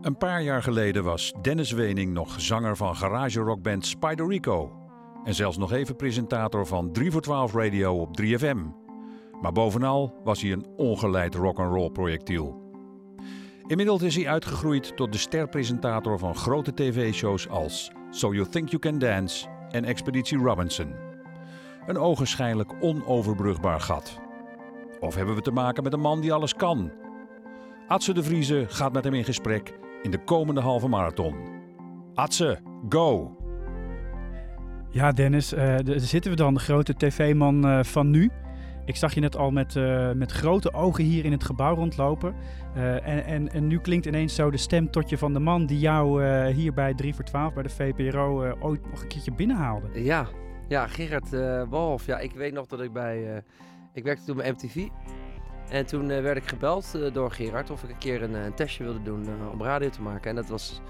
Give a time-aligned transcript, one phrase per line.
[0.00, 4.72] Een paar jaar geleden was Dennis Wening nog zanger van garage rockband Spider Rico.
[5.24, 8.58] En zelfs nog even presentator van 3 voor 12 Radio op 3FM.
[9.40, 12.72] Maar bovenal was hij een ongeleid rock'n'roll projectiel.
[13.66, 18.82] Inmiddels is hij uitgegroeid tot de sterpresentator van grote tv-shows als So You Think You
[18.82, 20.94] Can Dance en Expeditie Robinson.
[21.86, 24.29] Een ogenschijnlijk onoverbrugbaar gat.
[25.00, 26.90] Of hebben we te maken met een man die alles kan?
[27.88, 31.34] Atse de Vrieze gaat met hem in gesprek in de komende halve marathon.
[32.14, 33.36] Atse, go!
[34.90, 38.30] Ja, Dennis, uh, daar zitten we dan, de grote tv-man uh, van nu.
[38.84, 42.34] Ik zag je net al met, uh, met grote ogen hier in het gebouw rondlopen.
[42.74, 45.78] en, en, en nu klinkt ineens zo de stem tot je van de man die
[45.78, 50.02] jou hier bij 3 voor 12 bij de VPRO ooit nog een keertje binnenhaalde.
[50.02, 50.26] Ja,
[50.68, 51.30] ja Gerard
[51.68, 52.06] Walhoff.
[52.06, 53.42] Ja, ik weet nog dat ik bij...
[53.92, 54.86] ik werkte toen bij MTV.
[55.68, 59.02] En toen werd ik gebeld door Gerard of ik een keer een, een testje wilde
[59.02, 60.30] doen om radio te maken.
[60.30, 60.80] En dat was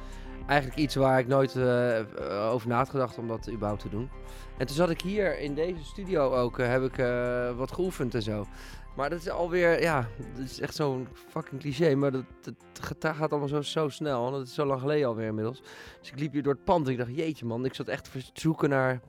[0.47, 1.57] eigenlijk iets waar ik nooit
[2.31, 4.11] over na had gedacht om dat überhaupt te doen.
[4.59, 6.97] En toen zat ik hier in deze studio ook, heb ik
[7.57, 8.47] wat geoefend en zo.
[8.97, 11.95] Maar dat is alweer, ja, dat is echt zo'n fucking cliché.
[11.95, 12.25] Maar dat,
[13.01, 14.23] gaat allemaal zo, zo snel.
[14.23, 15.63] Want dat is zo lang geleden alweer inmiddels.
[16.01, 17.65] Dus ik liep hier door het pand en ik dacht, jeetje man.
[17.65, 19.01] Ik zat echt te zoeken naar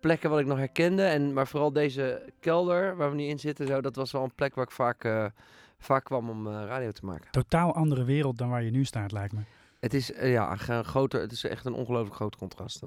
[0.00, 1.02] plekken wat ik nog herkende.
[1.02, 4.34] En, maar vooral deze kelder waar we nu in zitten, zo, dat was wel een
[4.34, 5.32] plek waar ik vaak,
[5.78, 7.30] vaak kwam om radio te maken.
[7.30, 9.40] Totaal andere wereld dan waar je nu staat, lijkt me.
[9.80, 12.82] Het is, uh, ja, een groter, het is echt een ongelooflijk groot contrast.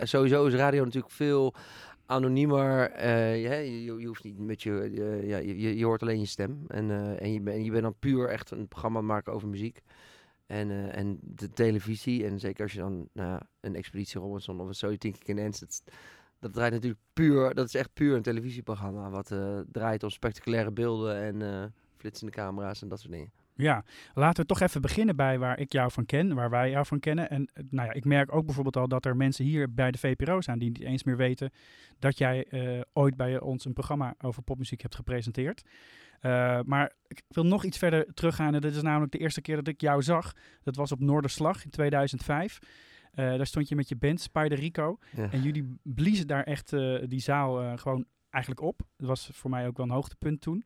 [0.00, 1.54] Sowieso is radio natuurlijk veel
[2.06, 3.00] anoniemer.
[3.36, 4.90] Je, je, je, hoeft niet met je,
[5.24, 6.64] ja, je, je hoort alleen je stem.
[6.68, 9.82] En, en, je, ben, je bent dan puur echt een programma maken over muziek.
[10.46, 14.74] En, en de televisie, en zeker als je dan nou, een Expeditie Robinson of een
[14.74, 15.66] So You Think You Can Dance...
[16.38, 19.10] Dat, draait natuurlijk puur, dat is echt puur een televisieprogramma.
[19.10, 19.34] Wat
[19.72, 23.30] draait op spectaculaire beelden en flitsende camera's en dat soort dingen.
[23.56, 23.84] Ja,
[24.14, 27.00] laten we toch even beginnen bij waar ik jou van ken, waar wij jou van
[27.00, 27.30] kennen.
[27.30, 29.98] En eh, nou ja, ik merk ook bijvoorbeeld al dat er mensen hier bij de
[29.98, 31.50] VPRO zijn die niet eens meer weten
[31.98, 32.46] dat jij
[32.92, 35.62] ooit bij ons een programma over popmuziek hebt gepresenteerd.
[36.64, 38.54] Maar ik wil nog iets verder teruggaan.
[38.54, 40.32] En dit is namelijk de eerste keer dat ik jou zag.
[40.62, 42.58] Dat was op Noorderslag in 2005.
[43.16, 44.98] Daar stond je met je band Spider Rico.
[45.16, 45.30] Ja.
[45.30, 46.70] En jullie bliezen daar echt
[47.08, 48.80] die zaal gewoon eigenlijk op.
[48.96, 50.64] Dat was voor mij ook wel een hoogtepunt toen.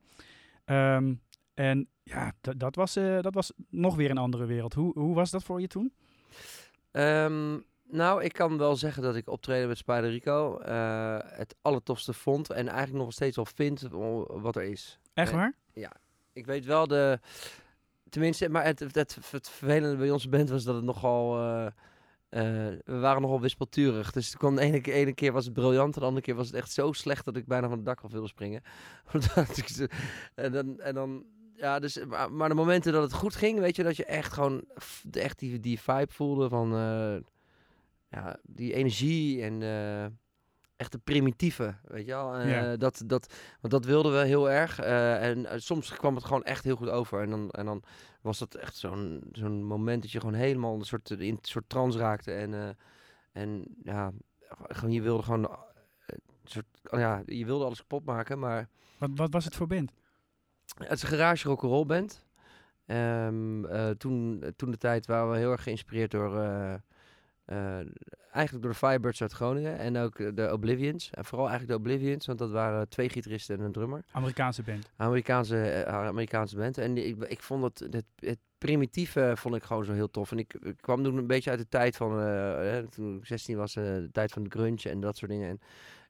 [0.64, 1.20] Um,
[1.54, 4.74] en ja, dat was, dat was nog weer een andere wereld.
[4.74, 5.92] Hoe, hoe was dat voor je toen?
[6.92, 12.12] Um, nou, ik kan wel zeggen dat ik optreden met Spider Rico uh, het allertofste
[12.12, 12.50] vond.
[12.50, 13.88] En eigenlijk nog steeds wel vind
[14.26, 14.98] wat er is.
[15.14, 15.54] Echt waar?
[15.72, 15.92] ja.
[16.32, 17.18] Ik weet wel de...
[18.08, 21.38] Tenminste, maar het, het, het, het vervelende bij onze band was dat het nogal...
[21.38, 21.66] Uh,
[22.30, 22.40] uh,
[22.84, 24.12] we waren nogal wispelturig.
[24.12, 24.60] Dus de
[24.92, 27.46] ene, keer was het briljant, de andere keer was het echt zo slecht dat ik
[27.46, 28.62] bijna van het dak af wilde springen.
[30.34, 31.24] en dan, en dan
[31.60, 34.64] ja, dus, maar, de momenten dat het goed ging, weet je, dat je echt gewoon
[35.10, 37.16] echt die, vibe voelde van uh,
[38.08, 40.06] ja, die energie en uh,
[40.80, 42.40] echt de primitieve, weet je wel.
[42.40, 42.76] Uh, ja.
[42.76, 44.78] dat, dat, want dat wilden we heel erg.
[44.78, 47.22] en soms kwam het gewoon echt heel goed over.
[47.22, 47.82] En dan, en dan
[48.20, 51.68] was dat echt zo'n zo'n moment dat je gewoon helemaal een soort, in een soort
[51.68, 52.32] trance raakte.
[52.32, 52.76] En,
[53.32, 54.12] en ja,
[54.68, 55.48] gewoon, je wilde gewoon,
[56.44, 58.68] soort, ja, je wilde alles kapot maken, maar...
[58.98, 59.92] Wat, wat was het voor band?
[60.78, 62.24] Het is een garage rock'n'roll band.
[62.86, 63.66] Um,
[63.98, 66.34] toen, toen de tijd waren we heel erg geïnspireerd door...
[67.46, 67.80] Uh,
[68.32, 71.10] eigenlijk door de Firebirds uit Groningen en ook de Oblivions.
[71.10, 74.04] En vooral eigenlijk de Oblivions, want dat waren twee gitaristen en een drummer.
[74.12, 74.90] Amerikaanse band.
[74.96, 76.78] Amerikaanse, Amerikaanse band.
[76.78, 80.30] En ik, ik vond het, het, het primitieve vond ik gewoon zo heel tof.
[80.30, 82.10] En ik, ik kwam toen een beetje uit de tijd van,
[82.90, 85.48] toen ik 16 was, de tijd van de grunge en dat soort dingen.
[85.48, 85.60] En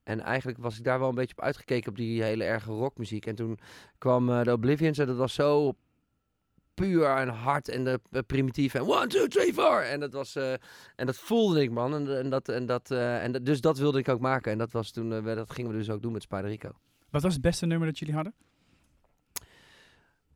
[0.02, 3.26] en eigenlijk was ik daar wel een beetje op uitgekeken op die hele erge rockmuziek.
[3.26, 3.58] En toen
[3.98, 5.75] kwam de Oblivions en dat was zo
[6.75, 9.82] puur en hard en de uh, primitief en one, two, three, four.
[9.82, 10.53] En dat was uh,
[10.97, 13.98] en dat voelde ik man en, en dat en dat en dat, dus dat wilde
[13.98, 16.47] ik ook maken en dat was toen dat gingen we dus ook doen met Spider
[16.47, 16.70] Rico.
[17.10, 18.34] Wat was het beste nummer dat jullie hadden?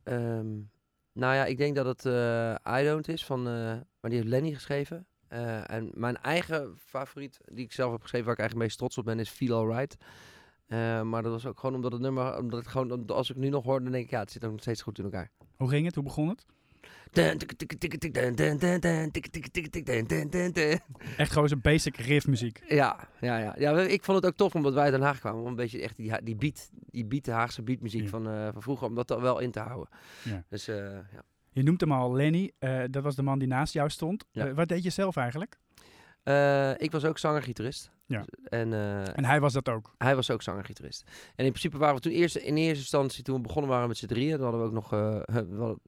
[0.03, 0.69] Um,
[1.13, 2.05] nou ja, ik denk dat het
[2.79, 5.07] I Don't is van, maar die heeft Lenny geschreven.
[5.27, 9.05] En mijn eigen favoriet, die ik zelf heb geschreven, waar ik eigenlijk meest trots op
[9.05, 9.97] ben, is Feel Alright.
[10.67, 13.49] Uh, maar dat was ook gewoon omdat het nummer, omdat het gewoon, als ik nu
[13.49, 15.31] nog hoor, dan denk ik, ja, het zit ook nog steeds goed in elkaar.
[15.57, 15.95] Hoe ging het?
[15.95, 16.45] Hoe begon het?
[21.17, 22.63] Echt gewoon zo'n basic riff muziek.
[22.67, 23.79] Ja, ja, ja, ja.
[23.79, 25.41] Ik vond het ook tof omdat wij uit Den Haag kwamen.
[25.41, 28.07] Om een beetje echt die, die beat, die beat, de Haagse beatmuziek ja.
[28.07, 29.89] van, uh, van vroeger, om dat er wel in te houden.
[30.23, 30.43] Ja.
[30.49, 31.23] Dus uh, ja.
[31.51, 32.51] Je noemt hem al Lenny.
[32.59, 34.25] Uh, dat was de man die naast jou stond.
[34.31, 34.53] Ja.
[34.53, 35.57] Wat deed je zelf eigenlijk?
[36.81, 37.91] Ik was ook zanger-gitarist.
[38.07, 38.25] Ja.
[38.43, 39.93] En, eh, En hij was dat ook.
[39.97, 41.03] hij was ook zanger-gitarist.
[41.35, 43.97] En in principe waren we toen eerst, in eerste instantie, toen we begonnen waren met
[43.97, 45.19] z'n drieën, dan hadden we ook nog, eh,
[45.49, 45.79] we hadden-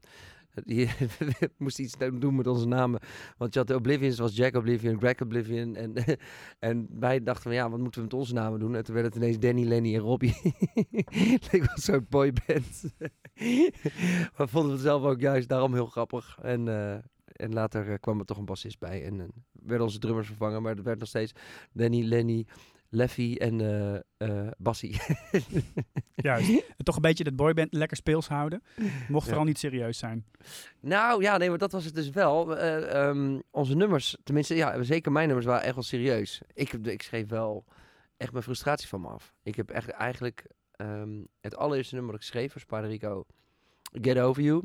[0.65, 2.99] die- we moesten iets doen met onze namen.
[3.37, 5.75] Want je had de Oblivions, was Jack Oblivion, Greg Oblivion.
[5.75, 5.93] En,
[6.59, 8.75] en wij dachten van, ja, wat moeten we met onze namen doen?
[8.75, 10.35] En toen werd het ineens Danny, Lenny en Robbie.
[11.51, 12.83] Leek wel zo'n boyband.
[14.37, 16.37] maar vonden we het zelf ook juist daarom heel grappig.
[16.41, 16.67] En,
[17.37, 19.03] en later eh, kwam er toch een bassist bij.
[19.05, 20.61] En eh, werden onze drummers vervangen.
[20.61, 21.31] Maar het werd nog steeds
[21.71, 22.45] Danny, Lenny,
[22.89, 23.61] Leffy en
[24.17, 24.99] eh Bassie.
[26.15, 26.49] Juist.
[26.49, 28.63] En toch een beetje dat boyband lekker speels houden.
[29.07, 29.29] Mocht Ja.
[29.29, 30.25] vooral niet serieus zijn.
[30.79, 32.57] Nou ja, nee, maar dat was het dus wel.
[32.57, 36.41] Eh, ehm, onze nummers, tenminste, ja, zeker mijn nummers waren echt wel serieus.
[36.53, 37.65] Ik, ik schreef wel
[38.17, 39.33] echt mijn frustratie van me af.
[39.43, 43.25] Ik heb echt eigenlijk ehm, het allereerste nummer dat ik schreef voor Spaderico,
[44.01, 44.63] Get Over You.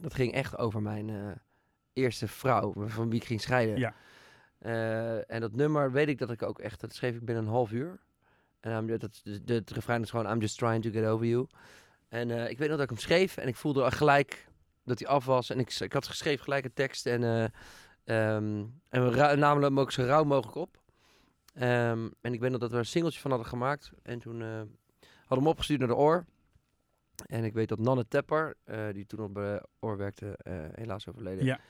[0.00, 1.40] Dat ging echt over mijn
[1.94, 3.78] eerste vrouw, van wie ik ging scheiden.
[3.78, 3.94] Ja.
[4.64, 7.50] Eh, en dat nummer weet ik dat ik ook echt, dat schreef ik binnen een
[7.50, 8.00] half uur.
[8.60, 11.46] En dat, de, de, het refrein is gewoon I'm just trying to get over you.
[12.08, 14.48] En eh, ik weet nog dat ik hem schreef en ik voelde gelijk
[14.84, 15.50] dat hij af was.
[15.50, 17.22] En ik, ik had geschreven gelijk een tekst en,
[18.04, 20.80] ehm, en we namen hem ook zo rauw mogelijk op.
[21.54, 23.92] Ehm, en ik weet nog dat we er een singeltje van hadden gemaakt.
[24.02, 24.68] En toen hadden
[25.28, 26.24] we hem opgestuurd naar de Oor.
[27.26, 28.56] En ik weet dat Nanne Tepper,
[28.92, 30.38] die toen op de Oor werkte,
[30.74, 31.44] helaas overleden.
[31.44, 31.60] Ja.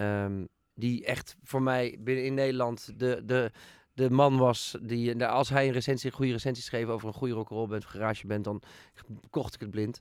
[0.00, 0.44] Ehm,
[0.74, 3.50] die echt voor mij binnen in Nederland de, de,
[3.92, 4.76] de man was.
[4.82, 7.84] Die, nou, als hij een recensie, een goede recensie schreef over een goede rock'n'roll band
[7.84, 8.62] garage band, dan
[9.30, 10.00] kocht ik het blind.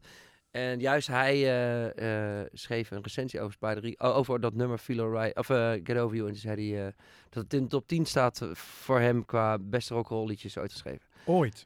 [0.52, 5.00] En juist hij eh, eh, schreef een recensie over Spider oh, over dat nummer Feel
[5.00, 6.28] Alright, of eh, Get Over You.
[6.28, 6.94] En toen zei hij eh,
[7.30, 10.72] dat het in de top 10 staat eh, voor hem qua beste rock'n'roll liedjes ooit
[10.72, 11.08] geschreven.
[11.26, 11.66] Ooit.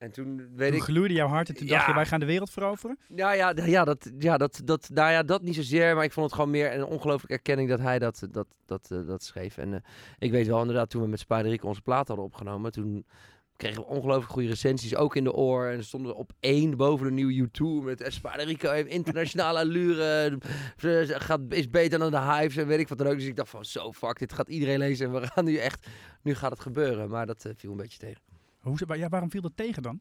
[0.00, 1.94] En toen weet Toen ik, gloeide jouw hart en toen dacht je, Ja.
[1.94, 2.98] wij gaan de wereld veroveren.
[3.08, 6.12] nou ja, d- ja, dat, ja, dat, dat, nou ja, dat niet zozeer, maar ik
[6.12, 9.56] vond het gewoon meer een ongelooflijke erkenning dat hij dat, dat, dat, eh, dat schreef.
[9.58, 9.80] En eh,
[10.18, 13.06] ik weet wel inderdaad, toen we met Spider onze plaat hadden opgenomen, toen
[13.56, 15.66] kregen we ongelooflijk goede recensies, ook in de oor.
[15.66, 20.38] En stonden we op één boven de nieuwe U2 met eh, Spider heeft internationale allure,
[20.76, 23.14] eh, gaat, is beter dan de Hives en weet ik wat dan ook.
[23.16, 25.86] Dus ik dacht van, zo fuck, dit gaat iedereen lezen en we gaan nu echt,
[26.22, 27.08] nu gaat het gebeuren.
[27.08, 28.20] Maar dat eh, viel een beetje tegen.
[28.60, 30.00] Hoe, ja, waarom viel dat tegen dan?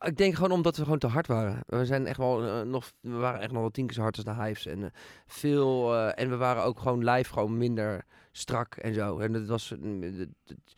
[0.00, 1.60] Ik denk gewoon omdat we gewoon te hard waren.
[1.66, 4.16] We zijn echt wel eh, nog, we waren echt nog wel tien keer zo hard
[4.16, 4.66] als de Hives.
[4.66, 4.90] En eh,
[5.26, 9.18] veel, eh, en we waren ook gewoon live gewoon minder strak en zo.
[9.18, 10.72] En het was, mm, het- het-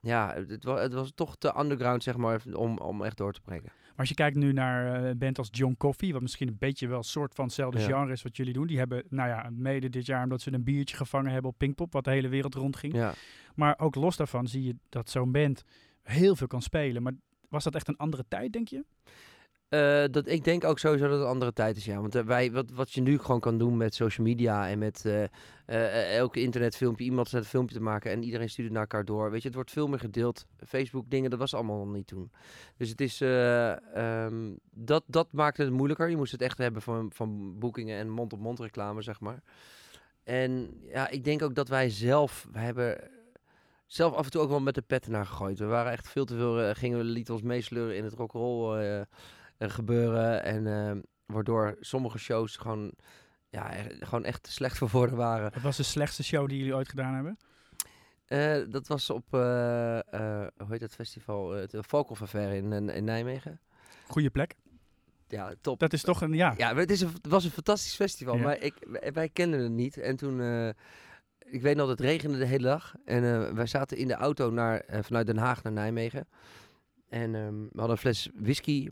[0.00, 3.40] ja, het was, het was toch te underground zeg maar om, om echt door te
[3.40, 3.72] breken.
[3.86, 6.88] Maar als je kijkt nu naar een band als John Coffee, wat misschien een beetje
[6.88, 7.84] wel een soort van hetzelfde Ja.
[7.86, 8.66] genre is wat jullie doen.
[8.66, 11.92] Die hebben, nou ja, mede dit jaar omdat ze een biertje gevangen hebben op Pinkpop,
[11.92, 12.92] wat de hele wereld rondging.
[12.94, 13.12] Ja.
[13.54, 15.64] Maar ook los daarvan zie je dat zo'n band
[16.06, 17.02] heel veel kan spelen.
[17.02, 17.12] Maar
[17.48, 18.84] was dat echt een andere tijd, denk je?
[19.68, 22.00] Eh, dat, ik denk ook sowieso dat het een andere tijd is, ja.
[22.00, 25.04] Want eh, wij, wat, wat je nu gewoon kan doen met social media en met
[25.66, 29.30] eh, elke internetfilmpje, iemand zet een filmpje te maken en iedereen stuurt naar elkaar door.
[29.30, 30.46] Weet je, het wordt veel meer gedeeld.
[30.66, 32.30] Facebook dingen, dat was allemaal nog niet toen.
[32.76, 36.08] Dus het is, eh, ehm, dat, dat maakte het moeilijker.
[36.10, 39.42] Je moest het echt hebben van, van boekingen en mond-op-mond reclame, zeg maar.
[40.24, 42.98] En ja, ik denk ook dat wij zelf, we hebben
[43.86, 45.58] zelf af en toe ook wel met de pet naar gegooid.
[45.58, 48.78] We waren echt veel te veel, eh, gingen we lieten ons meesleuren in het rock'n'roll
[49.58, 50.42] eh, gebeuren.
[50.42, 50.96] En eh,
[51.26, 52.92] waardoor sommige shows gewoon,
[53.48, 55.52] ja, gewoon echt te slecht voor woorden waren.
[55.52, 57.38] Wat was de slechtste show die jullie ooit gedaan hebben?
[58.70, 61.50] Dat was op, hoe heet dat festival?
[61.50, 63.60] Het Volkhoff in, in, in Nijmegen.
[64.06, 64.54] Goede plek.
[65.28, 65.78] Ja, top.
[65.78, 66.54] Dat is toch een, ja.
[66.56, 68.42] Ja, het, is een, het was een fantastisch festival, Ja.
[68.42, 69.96] maar ik, wij, wij kenden het niet.
[69.96, 70.40] En toen,
[71.50, 72.94] ik weet nog, het regende de hele dag.
[73.04, 76.28] En eh, wij zaten in de auto naar, eh, vanuit Den Haag naar Nijmegen.
[77.08, 78.88] En ehm, we hadden een fles whisky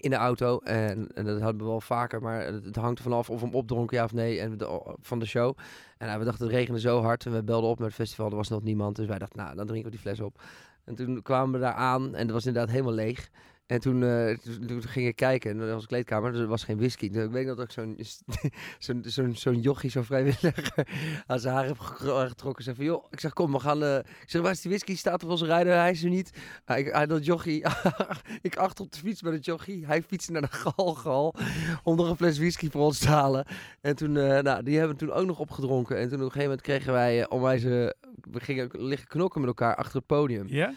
[0.00, 0.58] in de auto.
[0.58, 3.46] En, en dat hadden we wel vaker, maar het, het hangt er vanaf of we
[3.46, 4.58] hem opdronken, ja of nee, en
[5.00, 5.56] van de show.
[5.98, 7.26] En nou, we dachten, het regende zo hard.
[7.26, 8.96] En we belden op naar het festival, er was nog niemand.
[8.96, 10.42] Dus wij dachten, nou, dan drinken we die fles op.
[10.84, 13.30] En toen kwamen we daar aan en het was inderdaad helemaal leeg.
[13.66, 16.76] En toen, eh, toen, ging ik kijken en was een kleedkamer, dus er was geen
[16.76, 17.10] whisky.
[17.10, 17.98] Dus ik weet dat ik zo'n
[18.78, 20.86] zo'n zo'n zo'n jochie, zo'n vrijwilliger,
[21.26, 22.64] aan zijn haar heb ge- getrokken.
[22.64, 23.82] Zei van, joh, ik zeg, kom, we gaan...
[23.82, 24.96] eh, ik zeg, waar is die whisky?
[24.96, 25.72] Staat op onze rijder?
[25.74, 26.30] Hij is er niet.
[26.64, 27.64] Hij, hij dat jochie,
[28.42, 29.86] ik achter op de fiets met het jochie.
[29.86, 31.34] Hij fietste naar de galgal
[31.82, 33.46] om nog een fles whisky voor ons te halen.
[33.80, 35.96] En toen, eh, nou, die hebben we toen ook nog opgedronken.
[35.96, 37.94] En toen op een gegeven moment kregen wij, onwijs, we
[38.32, 40.48] gingen liggen knokken met elkaar achter het podium.
[40.48, 40.72] Ja?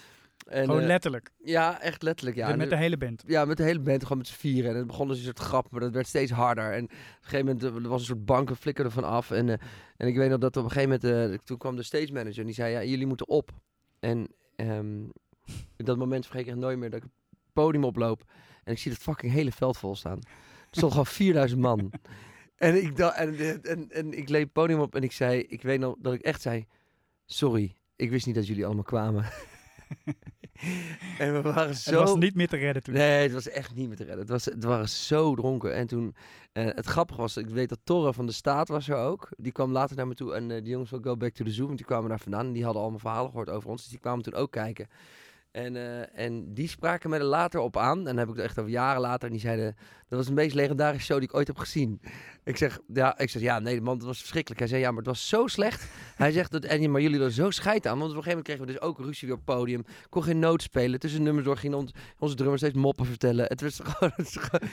[0.50, 1.32] En, Gewoon eh, letterlijk.
[1.44, 2.38] ja, echt letterlijk.
[2.38, 2.44] Ja.
[2.44, 3.24] met En, met de hele band.
[3.27, 4.72] ja, met de hele band, gewoon met z'n vieren.
[4.72, 6.74] En het begon dus een soort grap, maar dat werd steeds harder.
[6.74, 9.32] En op een gegeven moment, eh, er was een soort bank, en flikkerde van af.
[9.32, 9.58] En, eh,
[9.98, 12.46] en ik weet nog dat op een gegeven moment, toen kwam de stage manager en
[12.46, 13.51] die zei, ja, jullie moeten op.
[14.00, 14.27] En
[15.77, 18.24] op dat moment vergeet ik echt nooit meer dat ik het podium oploop.
[18.63, 20.18] En ik zie het fucking hele veld vol staan.
[20.18, 21.91] Er stond gewoon 4000 man.
[22.60, 25.62] En ik, dacht, en, en, en ik leep het podium op en ik zei, ik
[25.62, 26.65] weet nog dat ik echt zei,
[27.25, 27.75] sorry.
[27.96, 29.25] ik wist niet dat jullie allemaal kwamen.
[31.20, 32.00] en we waren Het zo...
[32.00, 32.94] was niet meer te redden toen.
[32.94, 34.20] Nee, het was echt niet meer te redden.
[34.20, 35.74] Het, was, het waren zo dronken.
[35.74, 36.16] En toen,
[36.51, 39.30] eh, het grappige was, ik weet dat Torre van de Staat was er ook.
[39.38, 41.51] Die kwam later naar me toe en eh, die jongens van Go Back to the
[41.51, 42.46] Zoo, want die kwamen daar vandaan.
[42.46, 44.88] En die hadden allemaal verhalen gehoord over ons, dus die kwamen toen ook kijken.
[45.51, 47.98] En, eh, en die spraken me er later op aan.
[47.98, 49.25] En dan heb ik het echt over jaren later.
[49.27, 49.75] En die zeiden,
[50.08, 52.01] dat was de meest legendarische show die ik ooit heb gezien.
[52.44, 54.60] Ik zeg, ja, ik zeg, ja, nee, man, het was verschrikkelijk.
[54.60, 55.88] Hij zei, ja, maar het was zo slecht.
[56.15, 58.00] Hij zegt, dat, en, maar jullie er zo scheid aan.
[58.00, 59.84] Want op een gegeven moment kregen we dus ook ruzie weer op het podium.
[60.10, 61.00] Kon geen noot spelen.
[61.00, 63.46] Tussen nummers door gingen ons, onze drummers steeds moppen vertellen.
[63.46, 64.12] Het was gewoon...
[64.15, 64.70] Het gewoon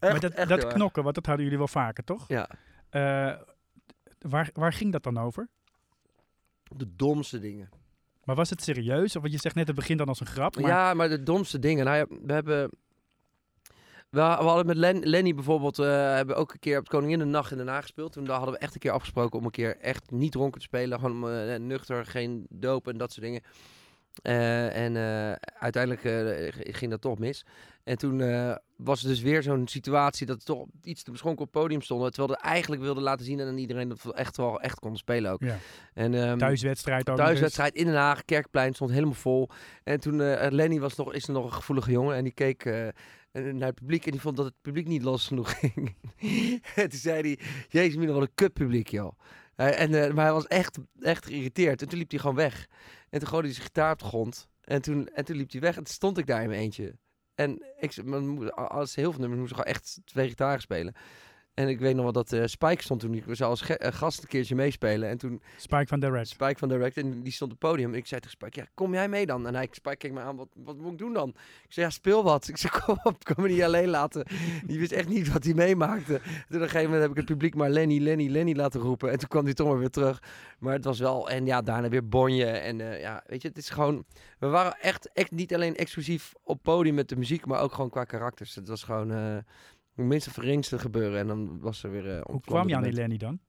[0.00, 2.24] maar echt- dat, echt dat knokken, want dat hadden jullie wel vaker, toch?
[2.28, 2.48] Ja,
[2.90, 3.34] Eh,
[4.18, 5.48] waar, waar ging dat dan over?
[6.76, 7.68] de domste dingen.
[8.28, 9.16] Maar was het serieus?
[9.16, 10.54] Of want je zegt net, het begint dan als een grap.
[10.58, 11.84] Ja, maar de domste dingen.
[11.84, 12.70] Nou we hebben...
[14.10, 17.56] We, hadden met Len, Lenny bijvoorbeeld, eh, hebben ook een keer op het Koninginnennacht in
[17.56, 18.12] Den Haag gespeeld.
[18.12, 21.00] Toen hadden we echt een keer afgesproken om een keer echt niet dronken te spelen.
[21.00, 23.42] Gewoon eh, nuchter, geen doop en dat soort dingen.
[24.22, 27.44] Eh, en eh, uiteindelijk eh, ging dat toch mis.
[27.84, 28.18] En toen
[28.76, 32.12] was het dus weer zo'n situatie dat toch iets te beschonken op het podium stonden.
[32.12, 35.32] Terwijl we eigenlijk wilden laten zien aan iedereen dat we echt wel echt konden spelen
[35.32, 35.42] ook.
[35.42, 35.56] Ja.
[35.94, 37.16] En, ehm, thuiswedstrijd ook.
[37.16, 39.48] Thuiswedstrijd in Den Haag, Kerkplein stond helemaal vol.
[39.84, 40.16] En toen,
[40.50, 42.64] Lenny was nog, is nog een gevoelige jongen en die keek
[43.32, 45.96] naar het publiek en die vond dat het publiek niet los genoeg ging.
[46.74, 49.12] en toen zei hij, jezus, mina, wat een kut publiek, joh.
[49.58, 51.82] En, eh, maar hij was echt, echt geïrriteerd.
[51.82, 52.66] En toen liep hij gewoon weg.
[53.10, 54.48] En toen gooide hij zijn gitaar op de grond.
[54.60, 56.96] En toen, en toen liep hij weg en toen stond ik daar in mijn eentje.
[57.34, 57.98] En ik,
[58.54, 60.94] als heel veel nummers moesten gewoon echt twee gitaren spelen.
[61.58, 63.14] En ik weet nog wel dat eh, Spike stond toen.
[63.14, 65.08] Ik zou als ge- eh, gast een keertje meespelen.
[65.08, 66.28] En toen Spike van Direct.
[66.28, 67.92] Spike van Direct en die stond op het podium.
[67.92, 69.46] En ik zei tegen Spike, ja, kom jij mee dan?
[69.46, 71.28] En hij, Spike keek me aan, wat, wat moet ik doen dan?
[71.28, 72.48] Ik zei, ja, speel wat.
[72.48, 74.26] Ik zei, kom op, kom me niet alleen laten.
[74.66, 76.20] Die wist echt niet wat hij meemaakte.
[76.22, 79.10] Toen op een gegeven moment heb ik het publiek maar Lenny, Lenny, Lenny laten roepen.
[79.10, 80.22] En toen kwam hij toch maar weer terug.
[80.58, 82.46] Maar het was wel, en ja, daarna weer Bonje.
[82.46, 84.04] En eh, ja, weet je, het is gewoon...
[84.38, 87.90] We waren echt, echt niet alleen exclusief op podium met de muziek, maar ook gewoon
[87.90, 88.54] qua karakters.
[88.54, 89.44] Het was gewoon...
[89.98, 92.16] eh minste geringste gebeuren en dan was er weer...
[92.16, 93.16] eh, Hoe kwam je aan die Lenny?
[93.16, 93.40] Dan?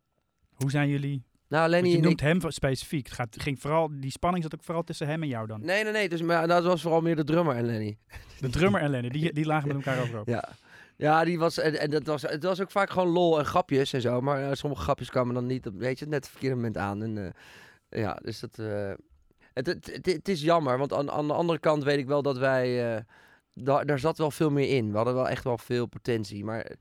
[0.53, 1.27] Hoe zijn jullie...
[1.47, 2.27] Nou, Lenny je noemt ik...
[2.27, 3.05] hem specifiek.
[3.05, 5.61] Het gaat, ging vooral, die spanning zat ook vooral tussen hem en jou dan.
[5.61, 6.09] Nee, nee, nee.
[6.09, 7.97] Dus, maar dat was vooral meer de drummer en Lenny.
[8.39, 10.27] De drummer en Lenny, die, die lagen met elkaar overhoop.
[10.27, 10.49] Ja.
[10.97, 13.93] Ja, die was, en, en dat was, het was ook vaak gewoon lol en grapjes
[13.93, 14.21] en zo.
[14.21, 17.03] Maar eh, sommige grapjes kwamen dan niet, weet je, net het verkeerde moment aan.
[17.03, 17.33] En,
[17.89, 18.55] eh, ja, dus dat...
[19.53, 22.21] het, het, het, het is jammer, want aan, aan de andere kant weet ik wel
[22.21, 23.05] dat wij...
[23.53, 24.89] eh, daar, daar zat wel veel meer in.
[24.91, 26.43] We hadden wel echt wel veel potentie.
[26.45, 26.71] Maar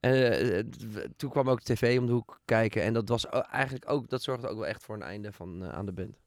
[0.00, 2.82] eh, het- toen kwam ook tv om de hoek kijken.
[2.82, 4.08] En dat was eigenlijk ook...
[4.08, 6.18] Dat zorgde ook wel echt voor een einde van, eh, aan de band.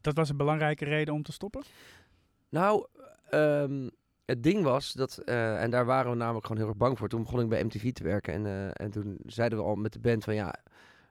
[0.00, 1.62] Dat was een belangrijke reden om te stoppen?
[2.48, 2.86] Nou,
[3.30, 3.88] ehm,
[4.24, 7.08] het ding was dat, eh, en daar waren we namelijk gewoon heel erg bang voor.
[7.08, 9.92] Toen begon ik bij MTV te werken en, eh, en toen zeiden we al met
[9.92, 10.54] de band van ja,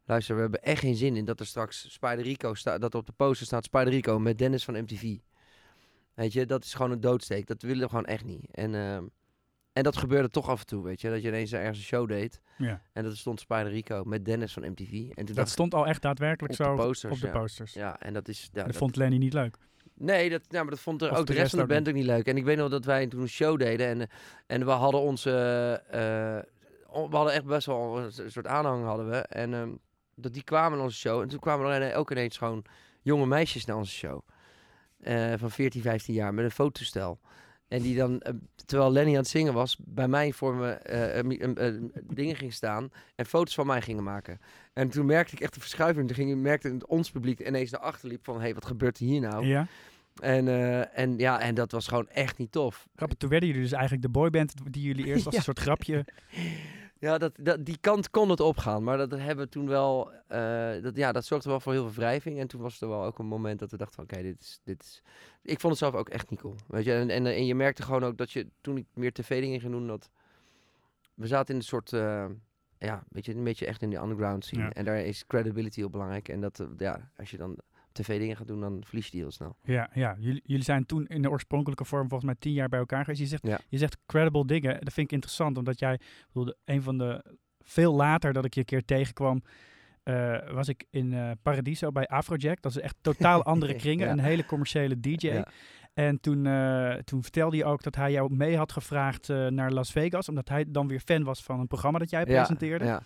[0.05, 2.99] luister, we hebben echt geen zin in dat er straks Spider Rico staat, dat er
[2.99, 5.17] op de poster staat Spider Rico met Dennis van MTV.
[6.19, 7.47] Weet je, dat is gewoon een doodsteek.
[7.47, 8.45] Dat willen we gewoon echt niet.
[8.51, 9.03] En, ehm,
[9.73, 12.07] en dat gebeurde toch af en toe, weet je, dat je ineens ergens een show
[12.07, 12.81] deed Ja.
[12.93, 14.91] en dat stond Spider Rico met Dennis van MTV.
[14.91, 17.73] En toen Dat dacht stond al echt daadwerkelijk op de zo posters, op de posters.
[17.73, 19.57] ja, en dat is, ja, dat dat- vond Lenny niet leuk.
[19.93, 22.05] Nee, dat, ja, maar dat vond er ook de rest van de band ook niet
[22.05, 22.25] leuk.
[22.27, 24.07] En ik weet nog dat wij toen een show deden en, eh,
[24.47, 25.31] en we hadden onze...
[25.89, 29.17] eh, on- we hadden echt best wel een soort aanhang hadden we.
[29.17, 29.69] En ehm,
[30.15, 31.21] dat die kwamen naar onze show.
[31.21, 32.63] En toen kwamen er ook ineens gewoon
[33.01, 34.21] jonge meisjes naar onze show.
[34.99, 37.19] Eh, van 14, 15 jaar met een fototoestel.
[37.67, 38.33] En die dan, eh,
[38.65, 40.79] terwijl Lenny aan het zingen was, bij mij voor me
[41.63, 44.39] een- dingen ging staan en foto's van mij gingen maken.
[44.73, 46.07] En toen merkte ik echt de verschuiving.
[46.07, 48.97] Toen ging, merkte het ons publiek ineens naar achter liep van, hé, hey, wat gebeurt
[48.97, 49.45] hier nou?
[49.45, 49.67] Ja.
[50.21, 50.47] En,
[50.93, 52.87] en ja, en dat was gewoon echt niet tof.
[52.95, 55.39] Grappig, toen werden jullie dus eigenlijk de boyband die jullie eerst als Ja.
[55.39, 56.05] een soort grapje...
[56.99, 58.83] Ja, dat, dat, die kant kon het opgaan.
[58.83, 60.11] Maar dat hebben we toen wel.
[60.27, 62.39] eh, dat, ja, dat zorgde wel voor heel veel wrijving.
[62.39, 64.59] En toen was er wel ook een moment dat we dachten: van, oké, dit, is,
[64.63, 65.01] dit is.
[65.41, 66.55] Ik vond het zelf ook echt niet cool.
[66.67, 69.59] Weet je, en, en, en je merkte gewoon ook dat je toen ik meer tv-dingen
[69.59, 70.09] ging doen, dat.
[71.13, 71.93] We zaten in een soort.
[71.93, 72.25] eh,
[72.79, 74.63] ja, weet je, een beetje echt in die underground scene.
[74.63, 74.71] Ja.
[74.73, 76.27] En daar is credibility heel belangrijk.
[76.29, 77.57] En dat, eh, ja, als je dan
[78.03, 79.55] tv-dingen gaat doen, dan verlies je die heel snel.
[79.63, 80.15] Ja, ja.
[80.19, 83.19] Jullie, jullie zijn toen in de oorspronkelijke vorm volgens mij tien jaar bij elkaar geweest.
[83.21, 83.59] Je zegt, Ja.
[83.67, 84.73] je zegt credible dingen.
[84.79, 85.99] Dat vind ik interessant, omdat jij...
[86.31, 87.37] bedoel, een van de...
[87.63, 89.43] Veel later dat ik je een keer tegenkwam...
[90.03, 92.61] eh, was ik in eh, Paradiso bij Afrojack.
[92.61, 94.05] Dat is echt totaal andere kringen.
[94.05, 94.11] Ja.
[94.11, 95.27] Een hele commerciële DJ.
[95.27, 95.47] Ja.
[95.93, 99.91] En toen, eh, toen vertelde je ook dat hij jou mee had gevraagd naar Las
[99.91, 100.29] Vegas.
[100.29, 102.85] Omdat hij dan weer fan was van een programma dat jij presenteerde.
[102.85, 103.01] ja.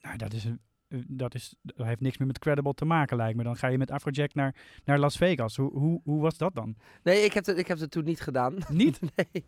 [0.00, 0.60] Nou, dat is een
[1.06, 3.42] dat, is, dat heeft niks meer met Credible te maken, lijkt me.
[3.42, 5.56] Dan ga je met Afrojack naar, naar Las Vegas.
[5.56, 6.76] Hoe, hoe, hoe was dat dan?
[7.02, 8.56] Nee, ik heb, het, ik heb het toen niet gedaan.
[8.68, 9.00] Niet?
[9.00, 9.44] Nee,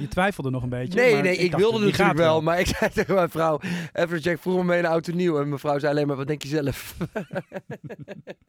[0.00, 1.00] Je twijfelde nog een beetje.
[1.00, 3.60] nee, nee ik, wilde die natuurlijk wel, maar ik zei tegen mijn vrouw...
[4.18, 5.40] Jack vroeg me mee naar Auto Nieuw.
[5.40, 6.96] En mijn vrouw zei alleen maar, wat denk je zelf?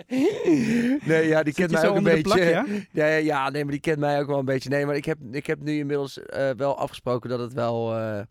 [1.06, 2.22] nee, ja, die Zit kent mij ook een beetje.
[2.22, 2.66] plak, ja?
[2.92, 4.70] Ja, ja, nee, maar die kent mij ook wel een beetje.
[4.70, 7.96] Nee, maar ik heb, ik heb nu inmiddels eh, wel afgesproken dat het wel...
[7.96, 8.26] eh, eh,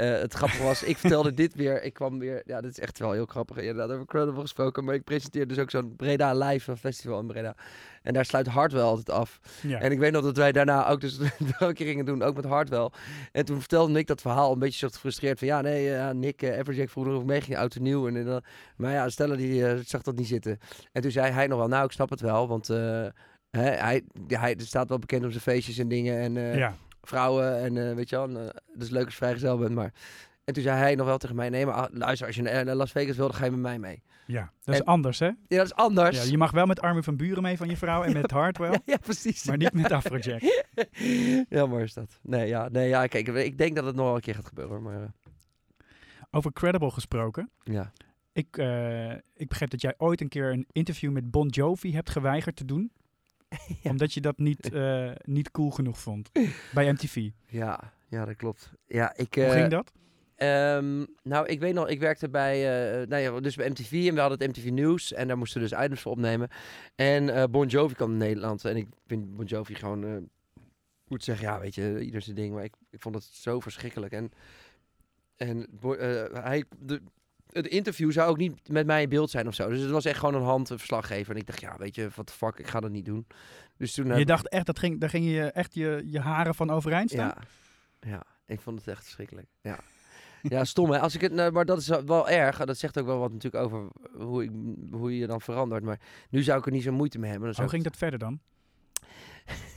[0.00, 1.82] het grappige was, ik vertelde dit weer.
[1.82, 2.42] Ik kwam weer...
[2.46, 3.56] Ja, dit is echt wel heel grappig.
[3.56, 4.84] Inderdaad, over Credible gesproken.
[4.84, 7.54] Maar ik presenteer dus ook zo'n Breda Live festival in Breda.
[8.02, 9.40] En daar sluit Hardwell altijd af.
[9.62, 9.80] Ja.
[9.80, 11.18] En ik weet nog dat wij daarna ook dus
[11.58, 12.90] een keer gingen doen, ook met Hardwell.
[13.32, 15.48] En toen vertelde Nick dat verhaal een beetje zo gefrustreerd van...
[15.48, 18.08] Ja, nee, ja, Nick, uh, Everjack vroeg nog mee ging, oud en nieuw.
[18.08, 18.42] En, dan
[18.76, 20.58] maar ja, Stella die eh, zag dat niet zitten.
[20.92, 22.48] En toen zei hij nog wel, nou, ik snap het wel.
[22.48, 23.06] Want eh,
[23.50, 26.18] hè, hij, hij staat wel bekend om zijn feestjes en dingen.
[26.18, 26.76] En eh, ja.
[27.08, 29.74] Vrouwen en eh, weet je wel, en, eh, dat is leuk als je vrijgezel bent,
[29.74, 29.92] maar...
[30.44, 32.64] En toen zei hij nog wel tegen mij, nee, maar ah, luister, als je naar
[32.64, 34.02] naar Las Vegas wil, dan ga je met mij mee.
[34.26, 35.26] ja, dat is En- anders, hè?
[35.26, 36.24] Ja, dat is anders.
[36.24, 38.70] Ja, je mag wel met Armin van Buren mee van je vrouw en met Hardwell,
[38.72, 39.44] ja, ja, precies.
[39.44, 40.40] maar niet met Afrojack.
[41.48, 42.18] Jammer is dat.
[42.22, 44.82] Nee, ja, nee, ja, kijk, ik denk dat het nog wel een keer gaat gebeuren,
[44.82, 45.08] maar eh,
[46.30, 47.50] Over Credible gesproken.
[47.62, 47.92] ja.
[48.32, 52.10] Ik, eh, ik begreep dat jij ooit een keer een interview met Bon Jovi hebt
[52.10, 52.92] geweigerd te doen.
[53.82, 53.90] Ja.
[53.90, 56.30] Omdat je dat niet, eh, niet cool genoeg vond
[56.74, 57.30] bij MTV.
[57.46, 58.72] Ja, ja, dat klopt.
[58.86, 59.34] Ja, ik...
[59.34, 59.92] Hoe eh, ging dat?
[60.34, 64.14] Ehm, nou, ik weet nog, ik werkte bij, eh, nou ja, dus bij MTV en
[64.14, 66.48] we hadden het MTV Nieuws en daar moesten we dus items voor opnemen.
[66.94, 70.16] En Bon Jovi kwam in Nederland en ik vind Bon Jovi gewoon, eh
[71.08, 74.12] moet zeggen, ja, weet je, ieder zijn ding, maar ik, ik vond het zo verschrikkelijk.
[74.12, 74.32] En,
[75.36, 75.66] en
[76.32, 77.02] hij, de,
[77.54, 80.04] het interview zou ook niet met mij in beeld zijn of zo, dus het was
[80.04, 81.34] echt gewoon een handverslaggever.
[81.34, 83.26] En ik dacht, ja, weet je, wat de fuck, ik ga dat niet doen.
[83.76, 84.06] Dus toen...
[84.08, 87.10] heb- Je dacht echt, dat ging, daar ging je echt je, je haren van overeind
[87.10, 87.34] staan?
[88.00, 89.46] ja, ja, ik vond het echt verschrikkelijk.
[89.60, 89.78] Ja,
[90.42, 90.98] ja stom hè.
[91.00, 92.64] Als ik het, nou, maar dat is wel erg.
[92.64, 94.50] Dat zegt ook wel wat natuurlijk over hoe, ik,
[94.90, 95.84] hoe je dan verandert.
[95.84, 97.46] Maar nu zou ik er niet zo moeite mee hebben.
[97.46, 98.40] Dan zou Hoe ging dat verder dan?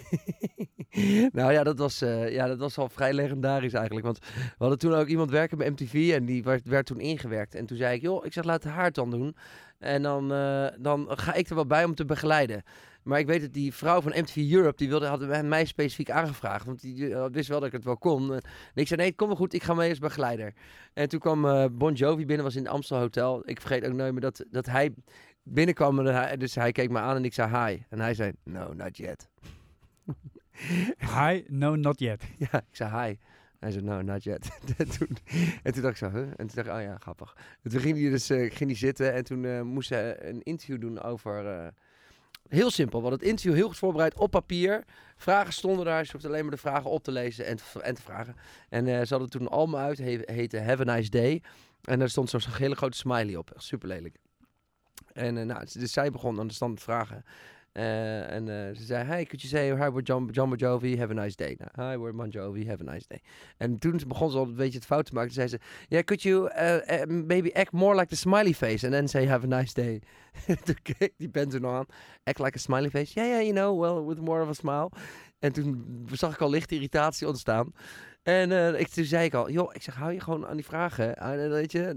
[1.32, 4.06] nou ja dat, was, eh, ja, dat was al vrij legendarisch eigenlijk.
[4.06, 7.56] Want we hadden toen ook iemand werken bij MTV en die werd, toen ingewerkt.
[7.56, 9.36] En toen zei ik, joh, ik zeg, laat haar het dan doen.
[9.80, 12.64] En dan, eh, dan ga ik er wel bij om te begeleiden.
[13.04, 16.66] Maar ik weet dat die vrouw van MTV Europe, die wilde, had mij specifiek aangevraagd.
[16.66, 18.34] Want die eh, wist wel dat ik het wel kon.
[18.34, 18.42] En
[18.74, 20.54] ik zei, nee, kom maar goed, ik ga mee als begeleider.
[20.94, 23.50] En toen kwam Bon Jovi binnen, was in het Amstel Hotel.
[23.50, 24.94] Ik vergeet ook nooit meer dat, dat hij
[25.44, 26.00] binnenkwam.
[26.00, 27.82] En hij, dus hij keek me aan en ik zei hi.
[27.90, 29.30] En hij zei, no, not yet.
[31.00, 32.24] Hi, no, not yet.
[32.52, 33.16] Ja, ik zei hi.
[33.60, 34.50] Hij zei, no, not yet.
[34.78, 35.18] en, toen,
[35.64, 36.22] en toen dacht ik zo, huh?
[36.28, 37.36] En toen dacht ik, oh ja, grappig.
[37.64, 40.82] En toen ging hij dus eh, ging zitten en toen eh, moest hij een interview
[40.82, 41.48] doen over...
[41.48, 41.68] eh,
[42.48, 44.84] heel simpel, want het interview heel goed voorbereid op papier.
[45.16, 47.96] Vragen stonden daar, ze hoefde alleen maar de vragen op te lezen en te, en
[47.96, 48.36] te vragen.
[48.70, 51.42] En ze hadden toen een uit, he- heette Have a Nice Day.
[51.82, 54.16] En daar stond zo'n hele grote smiley op, super lelijk.
[55.14, 57.24] En nou, dus zij begon aan de stand vragen.
[57.78, 61.12] Eh, en eh, ze zei, hey, could you say, hi, we're John, John Jovi, have
[61.12, 61.58] a nice day.
[61.58, 63.22] Nou, hi, we're Bon Jovi, have a nice day.
[63.58, 65.34] En toen begon ze al een beetje het fout te maken.
[65.34, 68.94] Toen zei ze, yeah, could you uh, maybe act more like the smiley face and
[68.94, 70.02] then say have a nice day.
[70.66, 71.86] toen keek die band er nog aan.
[72.24, 73.14] Act like a smiley face.
[73.14, 74.90] Yeah, yeah, you know, well, with more of a smile.
[75.40, 77.74] En toen zag ik al lichte irritatie ontstaan.
[78.24, 80.66] En eh, ik, toen zei ik al, joh, ik zeg, hou je gewoon aan die
[80.66, 81.16] vragen.
[81.16, 81.94] eh, weet je.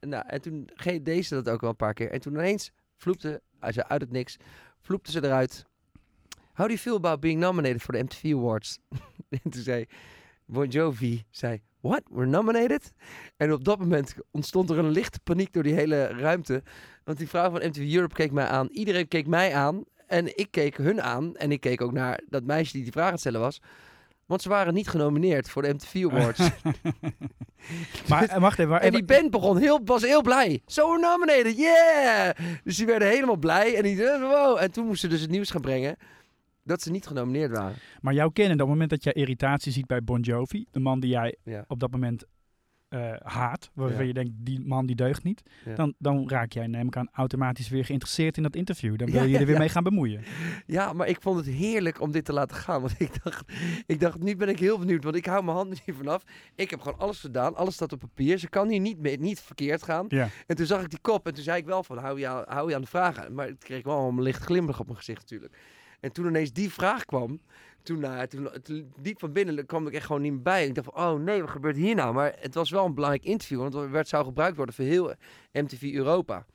[0.00, 0.68] Nou, en toen
[1.02, 2.10] deed ze dat ook wel een paar keer.
[2.10, 4.36] En toen ineens vloepte, zei uit het niks,
[4.80, 5.64] vloepte ze eruit.
[6.52, 8.78] How do you feel about being nominated for the MTV Awards?
[9.44, 9.86] en toen zei
[10.44, 12.92] Bon Jovi, zei, what, we're nominated?
[13.36, 16.62] En op dat moment ontstond er een lichte paniek door die hele ruimte.
[17.04, 18.68] Want die vrouw van MTV Europe keek mij aan.
[18.68, 19.84] Iedereen keek mij aan.
[20.06, 21.36] En ik keek hun aan.
[21.36, 23.60] En ik keek ook naar dat meisje die die vraag aan het stellen was.
[24.30, 26.40] Want ze waren niet genomineerd voor de MTV Awards.
[28.08, 28.70] Maar eh, wacht even.
[28.70, 30.62] maar en die band begon heel, was heel blij.
[30.66, 32.30] So we're nominated, yeah!
[32.64, 33.76] Dus die werden helemaal blij.
[33.76, 34.58] En, die, eh, wow.
[34.60, 35.96] en toen moesten ze dus het nieuws gaan brengen
[36.62, 37.76] dat ze niet genomineerd waren.
[38.00, 41.00] Maar jouw kennen, op het moment dat jij irritatie ziet bij Bon Jovi, de man
[41.00, 41.64] die jij Ja.
[41.68, 42.24] op dat moment
[42.90, 44.06] eh, haat, waarvan Ja.
[44.06, 45.74] je denkt, die man die deugt niet, Ja.
[45.74, 48.96] dan, dan raak jij, neem ik aan, automatisch weer geïnteresseerd in dat interview.
[48.98, 50.22] Dan wil Ja, je er weer mee gaan bemoeien.
[50.66, 52.80] Ja, maar ik vond het heerlijk om dit te laten gaan.
[52.80, 53.52] Want ik dacht,
[53.86, 55.04] ik dacht, nu ben ik heel benieuwd.
[55.04, 56.22] Want ik hou mijn handen hier vanaf.
[56.54, 57.56] Ik heb gewoon alles gedaan.
[57.56, 58.38] Alles staat op papier.
[58.38, 60.04] Ze kan hier niet, mee, niet verkeerd gaan.
[60.08, 60.28] Ja.
[60.46, 61.26] En toen zag ik die kop.
[61.26, 63.34] En toen zei ik wel van, hou je aan, hou je aan de vragen.
[63.34, 65.56] Maar ik kreeg wel een licht glimlach op mijn gezicht natuurlijk.
[66.00, 67.40] En toen ineens die vraag kwam.
[67.82, 70.66] Toen, nou, toen, toen diep van binnen kwam ik echt gewoon niet meer bij.
[70.66, 72.14] Ik dacht van, oh nee, wat gebeurt hier nou?
[72.14, 73.58] Maar het was wel een belangrijk interview.
[73.58, 75.14] Want het werd, zou gebruikt worden voor heel
[75.52, 76.46] MTV Europa.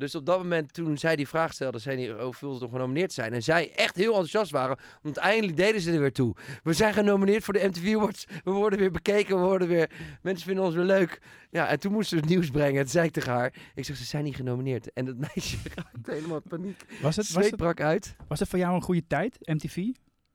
[0.00, 3.12] Dus op dat moment, toen zij die vraag stelde, zei hij hoeveel ze nog genomineerd
[3.12, 3.32] zijn.
[3.32, 6.34] En zij echt heel enthousiast waren, want eindelijk deden ze er weer toe.
[6.62, 8.26] We zijn genomineerd voor de MTV Awards.
[8.44, 9.90] We worden weer bekeken, we worden weer...
[10.22, 11.20] Mensen vinden ons weer leuk.
[11.50, 12.74] Ja, en toen moesten ze het nieuws brengen.
[12.74, 14.92] En toen zei ik tegen haar, ik zeg, ze zijn niet genomineerd.
[14.92, 16.84] En dat meisje raakte helemaal in paniek.
[17.02, 18.16] Was het, was, het, brak uit.
[18.28, 19.76] was het voor jou een goede tijd, MTV?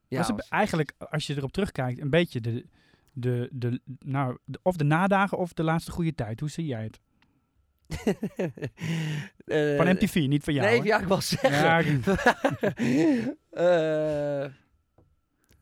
[0.08, 2.66] Ja, was het was- eigenlijk, als je erop terugkijkt, een beetje de,
[3.12, 6.40] de, de, nou, de- of de nadagen of de laatste goede tijd?
[6.40, 7.00] Hoe zie jij het?
[9.46, 10.66] Eh, Van MTV, niet van jou.
[10.68, 11.50] Nee, ja, ik wil zeggen.
[11.50, 11.82] Ja,
[13.50, 14.44] Eh,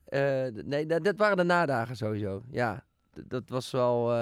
[0.05, 2.43] eh, nee, dat, dat waren de nadagen sowieso.
[2.51, 2.85] Ja,
[3.27, 4.13] dat was wel.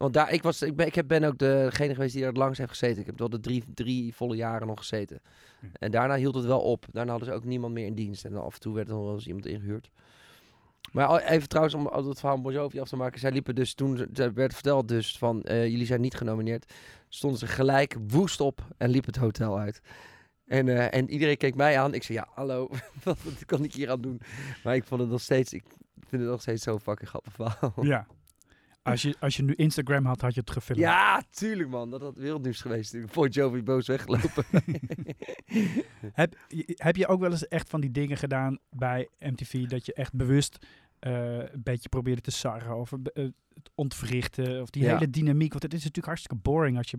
[0.00, 2.36] Want daar, ik, was, ik, ben, ik heb- ben ook degene geweest die er het
[2.36, 3.00] langst heeft gezeten.
[3.00, 5.20] Ik heb wel de drie, drie volle jaren nog gezeten.
[5.60, 5.66] Hm.
[5.72, 6.86] En daarna hield het wel op.
[6.92, 8.24] Daarna hadden ze ook niemand meer in dienst.
[8.24, 9.90] En dan af en toe werd er nog wel eens iemand ingehuurd.
[10.92, 13.20] Maar even trouwens, om al het verhaal van Bon Jovi af te maken.
[13.20, 16.72] Zij liepen dus toen, er werd verteld dus van, eh, jullie zijn niet genomineerd.
[17.08, 19.80] Stonden ze gelijk woest op en liep het hotel uit.
[20.46, 21.94] En, eh, en iedereen keek mij aan.
[21.94, 22.68] Ik zei, ja, hallo,
[23.04, 24.20] wat kan ik hier aan doen?
[24.64, 25.64] Maar ik vond het nog steeds, ik
[26.08, 27.74] vind het nog steeds zo'n fucking grappig verhaal.
[27.82, 28.06] ja.
[28.82, 30.80] Als je, als je nu Instagram had, had je het gefilmd.
[30.82, 31.90] Ja, tuurlijk man.
[31.90, 32.96] Dat had wereldnieuws geweest.
[33.06, 34.44] Vond Jovi boos weggelopen.
[36.12, 39.86] Heb, je- heb je ook wel eens echt van die dingen gedaan bij MTV dat
[39.86, 40.66] je echt bewust
[40.98, 42.98] eh, een beetje probeerde te sarren of eh,
[43.54, 44.94] het ontwrichten of die Ja.
[44.94, 45.50] hele dynamiek?
[45.50, 46.98] Want het is natuurlijk hartstikke boring als je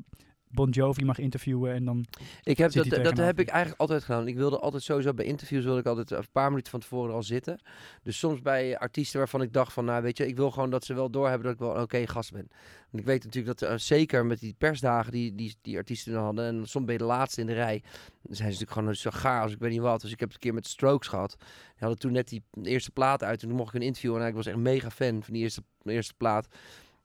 [0.53, 2.05] Bon Jovi mag interviewen en dan...
[2.43, 4.27] Ik heb, dat, dat heb ik eigenlijk altijd gedaan.
[4.27, 7.23] Ik wilde altijd sowieso bij interviews wilde ik altijd een paar minuten van tevoren al
[7.23, 7.59] zitten.
[8.03, 10.85] Dus soms bij artiesten waarvan ik dacht van, nou weet je, ik wil gewoon dat
[10.85, 12.47] ze wel doorhebben dat ik wel een oké gast ben.
[12.89, 16.23] Want ik weet natuurlijk dat eh, zeker met die persdagen die, die die artiesten dan
[16.23, 17.81] hadden, en soms ben je de laatste in de rij,
[18.21, 20.01] dan zijn ze natuurlijk gewoon zo gaar als ik weet niet wat.
[20.01, 21.35] Dus ik heb het een keer met Strokes gehad.
[21.39, 21.47] Die
[21.79, 24.33] hadden toen net die eerste plaat uit en toen mocht ik een interview en ik
[24.33, 26.47] was echt mega fan van die eerste, eerste plaat.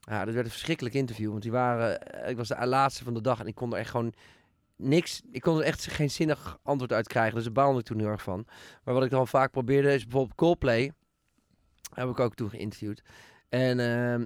[0.06, 3.14] Ja, dat werd een verschrikkelijk interview, want die waren, eh, ik was de laatste van
[3.14, 4.12] de dag en ik kon er echt gewoon
[4.76, 8.08] niks, ik kon er echt geen zinnig antwoord uit krijgen, dus daar baalde toen heel
[8.08, 8.46] erg van.
[8.84, 10.92] Maar wat ik dan vaak probeerde is bijvoorbeeld Coldplay,
[11.94, 13.02] heb ik ook toen geïnterviewd.
[13.48, 14.24] En ehm,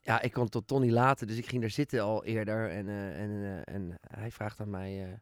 [0.00, 3.20] ja, ik kon tot Tony later, dus ik ging daar zitten al eerder en, eh,
[3.20, 3.30] en,
[3.64, 5.20] eh, en hij vraagt aan mij,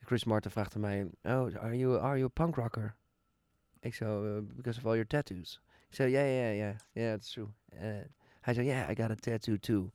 [0.00, 2.94] Chris Martin vraagt aan mij, oh, are you, are you a punk rocker?
[3.80, 5.62] Ik zo, "Uh, because of all your tattoos.
[5.88, 7.48] Ik zei, ja, ja, ja, ja, that's true.
[8.46, 9.90] Eh, hij zei, yeah, I got a tattoo too.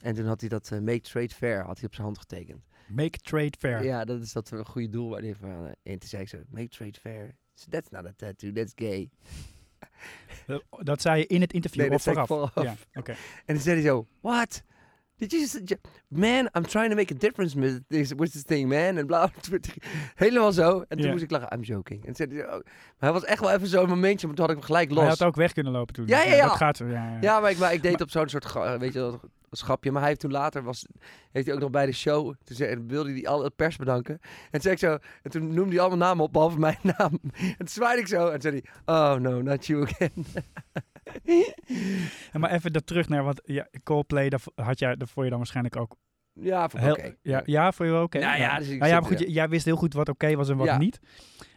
[0.00, 2.64] En toen had hij dat eh, Make Trade Fair had hij op zijn hand getekend.
[2.88, 3.84] Make trade fair.
[3.84, 5.66] Ja, dat is dat een goede doel waar hij van.
[5.66, 7.34] eh, En toen zei ik zo, Make Trade Fair.
[7.54, 9.10] So that's not a tattoo, that's gay.
[10.46, 12.26] Eh, Dat zei je in het interview Nee, of vooraf?
[12.26, 12.54] vooraf.
[12.54, 13.10] Ja, oké.
[13.44, 14.62] En toen zei hij zo, what?
[15.22, 15.76] Did you just,
[16.08, 18.96] man, I'm trying to make a difference with this, with this thing, man.
[18.96, 19.30] En bla,
[20.14, 20.84] helemaal zo.
[20.88, 22.06] En toen moest ik lachen, I'm joking.
[22.06, 22.48] En zei oh.
[22.48, 22.62] maar
[22.98, 25.00] hij was echt wel even zo'n momentje, maar toen had ik hem gelijk los.
[25.00, 26.06] Hij had ook weg kunnen lopen toen.
[26.06, 26.46] Ja, ja, ja.
[26.46, 27.18] Dat gaat ja, ja.
[27.20, 29.18] Ja, maar ik, maar ik deed Maar- op zo'n soort, weet je
[29.56, 29.90] schapje.
[29.90, 30.86] Maar hij heeft toen later, was,
[31.32, 34.18] heeft hij ook nog bij de show, toen zei, wilde hij alle pers bedanken.
[34.22, 37.18] En toen, zei ik zo, en toen noemde hij allemaal namen op, behalve mijn naam.
[37.32, 40.12] En toen zwaaide ik zo, en toen zei hij, oh no, not you again.
[42.32, 45.30] En maar even dat terug naar wat ja, Coldplay, dat had jij, dat vond je
[45.30, 45.96] dan waarschijnlijk ook
[46.32, 47.14] Ja, heel, oké.
[47.22, 48.18] ja, ja, vond je wel oké.
[48.18, 49.26] Nou ja, dus ik nou ja, maar goed, ja.
[49.26, 50.78] jij wist heel goed wat oké was en wat Ja.
[50.78, 51.00] niet.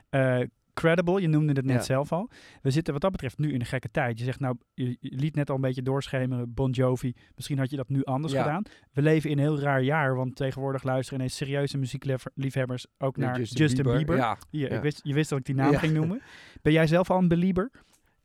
[0.09, 0.39] Eh,
[0.73, 1.81] credible, je noemde het net Ja.
[1.81, 2.29] zelf al.
[2.61, 4.19] We zitten wat dat betreft nu in een gekke tijd.
[4.19, 7.13] Je zegt nou, je, je liet net al een beetje doorschemeren, Bon Jovi.
[7.35, 8.41] Misschien had je dat nu anders Ja.
[8.43, 8.63] gedaan.
[8.91, 13.41] We leven in een heel raar jaar, want tegenwoordig luisteren ineens serieuze muziekliefhebbers ook naar
[13.41, 14.15] Justin, Bieber.
[14.17, 14.67] Ja, ja.
[14.69, 15.79] ik wist, je wist dat ik die naam Ja.
[15.79, 16.21] ging noemen.
[16.61, 17.71] Ben jij zelf al een belieber?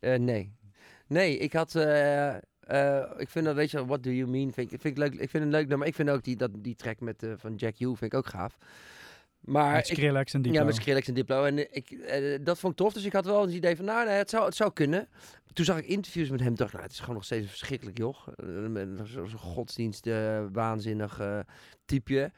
[0.01, 0.53] Eh, nee.
[1.11, 1.75] Nee, ik had.
[1.75, 4.53] eh, eh, ik vind dat, weet je, what do you mean?
[4.53, 5.13] Vind ik, vind ik leuk.
[5.21, 5.87] Ik vind het leuk nummer.
[5.87, 8.27] Ik vind ook die, dat, die track met, eh, van Jack Hugh vind ik ook
[8.27, 8.59] gaaf.
[9.41, 10.59] Maar Met Skrillex en Diplo.
[10.59, 11.45] ja, met Skrillex en Diplo.
[11.45, 11.99] En ik,
[12.45, 12.93] dat vond ik tof.
[12.93, 15.09] Dus ik had wel het idee van, nou, nee, het, zou, het zou kunnen.
[15.53, 16.55] Toen zag ik interviews met hem.
[16.55, 18.29] dacht, nou, het is gewoon nog steeds een verschrikkelijk joch.
[19.05, 20.09] Zo'n zo godsdienst,
[20.53, 21.21] waanzinnig
[21.85, 22.33] typeje.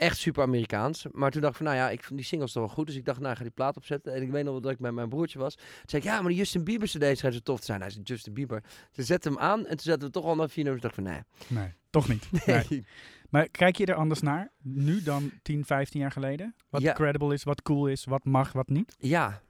[0.00, 1.06] Echt super Amerikaans.
[1.12, 2.86] Maar toen dacht ik van, nou ja, ik vond die singles toch wel goed.
[2.86, 4.14] Dus ik dacht, nou, ik ga die plaat opzetten.
[4.14, 5.54] En ik weet nog wel dat ik met mijn broertje was.
[5.54, 7.80] Toen zei ik, ja, maar die Justin Bieber CD schijnt zo tof te zijn.
[7.80, 8.62] Hij zei, Justin Bieber.
[8.92, 9.58] Toen zette hem aan.
[9.58, 10.82] En toen zetten we toch al naar vier nummers.
[10.82, 11.20] dacht van, nee.
[11.46, 12.28] Nee, toch niet.
[12.46, 12.64] Nee.
[12.68, 12.84] Nee.
[13.30, 16.54] Maar kijk je er anders naar, nu dan 10, 15 jaar geleden?
[16.68, 16.92] Wat Ja.
[16.92, 18.96] credible is, wat cool is, wat mag, wat niet?
[18.98, 19.40] Ja,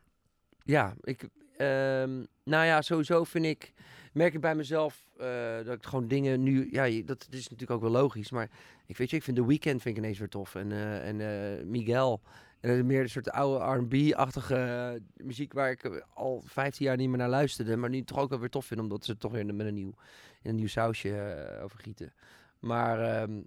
[0.64, 0.94] ja.
[1.00, 3.72] Ik, ehm, nou ja, sowieso vind ik,
[4.12, 7.70] merk ik bij mezelf eh, dat ik gewoon dingen nu, ja, je- dat is natuurlijk
[7.70, 8.48] ook wel logisch, maar
[8.86, 11.20] ik weet je, ik vind The Weeknd vind ik ineens weer tof en, eh, en
[11.20, 12.20] eh, Miguel.
[12.60, 17.08] En dat is meer een soort oude R&B-achtige muziek waar ik al 15 jaar niet
[17.08, 19.32] meer naar luisterde, maar nu toch ook wel weer tof vind, omdat ze het toch
[19.32, 19.94] weer met een nieuw,
[20.42, 22.12] in een nieuw sausje eh, overgieten.
[22.58, 23.40] Maar ehm,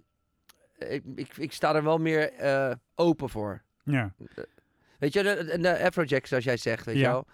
[0.78, 2.32] ik, ik, ik sta er wel meer
[2.94, 3.62] open voor.
[3.84, 4.14] Ja,
[4.98, 7.00] Weet je, de, de, de Afrojack, zoals jij zegt, weet Ja.
[7.00, 7.26] je wel.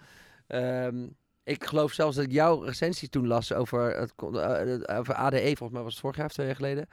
[0.47, 1.07] Ehm,
[1.43, 5.41] ik geloof zelfs dat ik jouw recensie toen las over, het, eh, eh, over ADE,
[5.43, 6.87] volgens mij was het vorig jaar of twee jaar geleden.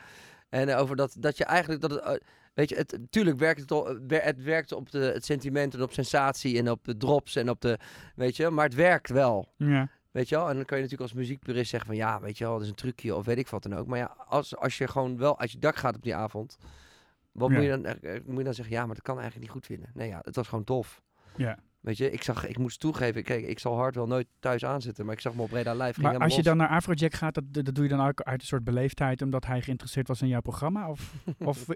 [0.49, 2.13] En over dat, dat je eigenlijk, dat het, eh,
[2.55, 5.83] weet je, het, natuurlijk werkt het, al- wer- het werkt op de, het sentiment en
[5.83, 7.79] op sensatie en op de drops en op de,
[8.15, 9.53] weet je, maar het werkt wel.
[9.57, 9.89] Ja.
[10.11, 10.49] Weet je wel?
[10.49, 12.69] En dan kan je natuurlijk als muziekpurist zeggen van ja, weet je wel, dat is
[12.69, 13.87] een trucje of weet ik wat dan ook.
[13.87, 16.57] Maar ja, als, als je gewoon wel uit je dak gaat op die avond,
[17.33, 17.55] wat Ja.
[17.57, 18.75] moet, je dan, moet je dan zeggen?
[18.75, 19.91] Ja, maar dat kan eigenlijk niet goed vinden.
[19.95, 21.01] Nee, ja, het was gewoon tof.
[21.37, 21.59] ja.
[21.81, 25.05] Weet je, ik zag, ik moest toegeven, kijk, ik zal hard wel nooit thuis aanzetten,
[25.05, 25.93] maar ik zag me op Breda Live.
[25.93, 26.45] ging Maar als je los.
[26.47, 29.47] dan naar Afrojack gaat, dat, dat doe je dan ook uit een soort beleefdheid omdat
[29.47, 30.91] hij geïnteresseerd was in jouw programma?
[30.91, 31.67] Of, of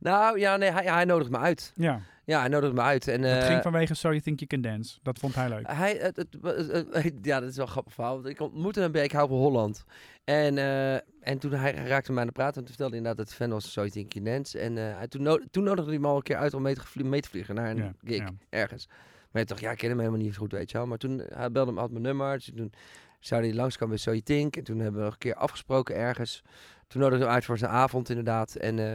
[0.00, 1.72] Nou, ja, nee, hij, hij nodigt me uit.
[1.76, 3.08] ja, Ja, hij nodigt me uit.
[3.08, 4.98] En, het eh, ging vanwege So You Think You Can Dance.
[5.02, 5.66] Dat vond hij leuk.
[5.72, 8.14] Hij, het, het, het- het- ja, dat is wel een grappig verhaal.
[8.14, 9.84] Want ik ontmoette hem bij Ik hou van Holland.
[10.24, 12.48] En, eh, en toen hij, raakte mij aan de praat.
[12.56, 14.58] En toen vertelde hij inderdaad dat hij fan was So You Think You Can Dance.
[14.58, 16.74] En eh, hij, toen, no- toen nodigde hij me al een keer uit om mee
[16.74, 18.28] te, gevlie- mee te vliegen naar een Ja, gig ja.
[18.48, 18.88] ergens.
[19.30, 20.86] Maar ik dacht, ja, ik ken hem helemaal niet zo goed, weet je wel.
[20.86, 22.34] Maar toen, hij belde me, had mijn nummer.
[22.36, 22.72] Dus toen
[23.20, 24.56] zou hij langskomen bij So You Think.
[24.56, 26.42] En toen hebben we nog een keer afgesproken ergens.
[26.86, 28.54] Toen nodigde hij uit voor zijn avond, inderdaad.
[28.54, 28.78] En...
[28.78, 28.94] eh,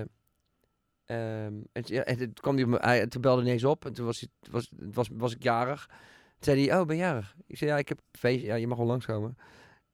[1.06, 3.86] ehm, en, ja, en toen, kwam hij op me, hij, toen belde hij ineens op
[3.86, 5.86] en toen was, hij, was, was, was ik jarig.
[5.88, 7.36] Toen zei hij, oh, ben je jarig?
[7.48, 8.48] Ik zei, ja, ik heb een feestje.
[8.48, 9.38] Ja, je mag wel langskomen.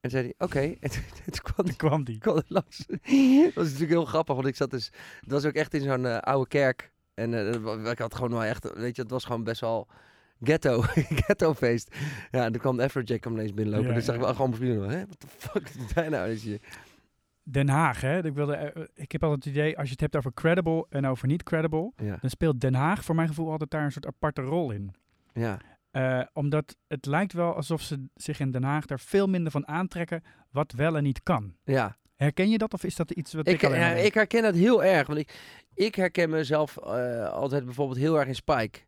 [0.01, 0.59] En toen zei hij, oké.
[0.85, 2.17] En toen, toen kwam hij kwam die.
[2.17, 2.85] kwam langs.
[2.87, 4.89] dat was natuurlijk heel grappig, want ik zat dus...
[5.21, 6.91] Dat was ook echt in zo'n eh, oude kerk.
[7.13, 8.73] En eh, wa- ik had gewoon wel echt...
[8.73, 9.87] Weet je, het was gewoon best wel
[10.43, 10.81] ghetto.
[11.25, 11.95] ghetto feest.
[12.31, 13.89] Ja, en toen kwam Afrojack kwam ineens binnenlopen.
[13.89, 15.07] Ja, dus zag ik gewoon vrienden.
[15.07, 16.29] Wat de fuck doet hij nou?
[16.29, 16.59] Dus je,
[17.43, 18.25] Den Haag, hè?
[18.25, 21.05] Ik, wilde, eh, ik heb altijd het idee, als je het hebt over credible en
[21.05, 24.05] over niet credible, ja, dan speelt Den Haag voor mijn gevoel altijd daar een soort
[24.05, 24.93] aparte rol in.
[25.33, 25.57] ja.
[25.91, 29.67] Eh, omdat het lijkt wel alsof ze zich in Den Haag daar veel minder van
[29.67, 31.55] aantrekken wat wel en niet kan.
[31.63, 31.97] ja.
[32.15, 34.05] Herken je dat of is dat iets wat ik, Ik, alleen ja, denk?
[34.05, 35.07] ik herken dat heel erg.
[35.07, 35.39] Want ik,
[35.73, 38.79] ik herken mezelf eh, altijd bijvoorbeeld heel erg in Spike.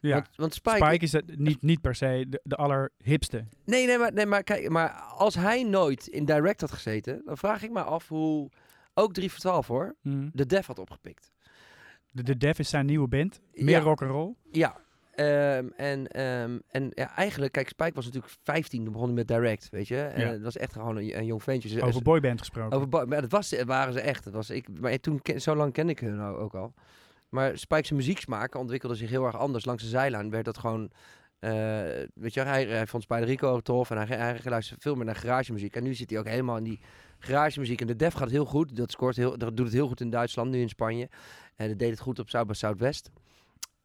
[0.00, 0.12] Ja.
[0.14, 3.44] Want, want Spike, Spike is het niet, niet per se de, de allerhipste.
[3.64, 7.36] Nee, nee, maar, nee maar, kijk, maar als hij nooit in direct had gezeten, dan
[7.36, 8.50] vraag ik me af hoe
[8.94, 10.28] ook 3 voor 12 hoor, Hm.
[10.32, 11.32] de Def had opgepikt.
[12.10, 13.40] De, de Def is zijn nieuwe band.
[13.52, 13.80] Meer Ja.
[13.80, 14.34] rock and roll.
[14.52, 14.76] Ja.
[15.14, 19.28] ehm, en en, en ja, eigenlijk, kijk, Spike was natuurlijk 15, toen begon hij met
[19.28, 20.00] direct, weet je.
[20.02, 20.30] En Ja.
[20.32, 21.82] het was echt gewoon een, een jong ventje.
[21.82, 22.76] Over boyband gesproken.
[22.76, 24.24] over boy- maar dat was, waren ze echt.
[24.24, 26.74] Dat was, ik, maar toen, zo lang kende ik hun ook al.
[27.28, 29.64] Maar Spike's muzieksmaak ontwikkelde zich heel erg anders.
[29.64, 30.90] Langs de zijlijn werd dat gewoon...
[31.38, 31.50] eh,
[32.14, 33.90] weet je, hij, hij vond Spider Rico tof.
[33.90, 35.76] En hij, hij luisterde veel meer naar garagemuziek.
[35.76, 36.80] En nu zit hij ook helemaal in die
[37.18, 37.80] garagemuziek.
[37.80, 38.76] En de Def gaat heel goed.
[38.76, 41.08] Dat, scoort heel, dat doet het heel goed in Duitsland, nu in Spanje.
[41.56, 43.10] En dat deed het goed op South by Southwest.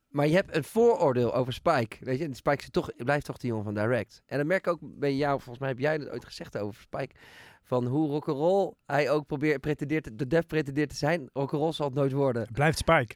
[0.09, 1.97] Maar je hebt een vooroordeel over Spike.
[1.99, 4.21] Weet je, en Spike toch, blijft toch die jongen van Direct.
[4.25, 6.81] En dan merk ik ook bij jou, volgens mij heb jij dat ooit gezegd over
[6.81, 7.15] Spike.
[7.63, 11.29] Van hoe rock'n'roll hij ook probeert, pretendeert, de Def pretendeert te zijn.
[11.33, 12.47] Rock'n'roll zal het nooit worden.
[12.51, 13.15] Blijft Spike.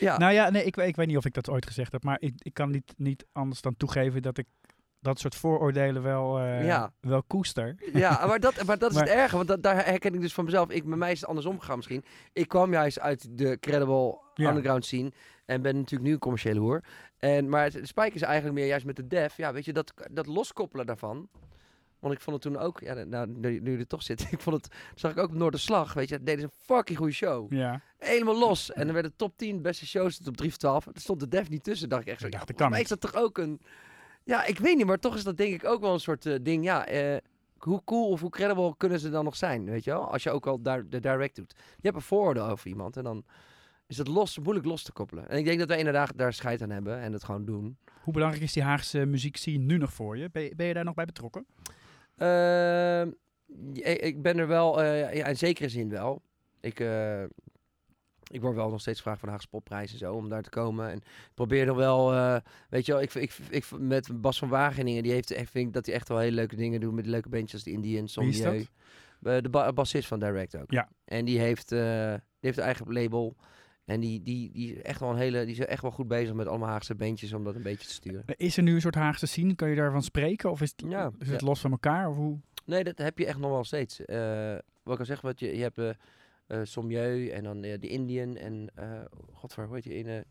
[0.00, 2.02] Ja, Nou ja, nee, ik, weet- ik weet niet of ik dat ooit gezegd heb,
[2.02, 4.46] maar ik, ik kan niet, niet anders dan toegeven dat ik
[5.00, 6.92] dat soort vooroordelen wel, eh, Ja.
[7.00, 7.74] wel koester.
[7.92, 9.36] ja maar, dat, maar dat is Maar- het erge.
[9.36, 10.70] Want dat, daar herken ik dus van mezelf.
[10.70, 12.04] Ik, bij mij is het andersom gegaan misschien.
[12.32, 14.48] Ik kwam juist uit de credible Ja.
[14.48, 15.12] underground scene.
[15.46, 16.84] En ben natuurlijk nu een commerciële hoer.
[17.18, 19.36] En, maar het- Spike is eigenlijk meer juist met de Def.
[19.36, 21.28] Ja, weet je, dat, dat loskoppelen daarvan.
[22.06, 24.40] Want ik vond het toen ook, ja, nou, nu, nu je er toch zit, ik
[24.40, 27.52] vond het, zag ik ook op Noorderslag, weet je, deden ze een fucking goede show.
[27.52, 28.72] Ja, Helemaal los.
[28.72, 30.86] En dan werden top 10 beste shows op 3 voor 12.
[30.86, 32.26] Er stond de Def niet tussen, dacht ik echt zo.
[32.26, 33.60] Ik Ja, dat kan mij is dat toch ook een,
[34.24, 36.34] ja, ik weet niet, maar toch is dat denk ik ook wel een soort eh,
[36.42, 37.16] ding, ja, eh,
[37.58, 40.12] hoe cool of hoe credible kunnen ze dan nog zijn, weet je wel?
[40.12, 41.54] Als je ook al daar de direct doet.
[41.56, 43.24] Je hebt een vooroordeel over iemand en dan
[43.86, 45.28] is het los, moeilijk los te koppelen.
[45.28, 47.76] En ik denk dat wij inderdaad daar scheid aan hebben en het gewoon doen.
[48.02, 50.28] Hoe belangrijk is die Haagse muziekscene nu nog voor je?
[50.30, 51.46] Ben, je- ben je daar nog bij betrokken?
[52.16, 53.10] Ehm,
[53.72, 56.22] ik, ik ben er wel, eh, ja, in zekere zin wel.
[56.60, 57.22] Ik, eh,
[58.30, 60.50] ik word wel nog steeds gevraagd voor de Haagse Popprijs en zo, om daar te
[60.50, 60.90] komen.
[60.90, 62.36] En ik probeer er wel, eh,
[62.68, 65.72] weet je wel, ik, ik, ik, met Bas van Wageningen, die heeft, echt- vind ik
[65.72, 68.28] dat hij echt wel hele leuke dingen doet met leuke bandjes als de Indians, Wie
[68.28, 68.38] is
[69.42, 70.70] de ba- bassist van Direct ook.
[70.70, 70.88] Ja.
[71.04, 73.36] En die heeft, eh, die heeft een eigen label.
[73.86, 76.34] En die, die, die, is echt wel een hele, die is echt wel goed bezig
[76.34, 78.24] met allemaal Haagse bandjes om dat een beetje te sturen.
[78.26, 79.54] Is er nu een soort Haagse scene?
[79.54, 80.50] Kan je daarvan spreken?
[80.50, 81.46] Of is het, Ja, is het ja.
[81.46, 82.08] los van elkaar?
[82.08, 82.38] Of hoe?
[82.64, 84.04] Nee, dat heb je echt nog wel steeds.
[84.04, 85.90] Eh, wat ik al zeg, wat je, je hebt eh
[86.46, 89.00] eh, Sommieu en dan eh, de Indian en uh,
[89.32, 90.24] godver, hoe heet je ene?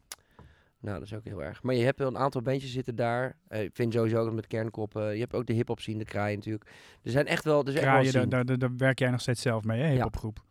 [0.79, 1.63] Nou, dat is ook heel erg.
[1.63, 3.35] Maar je hebt wel een aantal bandjes zitten daar.
[3.47, 5.13] Eh, ik vind sowieso ook met kernkoppen.
[5.13, 6.69] Je hebt ook de hip-hop scene, de kraaien natuurlijk.
[7.03, 9.41] Er zijn echt wel, er is echt wel daar, daar, daar werk jij nog steeds
[9.41, 9.89] zelf mee, hè?
[9.89, 10.43] Hip-hopgroep.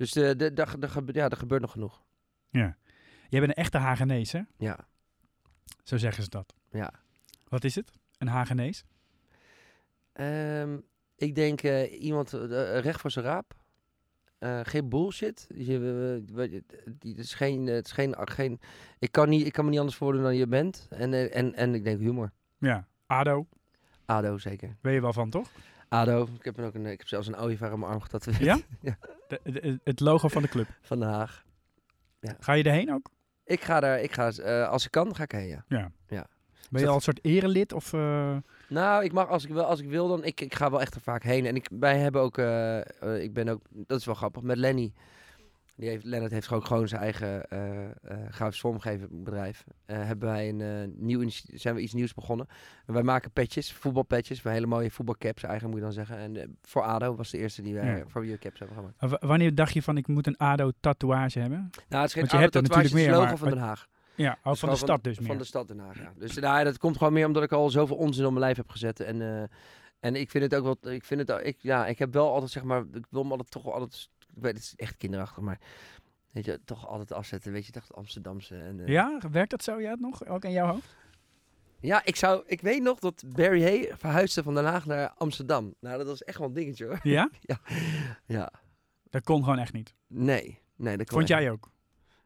[0.00, 2.02] Dus de, de, daar, gebe- ja, er gebeurt nog genoeg.
[2.50, 2.76] Ja.
[3.28, 4.40] Jij bent een echte Hagenees, hè?
[4.56, 4.78] Ja,
[5.84, 6.54] Zo zeggen ze dat.
[6.70, 6.92] ja.
[7.48, 7.92] Wat is het?
[8.18, 8.84] Een Hagenees?
[10.12, 10.78] Ehm,
[11.16, 13.54] ik denk eh, iemand eh, recht voor zijn raap.
[14.38, 15.46] Eh, geen bullshit.
[15.50, 18.60] Eh, die- het is geen, het is geen, geen
[18.98, 20.86] ik, kan niet, ik kan me niet anders voordoen dan je bent.
[20.90, 22.32] En, eh, en, en ik denk humor.
[22.58, 22.86] Ja.
[23.06, 23.46] ADO?
[24.04, 24.76] ADO zeker.
[24.80, 25.50] Ben je wel van, toch?
[25.90, 26.28] ADO.
[26.38, 28.42] Ik heb, ook een, ik heb zelfs een ooievaar op mijn arm getatoeëerd.
[28.42, 28.58] Ja?
[28.80, 28.98] Ja.
[29.28, 30.66] De- de- het logo van de club.
[30.80, 31.44] Van Den Haag.
[32.40, 33.10] Ga je erheen ook?
[33.44, 35.64] Ik ga daar, ik ga, eh, als ik kan, ga ik heen, ja.
[35.68, 35.90] Ja.
[36.08, 36.26] Ja.
[36.70, 37.72] Ben je al een soort erelid?
[37.72, 38.36] Of, eh,
[38.68, 40.24] Nou, ik mag als ik wil, als ik wil dan.
[40.24, 41.46] Ik, ik ga wel echt er vaak heen.
[41.46, 42.78] En ik, wij hebben ook, eh,
[43.22, 44.92] ik ben ook, dat is wel grappig, met Lenny.
[45.80, 47.90] Die heeft, Lennart heeft ook gewoon zijn eigen eh eh
[48.30, 49.64] grafisch vormgeven bedrijf.
[49.86, 52.46] Eh, hebben wij een nieuw zijn we iets nieuws begonnen.
[52.86, 56.36] En wij maken petjes, voetbalpetjes, hele mooie voetbalcaps eigenlijk moet je dan zeggen.
[56.36, 58.04] En voor ADO was de eerste die wij Ja.
[58.06, 59.20] voor we caps hebben gemaakt.
[59.22, 61.70] w- wanneer dacht je van ik moet een ADO-tatoeage hebben?
[61.88, 63.86] Nou, het is geen je ADO-tatoeage, natuurlijk het is meer, logo maar- van Den Haag.
[64.14, 65.28] Ja, Dus van de stad dus meer.
[65.28, 66.12] Van de stad Den Haag, ja.
[66.18, 68.68] Dus nou, dat komt gewoon meer omdat ik al zoveel onzin op mijn lijf heb
[68.68, 69.00] gezet.
[69.00, 69.48] En,
[70.00, 70.92] en ik vind het ook wel...
[70.92, 71.46] Ik vind het...
[71.46, 72.80] Ik, ja, ik heb wel altijd, zeg maar...
[72.92, 74.08] Ik wil me altijd toch wel altijd...
[74.40, 75.58] Het is echt kinderachtig, maar...
[76.30, 77.52] Weet je, toch altijd afzetten.
[77.52, 78.56] Weet je, het Amsterdamse.
[78.56, 80.26] En, eh, Ja, werkt dat zo ja, nog?
[80.26, 80.96] Ook in jouw hoofd?
[81.80, 82.42] ja, ik zou...
[82.46, 85.74] Ik weet nog dat Barry Hay verhuisde van Den Haag naar Amsterdam.
[85.80, 86.98] Nou, dat was echt wel een dingetje, hoor.
[87.02, 87.30] Ja?
[88.26, 88.52] Ja.
[89.10, 89.94] Dat kon gewoon echt niet.
[90.06, 90.60] Nee.
[90.76, 91.70] Nee, dat kon Vond jij ook?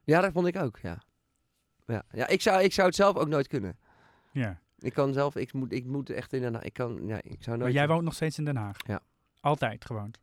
[0.03, 1.03] Ja, dat vond ik ook, ja.
[1.87, 3.79] Ja, ja ik, zou, ik zou het zelf ook nooit kunnen.
[4.33, 4.61] Ja.
[4.79, 5.37] Ik kan zelf...
[5.37, 6.63] Ik moet, ik moet echt in Den Haag...
[6.63, 7.07] Ik kan...
[7.07, 7.61] Ja, ik zou nooit...
[7.61, 8.77] Maar jij woont nog steeds in Den Haag?
[8.87, 9.01] Ja.
[9.41, 10.21] Altijd gewoond?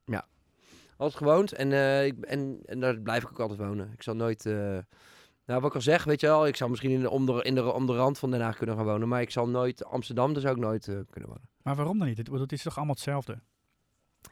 [1.02, 3.92] Altijd gewoond en, eh, ik, en, en daar blijf ik ook altijd wonen.
[3.94, 4.46] Ik zal nooit...
[4.46, 4.54] eh,
[5.46, 7.44] nou, wat ik al zeg, weet je wel, ik zou misschien in de, om, de,
[7.44, 9.08] in de, om de rand van Den Haag kunnen gaan wonen.
[9.08, 9.86] Maar ik zal nooit...
[9.86, 11.50] Amsterdam, daar zou ik nooit eh, kunnen wonen.
[11.64, 12.18] Maar waarom dan niet?
[12.18, 13.40] Het, het is toch allemaal hetzelfde?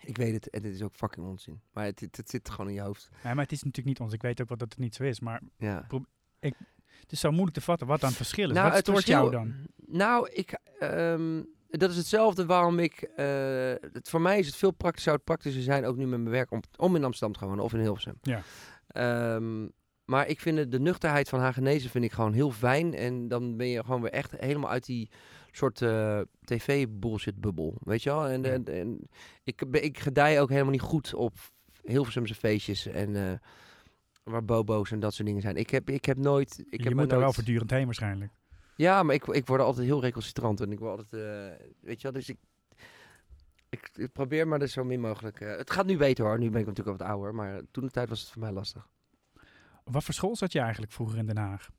[0.01, 1.61] Ik weet het, en het is ook fucking onzin.
[1.71, 3.09] Maar het, het, het zit gewoon in je hoofd.
[3.23, 4.13] Ja, maar het is natuurlijk niet ons.
[4.13, 5.19] Ik weet ook wel dat het niet zo is.
[5.19, 5.87] Maar Ja.
[6.39, 8.55] het is zo moeilijk te vatten wat dan het verschil is.
[8.55, 9.53] Nou, wat het jou dan?
[9.75, 13.01] Nou, ik, ehm, dat is hetzelfde waarom ik...
[13.01, 13.25] eh,
[13.93, 16.31] het, voor mij is het veel praktisch, zou het praktischer zijn, ook nu met mijn
[16.31, 18.17] werk, om, om in Amsterdam te gaan wonen of in Hilversum.
[18.21, 18.41] Ja.
[18.87, 19.67] Ehm,
[20.05, 22.93] maar ik vind het- de nuchterheid van Hagenezen vind ik gewoon heel fijn.
[22.93, 25.09] En dan ben je gewoon weer echt helemaal uit die
[25.51, 28.27] soort eh, tv-bullshit-bubbel, weet je wel?
[28.27, 28.49] En, Ja.
[28.51, 29.09] en, en
[29.43, 31.33] ik, ik gedij ook helemaal niet goed op
[31.83, 33.15] Hilversumse feestjes en...
[33.15, 33.31] eh,
[34.23, 35.55] waar bobo's en dat soort dingen zijn.
[35.55, 36.59] Ik heb, ik heb nooit...
[36.59, 38.31] Ik je heb moet me daar wel nooit- voortdurend heen waarschijnlijk.
[38.79, 42.11] Ja, maar ik, ik word altijd heel recalcitrant en ik word altijd, eh, weet je
[42.11, 42.37] wel, dus ik,
[43.69, 45.41] ik, ik probeer maar dus zo min mogelijk.
[45.41, 47.91] eh, het gaat nu beter hoor, nu ben ik natuurlijk wat ouder, maar toen de
[47.91, 48.87] tijd was het voor mij lastig.
[49.83, 51.69] Wat voor school zat je eigenlijk vroeger in Den Haag?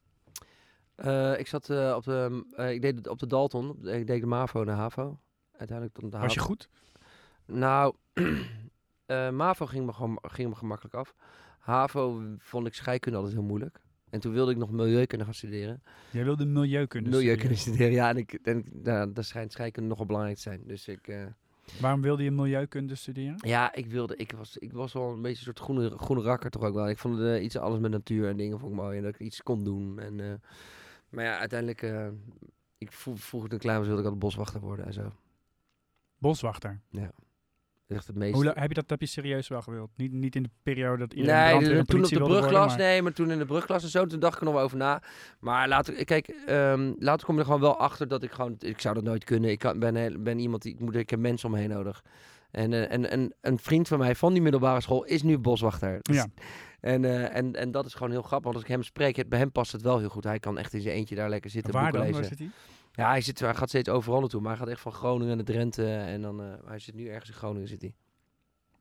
[0.94, 4.66] Eh, ik zat op de, ik deed op de Dalton, ik deed de MAVO en
[4.66, 5.20] de HAVO.
[5.56, 6.50] Uiteindelijk dan de Was je HAVO.
[6.52, 6.68] goed?
[7.46, 7.94] Nou,
[9.36, 11.14] MAVO ging me, gewoon, ging me gemakkelijk af.
[11.58, 13.80] HAVO vond ik scheikunde altijd heel moeilijk.
[14.10, 15.82] En toen wilde ik nog milieukunde gaan studeren.
[16.10, 17.92] Jij wilde milieukunde milieukunde studeren.
[17.92, 18.08] ja.
[18.08, 20.62] En, ik, en nou, daar schijnt scheikunde nogal belangrijk te zijn.
[20.66, 21.08] Dus ik...
[21.08, 21.26] eh,
[21.80, 23.34] Waarom wilde je milieukunde studeren?
[23.38, 26.50] Ja, ik wilde, ik was, ik was wel een beetje een soort groene, groene rakker
[26.50, 26.88] toch ook wel.
[26.88, 29.14] Ik vond het, eh, iets alles met natuur en dingen vond ik mooi en dat
[29.14, 29.98] ik iets kon doen.
[29.98, 30.32] En, eh,
[31.08, 32.08] maar ja, uiteindelijk, eh,
[32.78, 35.12] ik vroeg, vroeg toen ik klein was, wilde ik altijd boswachter worden en zo.
[36.18, 36.80] Boswachter.
[37.90, 38.35] Echt het meest.
[38.35, 39.90] Hoe heb je dat heb je serieus wel gewild?
[39.96, 42.66] Niet, niet in de periode dat iedereen Nee, de- en toen op de worden, brugklas,
[42.68, 44.62] maar- nee, maar toen in de brugklas en zo, toen dacht ik er nog wel
[44.64, 45.03] over na.
[45.40, 48.81] Maar later, kijk, ehm, later kom je er gewoon wel achter dat ik gewoon, ik
[48.81, 49.50] zou dat nooit kunnen.
[49.50, 52.05] Ik kan, ben, ben iemand die, ik, moet, ik heb mensen om me heen nodig.
[52.50, 55.98] En, eh, en, en een vriend van mij van die middelbare school is nu boswachter.
[56.03, 56.26] Dus- Ja.
[56.81, 59.29] En, eh, en, en dat is gewoon heel grappig, want als ik hem spreek, het,
[59.29, 60.24] bij hem past het wel heel goed.
[60.24, 62.00] Hij kan echt in zijn eentje daar lekker zitten, Waar dan?
[62.00, 62.24] Waar lezen.
[62.24, 62.50] zit hij?
[63.00, 65.44] Ja, hij, zit, hij gaat steeds overal naartoe, maar hij gaat echt van Groningen naar
[65.44, 65.94] Drenthe.
[65.94, 67.94] En dan, eh, hij zit nu ergens in Groningen, zit hij.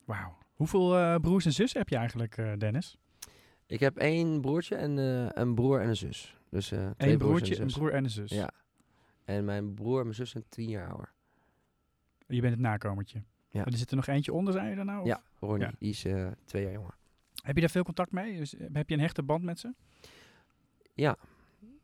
[0.05, 0.37] Wauw.
[0.55, 2.97] Hoeveel eh, broers en zussen heb je eigenlijk, eh, Dennis?
[3.65, 4.97] Ik heb één broertje en
[5.41, 6.37] een broer en een zus.
[6.49, 8.31] Dus twee Eén broers broertje, en een broer en een zus.
[8.31, 8.49] Ja.
[9.25, 11.11] En mijn broer en mijn zus zijn tien jaar ouder.
[12.27, 13.23] Je bent het nakomertje.
[13.49, 13.59] Ja.
[13.59, 14.99] Maar er zit er nog eentje onder, zei je dan nou?
[15.01, 15.73] of- Ja, Ronnie, Ja.
[15.79, 16.05] die is
[16.45, 16.95] twee jaar jonger.
[17.43, 18.37] Heb je daar veel contact mee?
[18.37, 19.73] Dus, heb je een hechte band met ze?
[20.93, 21.17] Ja,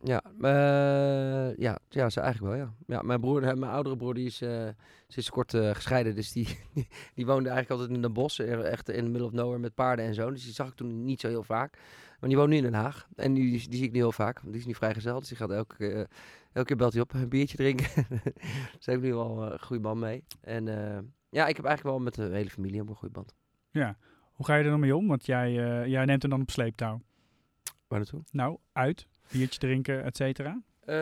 [0.06, 2.74] eh, ja, ja, ze eigenlijk wel, ja.
[2.86, 4.68] ja mijn broer, mijn oudere broer, die is eh
[5.08, 6.14] sinds kort eh, gescheiden.
[6.14, 6.58] Dus die,
[7.14, 9.74] die woonde eigenlijk altijd in een bos, eh, echt in the middle of nowhere met
[9.74, 10.30] paarden en zo.
[10.30, 11.78] Dus die zag ik toen niet zo heel vaak.
[12.20, 13.08] Maar die woont nu in Den Haag.
[13.16, 14.40] En die, die, zie ik nu heel vaak.
[14.40, 16.04] want Die is nu vrijgezel, dus die gaat elke, keer, eh,
[16.52, 17.86] elke keer belt hij op, een biertje drinken.
[18.80, 20.24] Ze heeft nu wel eh, een goede band mee.
[20.40, 23.34] En eh, ja, ik heb eigenlijk wel met de hele familie een goede band.
[23.70, 23.96] Ja.
[24.32, 25.06] Hoe ga je er dan mee om?
[25.06, 27.00] Want jij, eh, jij neemt hem dan op sleeptouw.
[27.88, 28.22] Waar naartoe?
[28.30, 29.06] Nou, uit.
[29.30, 30.60] Biertje drinken, et cetera.
[30.84, 30.96] Eh,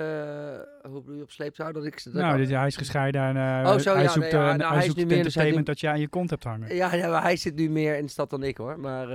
[0.91, 1.73] hoe bedoel je op sleeptouw?
[1.73, 2.05] Dat ik...
[2.05, 4.75] Dat Nou, hij is gescheiden en Oh, zo, hij ja, zoekt, nee, ja, eh, nou,
[4.75, 6.75] hij zoekt meer- er entertainment nu- dat je aan je kont hebt hangen.
[6.75, 8.81] Ja, ja, maar hij zit nu meer in de stad dan ik hoor.
[8.81, 9.09] Maar,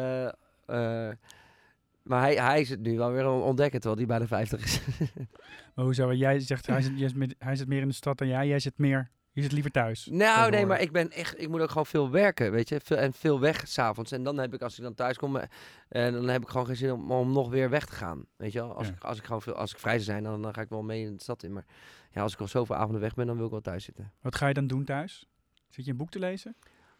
[2.03, 4.81] maar hij, hij het nu wel weer ontdekken terwijl hij bijna 50 is.
[5.75, 6.13] Maar hoezo?
[6.13, 8.47] Jij zegt hij zit, zit hij zit meer in de stad dan jij.
[8.47, 10.05] Jij zit meer, Je zit liever thuis.
[10.11, 12.97] Nou, nee, maar ik ben echt, ik moet ook gewoon veel werken, weet je, veel,
[12.97, 14.11] en veel weg s'avonds.
[14.11, 15.47] En dan heb ik, als ik dan thuis kom, eh,
[15.89, 18.51] en dan heb ik gewoon geen zin om, om nog weer weg te gaan, weet
[18.51, 18.73] je wel.
[18.75, 18.93] Als, Ja.
[18.93, 20.83] ik, als ik gewoon veel, als ik vrij zou zijn, dan, dan ga ik wel
[20.83, 21.53] mee in de stad in.
[21.53, 21.65] Maar
[22.11, 24.11] ja, als ik al zoveel avonden weg ben, dan wil ik wel thuis zitten.
[24.21, 25.27] Wat ga je dan doen thuis?
[25.69, 26.55] Zit je een boek te lezen?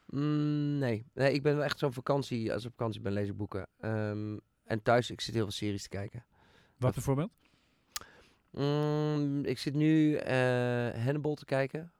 [0.05, 1.05] Mm, nee.
[1.13, 3.67] nee, ik ben wel echt zo'n vakantie, als ik op vakantie ben, lees ik boeken.
[3.79, 6.25] Ehm, en thuis, ik zit heel veel series te kijken.
[6.77, 7.31] Wat bijvoorbeeld?
[8.51, 10.35] Mm, ik zit nu eh,
[11.03, 11.91] Hannibal te kijken.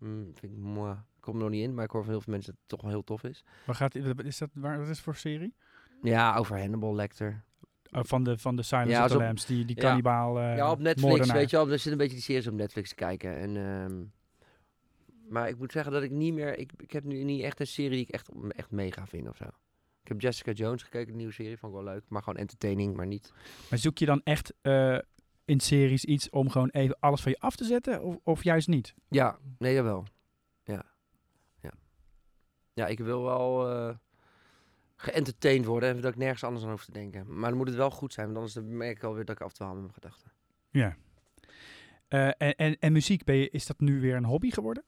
[0.00, 0.92] Mm, vind ik, moi.
[0.92, 2.70] ik kom er nog niet in, maar ik hoor van heel veel mensen dat het
[2.70, 3.44] toch wel heel tof is.
[3.66, 5.54] Waar gaat, is dat, waar, wat is voor serie?
[6.02, 7.44] Ja, over Hannibal Lecter.
[7.92, 9.82] Oh, van, de, van de Silence Ja, of the Lambs, die, die ja.
[9.82, 11.36] kannibaal eh ja, op Netflix, moordenaar.
[11.36, 11.64] weet je wel.
[11.64, 13.36] Er zitten een beetje die series op Netflix te kijken.
[13.36, 14.04] En, ehm,
[15.28, 16.58] maar ik moet zeggen dat ik niet meer...
[16.58, 19.36] Ik, ik heb nu niet echt een serie die ik echt, echt mega vind of
[19.36, 19.44] zo.
[20.02, 21.58] Ik heb Jessica Jones gekeken, een nieuwe serie.
[21.58, 22.04] Vond ik wel leuk.
[22.08, 23.32] Maar gewoon entertaining, maar niet...
[23.70, 24.98] Maar zoek je dan echt eh,
[25.50, 28.02] in series iets om gewoon even alles van je af te zetten?
[28.02, 28.94] Of, of juist niet?
[29.08, 30.06] Ja, nee, jawel.
[30.64, 30.84] Ja.
[31.60, 31.72] Ja,
[32.72, 35.88] ja ik wil wel uh, worden.
[35.88, 37.38] En dat ik nergens anders aan hoef te denken.
[37.38, 38.26] Maar dan moet het wel goed zijn.
[38.32, 40.32] Want anders merk ik alweer dat ik afdwaal met mijn gedachten.
[40.70, 40.96] Ja.
[42.08, 44.84] Eh, en, en, en muziek, ben je, is dat nu weer een hobby geworden?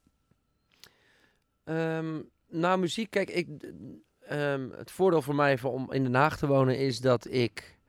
[1.64, 3.48] Um, nou, muziek, kijk, ik,
[4.30, 7.80] um, het voordeel voor mij om in Den Haag te wonen is dat ik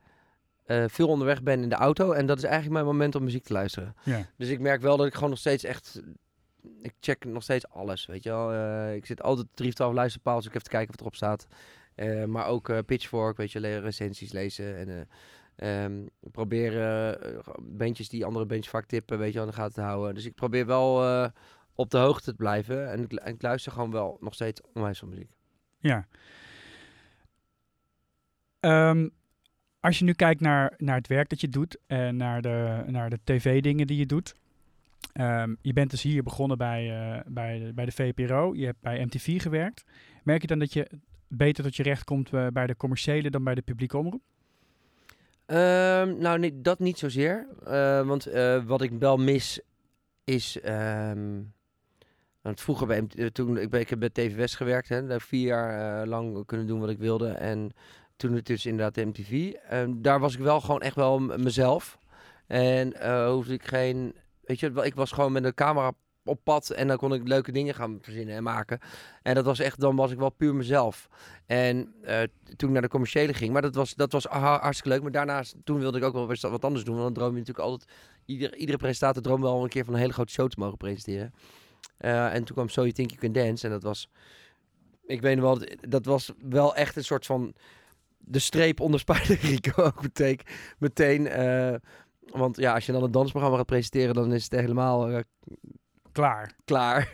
[0.66, 2.12] uh, veel onderweg ben in de auto.
[2.12, 3.94] En dat is eigenlijk mijn moment om muziek te luisteren.
[4.02, 4.26] Ja.
[4.36, 6.02] Dus ik merk wel dat ik gewoon nog steeds echt...
[6.82, 8.52] Ik check nog steeds alles, weet je wel.
[8.52, 11.14] Uh, ik zit altijd 3 of 12 luisterpaal, dus ik even te kijken wat erop
[11.14, 11.46] staat.
[11.96, 14.76] Uh, maar ook Pitchfork, weet je, recensies lezen.
[14.76, 15.08] En
[15.84, 17.18] um, proberen
[17.58, 20.14] bandjes die andere bandjes vaak tippen, weet je in de gaten te houden.
[20.14, 21.30] Dus ik probeer wel
[21.74, 22.90] op de hoogte te blijven.
[22.90, 25.30] En ik, en ik luister gewoon wel nog steeds onwijs veel muziek.
[25.78, 26.06] Ja.
[28.60, 29.12] Um,
[29.84, 33.10] als je nu kijkt naar, naar het werk dat je doet en naar de, naar
[33.10, 34.34] de tv-dingen die je doet.
[35.20, 38.54] Um, je bent dus hier begonnen bij, uh, bij, de, bij de VPRO.
[38.54, 39.84] Je hebt bij MTV gewerkt.
[40.22, 40.90] Merk je dan dat je
[41.28, 44.22] beter tot je recht komt uh, bij de commerciële dan bij de publieke omroep?
[45.46, 47.46] Um, nou, dat niet zozeer.
[48.06, 48.24] Want
[48.66, 49.60] wat ik wel mis
[50.24, 50.58] is...
[50.64, 51.52] Um,
[52.40, 56.46] want vroeger bij toen ik, ik bij TV West gewerkt, hè, daar vier jaar lang
[56.46, 57.28] kunnen doen wat ik wilde.
[57.28, 57.72] En
[58.16, 59.52] toen het dus inderdaad de MTV.
[59.72, 61.98] Um, daar was ik wel gewoon echt wel mezelf.
[62.46, 64.14] En uh, hoefde ik geen...
[64.40, 65.92] Weet je, ik was gewoon met een camera
[66.24, 68.78] op pad en dan kon ik leuke dingen gaan verzinnen en maken.
[69.22, 71.08] En dat was echt, dan was ik wel puur mezelf.
[71.46, 72.20] En uh,
[72.56, 75.02] toen ik naar de commerciële ging, maar dat was, dat was hartstikke leuk.
[75.02, 76.94] Maar daarnaast, toen wilde ik ook wel wat anders doen.
[76.94, 77.90] Want dan droom je natuurlijk altijd,
[78.24, 81.34] ieder, iedere presentator droomt wel een keer van een hele grote show te mogen presenteren.
[82.00, 84.10] Uh, en toen kwam So You Think You Can Dance en dat was,
[85.06, 85.58] ik weet wel,
[85.88, 87.54] dat was wel echt een soort van
[88.26, 90.40] de streep onder Spider Rico ook meteen.
[90.78, 91.74] meteen uh,
[92.32, 95.18] want ja, als je dan een dansprogramma gaat presenteren, dan is het helemaal uh,
[96.12, 96.56] klaar.
[96.64, 97.10] Klaar.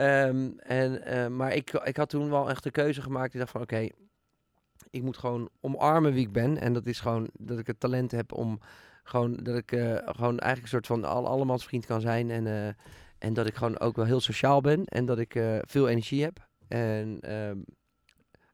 [0.00, 3.34] um, en, uh, maar ik, ik had toen wel echt de keuze gemaakt.
[3.34, 3.92] Ik dacht van oké, okay,
[4.90, 6.58] ik moet gewoon omarmen wie ik ben.
[6.60, 8.60] En dat is gewoon dat ik het talent heb om
[9.02, 9.70] gewoon dat ik
[10.04, 12.30] gewoon eigenlijk een soort van al, allemans vriend kan zijn.
[12.30, 12.76] En,
[13.18, 14.84] en dat ik gewoon ook wel heel sociaal ben.
[14.84, 16.48] En dat ik veel energie heb.
[16.68, 17.20] En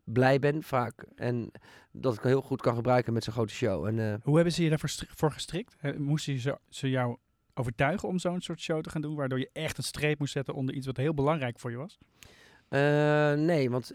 [0.04, 1.04] blij ben vaak.
[1.14, 1.50] En
[1.90, 3.86] dat ik heel goed kan gebruiken met zo'n grote show.
[3.86, 5.76] En, uh, Hoe hebben ze je daarvoor voor gestrikt?
[5.98, 7.16] Moesten ze, ze jou
[7.54, 10.54] overtuigen om zo'n soort show te gaan doen, waardoor je echt een streep moest zetten
[10.54, 11.98] onder iets wat heel belangrijk voor je was?
[12.68, 13.92] Uh, nee, want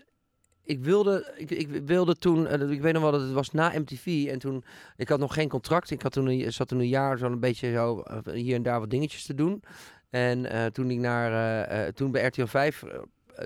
[0.63, 3.71] ik wilde, ik, ik wilde toen, uh, ik weet nog wel dat het was na
[3.75, 4.63] MTV en toen,
[4.95, 5.91] ik had nog geen contract.
[5.91, 8.89] Ik had toen een, zat toen een jaar zo'n beetje zo hier en daar wat
[8.89, 9.63] dingetjes te doen.
[10.09, 12.83] En toen ik naar, toen bij RTL 5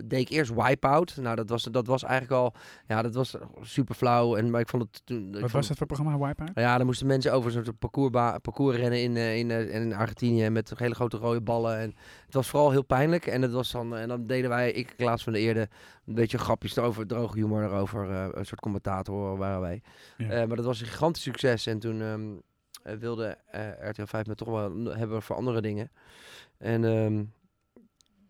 [0.05, 1.17] deed ik eerst Wipeout.
[1.21, 2.53] Nou, dat was, dat was eigenlijk al...
[2.87, 4.35] Ja, dat was super flauw.
[4.35, 5.39] En, maar ik vond het toen...
[5.41, 6.51] Wat was dat voor programma, Wipeout?
[6.53, 8.11] Ja, dan moesten mensen over zo'n parcours,
[8.41, 11.77] parcours rennen in, uh, in, uh, in Argentinië met hele grote rode ballen.
[11.77, 13.25] En het was vooral heel pijnlijk.
[13.25, 15.69] En, het was dan, en dan deden wij, ik Klaas van de Eerde,
[16.05, 18.09] een beetje grapjes erover, droge humor erover.
[18.09, 19.81] Uh, een soort commentator waren wij.
[20.17, 20.45] Ja.
[20.45, 21.65] maar dat was een gigantisch succes.
[21.65, 22.41] En toen um,
[22.99, 23.37] wilde
[23.81, 25.91] RTL 5 me toch wel hebben voor andere dingen.
[26.57, 26.83] En...
[26.83, 27.31] Um,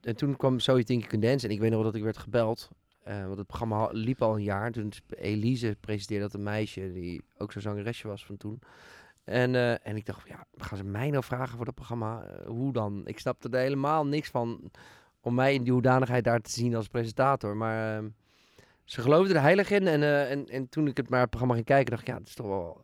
[0.01, 1.47] en toen kwam You Think You Can Dance.
[1.47, 2.69] En ik weet nog dat ik werd gebeld.
[3.07, 4.65] Uh, want het programma liep al een jaar.
[4.65, 6.91] En toen Elise presenteerde dat een meisje.
[6.91, 8.59] Die ook zo'n zangeresje was van toen.
[9.23, 12.23] En, uh, en ik dacht, ja, gaan ze mij nou vragen voor dat programma?
[12.23, 13.01] Uh, hoe dan?
[13.05, 14.71] Ik snapte er helemaal niks van.
[15.21, 17.57] Om mij in die hoedanigheid daar te zien als presentator.
[17.57, 18.09] Maar ehm,
[18.83, 19.87] ze geloofden er heilig in.
[19.87, 22.17] En, eh, en, en toen ik het maar het programma ging kijken, dacht ik, ja,
[22.17, 22.81] het is toch wel...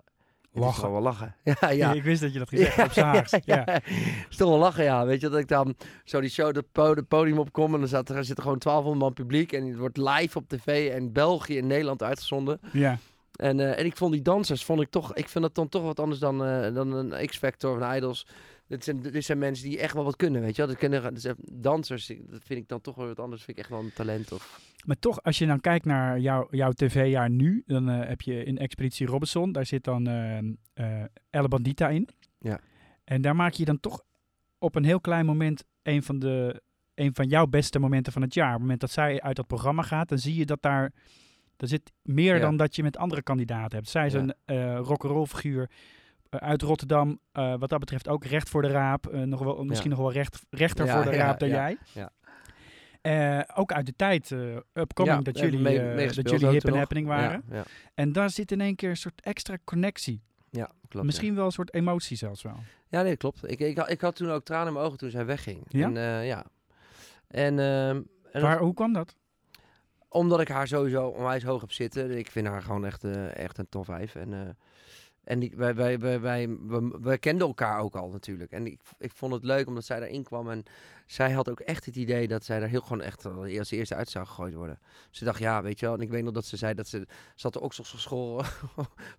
[0.59, 0.91] Lachen.
[0.91, 1.35] wel lachen.
[1.43, 1.69] Ja, ja.
[1.69, 1.91] ja.
[1.93, 2.95] Ik wist dat je dat gezegd hebt op.
[2.95, 3.63] Ja, ja.
[3.65, 3.81] ja.
[4.29, 5.05] is toch wel lachen, ja.
[5.05, 8.25] Weet je, dat ik dan zo die show, het podium opkom en dan zat er,
[8.25, 11.67] zit er gewoon 1200 man publiek en het wordt live op tv in België en
[11.67, 12.59] Nederland uitgezonden.
[12.71, 12.97] Ja.
[13.35, 15.83] En, uh, en ik vond die dansers, vond ik toch, ik vind dat dan toch
[15.83, 18.27] wat anders dan, uh, dan een X-Factor of een Idols.
[18.67, 20.67] Dit zijn, dit zijn mensen die echt wel wat kunnen, weet je wel.
[20.71, 23.43] Dat kunnen, dus, dansers, dat vind ik dan toch wel wat anders.
[23.43, 24.31] vind ik echt wel een talent.
[24.31, 28.21] Of, Maar toch, als je dan kijkt naar jouw jouw tv-jaar nu, dan eh, heb
[28.21, 32.07] je in Expeditie Robinson, daar zit dan eh, Elle Bandita in.
[32.39, 32.59] Ja.
[33.03, 34.03] En daar maak je dan toch
[34.57, 36.61] op een heel klein moment een van, de,
[36.95, 38.47] een van jouw beste momenten van het jaar.
[38.47, 40.91] Op het moment dat zij uit dat programma gaat, dan zie je dat daar,
[41.57, 42.41] daar zit meer Ja.
[42.41, 43.89] dan dat je met andere kandidaten hebt.
[43.89, 44.25] Zij is Ja.
[44.45, 45.69] een rock'n'roll figuur
[46.39, 47.19] uit Rotterdam.
[47.31, 49.07] eh, wat dat betreft ook recht voor de raap.
[49.07, 51.77] eh, nog wel, misschien nog wel recht, rechter voor de raap dan jij.
[51.93, 52.09] ja.
[53.01, 56.65] Eh, ook uit de tijd, eh upcoming, Ja, dat jullie, mee- eh, dat jullie hip
[56.65, 57.43] en happening waren.
[57.49, 57.63] Ja, ja,
[57.93, 60.21] En daar zit in één keer een soort extra connectie.
[60.49, 61.05] ja klopt.
[61.05, 62.59] Misschien wel een soort emotie zelfs wel.
[62.89, 63.49] Ja, nee, klopt.
[63.51, 65.63] Ik, ik, had- ik had toen ook tranen in mijn ogen toen zij wegging.
[65.67, 65.85] Ja?
[65.87, 66.45] En, eh, ja.
[67.27, 69.15] En, ehm, en Waar, hoe kwam dat?
[70.09, 72.17] Omdat ik haar sowieso onwijs hoog heb zitten.
[72.17, 74.15] Ik vind haar gewoon echt, eh, echt een top 5.
[74.15, 74.39] En, eh,
[75.27, 76.57] en die, wij, wij, wij, wij,
[77.01, 78.51] we, kenden elkaar ook al natuurlijk.
[78.51, 80.49] En ik, ik vond het leuk omdat zij daarin kwam.
[80.49, 80.63] En
[81.07, 83.95] zij had ook echt het idee dat zij daar heel gewoon echt al als eerste
[83.95, 84.79] uit zou gegooid worden.
[85.09, 85.95] Ze dacht, ja, weet je wel.
[85.95, 88.45] En ik weet nog dat ze zei dat ze zat de oksels geschoren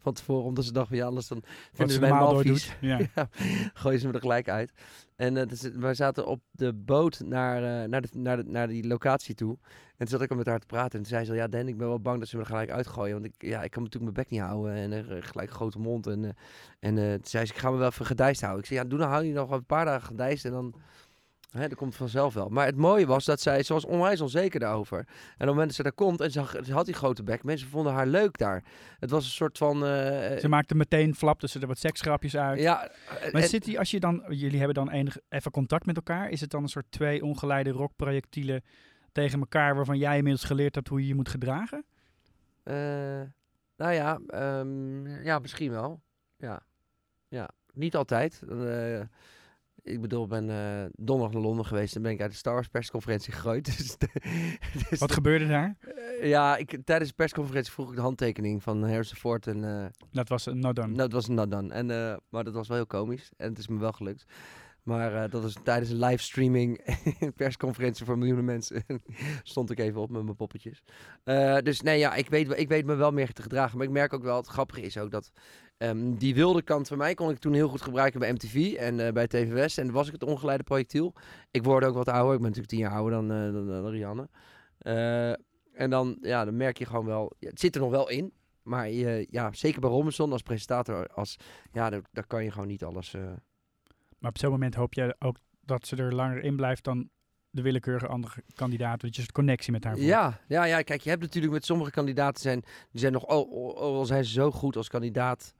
[0.04, 0.44] van tevoren.
[0.44, 2.76] Omdat ze dacht, van, ja, anders dan vinden ze mij normaal vies.
[2.80, 2.98] Ja.
[3.14, 3.28] Ja,
[3.74, 4.72] gooien ze me er gelijk uit.
[5.16, 8.68] En eh, dus, we zaten op de boot naar, eh, naar, de, naar, de, naar
[8.68, 9.58] die locatie toe.
[9.98, 10.92] En toen zat ik al met haar te praten.
[10.92, 12.70] En toen zei ze, ja Dan, ik ben wel bang dat ze me er gelijk
[12.70, 13.12] uitgooien.
[13.12, 14.74] Want ik, ja, ik kan natuurlijk mijn bek niet houden.
[14.74, 16.06] En eh, gelijk een grote mond.
[16.06, 16.30] En, eh,
[16.80, 18.62] en eh, toen zei ze, ik ga me wel even gedijst houden.
[18.62, 20.44] Ik zei, ja, doe dan hou je nog een paar dagen gedijst.
[20.44, 20.74] En dan,
[21.50, 22.48] hè, dat komt vanzelf wel.
[22.48, 24.98] Maar het mooie was dat zij, ze was onwijs onzeker daarover.
[24.98, 27.22] En op het moment dat ze daar komt en ze, zag- ze had die grote
[27.22, 27.42] bek.
[27.44, 28.64] Mensen vonden haar leuk daar.
[28.98, 29.74] Het was een soort van...
[29.86, 32.60] eh, Ze maakte meteen, flapte ze er wat seksgrapjes uit.
[32.60, 32.90] ja,
[33.32, 36.30] Maar en- zit die, als je dan, jullie hebben dan enig, even contact met elkaar.
[36.30, 38.62] Is het dan een soort twee ongeleide rockprojectielen
[39.12, 41.84] tegen elkaar waarvan jij inmiddels geleerd hebt hoe je je moet gedragen?
[42.62, 42.74] Eh,
[43.76, 46.00] nou ja, ehm, ja, misschien wel.
[46.36, 46.60] Ja,
[47.28, 47.48] ja.
[47.72, 48.42] niet altijd.
[48.50, 49.00] Eh,
[49.88, 52.54] ik bedoel, ik ben eh, donderdag naar Londen geweest en ben ik uit de Star
[52.54, 53.64] Wars persconferentie gegooid.
[53.76, 53.96] Dus,
[54.88, 55.76] dus Wat de- gebeurde daar?
[56.20, 59.86] eh, ja, ik, tijdens de persconferentie vroeg ik de handtekening van Harrison Ford en eh,
[60.10, 60.86] Dat was een no done.
[60.88, 61.72] nou, dat was not done.
[61.72, 61.86] En,
[62.30, 64.24] maar dat was wel heel komisch en het is me wel gelukt.
[64.82, 66.80] Maar dat was tijdens een livestreaming
[67.36, 68.84] persconferentie voor miljoenen mensen.
[69.42, 70.82] Stond ik even op met mijn poppetjes.
[71.62, 73.76] Dus nee, ja, ik weet, ik weet me wel meer te gedragen.
[73.78, 75.30] Maar ik merk ook wel, het grappige is ook dat
[75.78, 79.06] ehm, die wilde kant van mij kon ik toen heel goed gebruiken bij MTV en
[79.06, 79.78] eh, bij TV West.
[79.78, 81.14] En was ik het ongeleide projectiel.
[81.50, 82.34] Ik word ook wat ouder.
[82.34, 84.28] Ik ben natuurlijk tien jaar ouder dan, eh, dan, dan Rianne.
[84.78, 85.30] Eh,
[85.72, 88.32] en dan, ja, dan merk je gewoon wel, ja, het zit er nog wel in.
[88.62, 91.36] Maar je, ja, zeker bij Robinson als presentator, als,
[91.72, 93.14] ja, daar, daar kan je gewoon niet alles...
[94.18, 97.08] Maar op zo'n moment hoop je ook dat ze er langer in blijft dan
[97.50, 99.00] de willekeurige andere kandidaat.
[99.00, 100.06] Dat je een connectie met haar voelt.
[100.06, 102.60] Ja, ja, ja, kijk, je hebt natuurlijk met sommige kandidaten zijn,
[102.90, 105.54] die zijn nog, al zijn ze zo goed als kandidaat,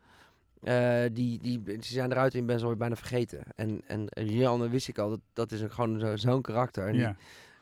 [0.62, 3.42] eh, die, die, ze zijn eruit en je bent ze alweer bijna vergeten.
[3.56, 6.86] En, en Rianne wist ik al, dat, dat is een, gewoon zo- zo'n karakter.
[6.86, 7.16] En die, Ja.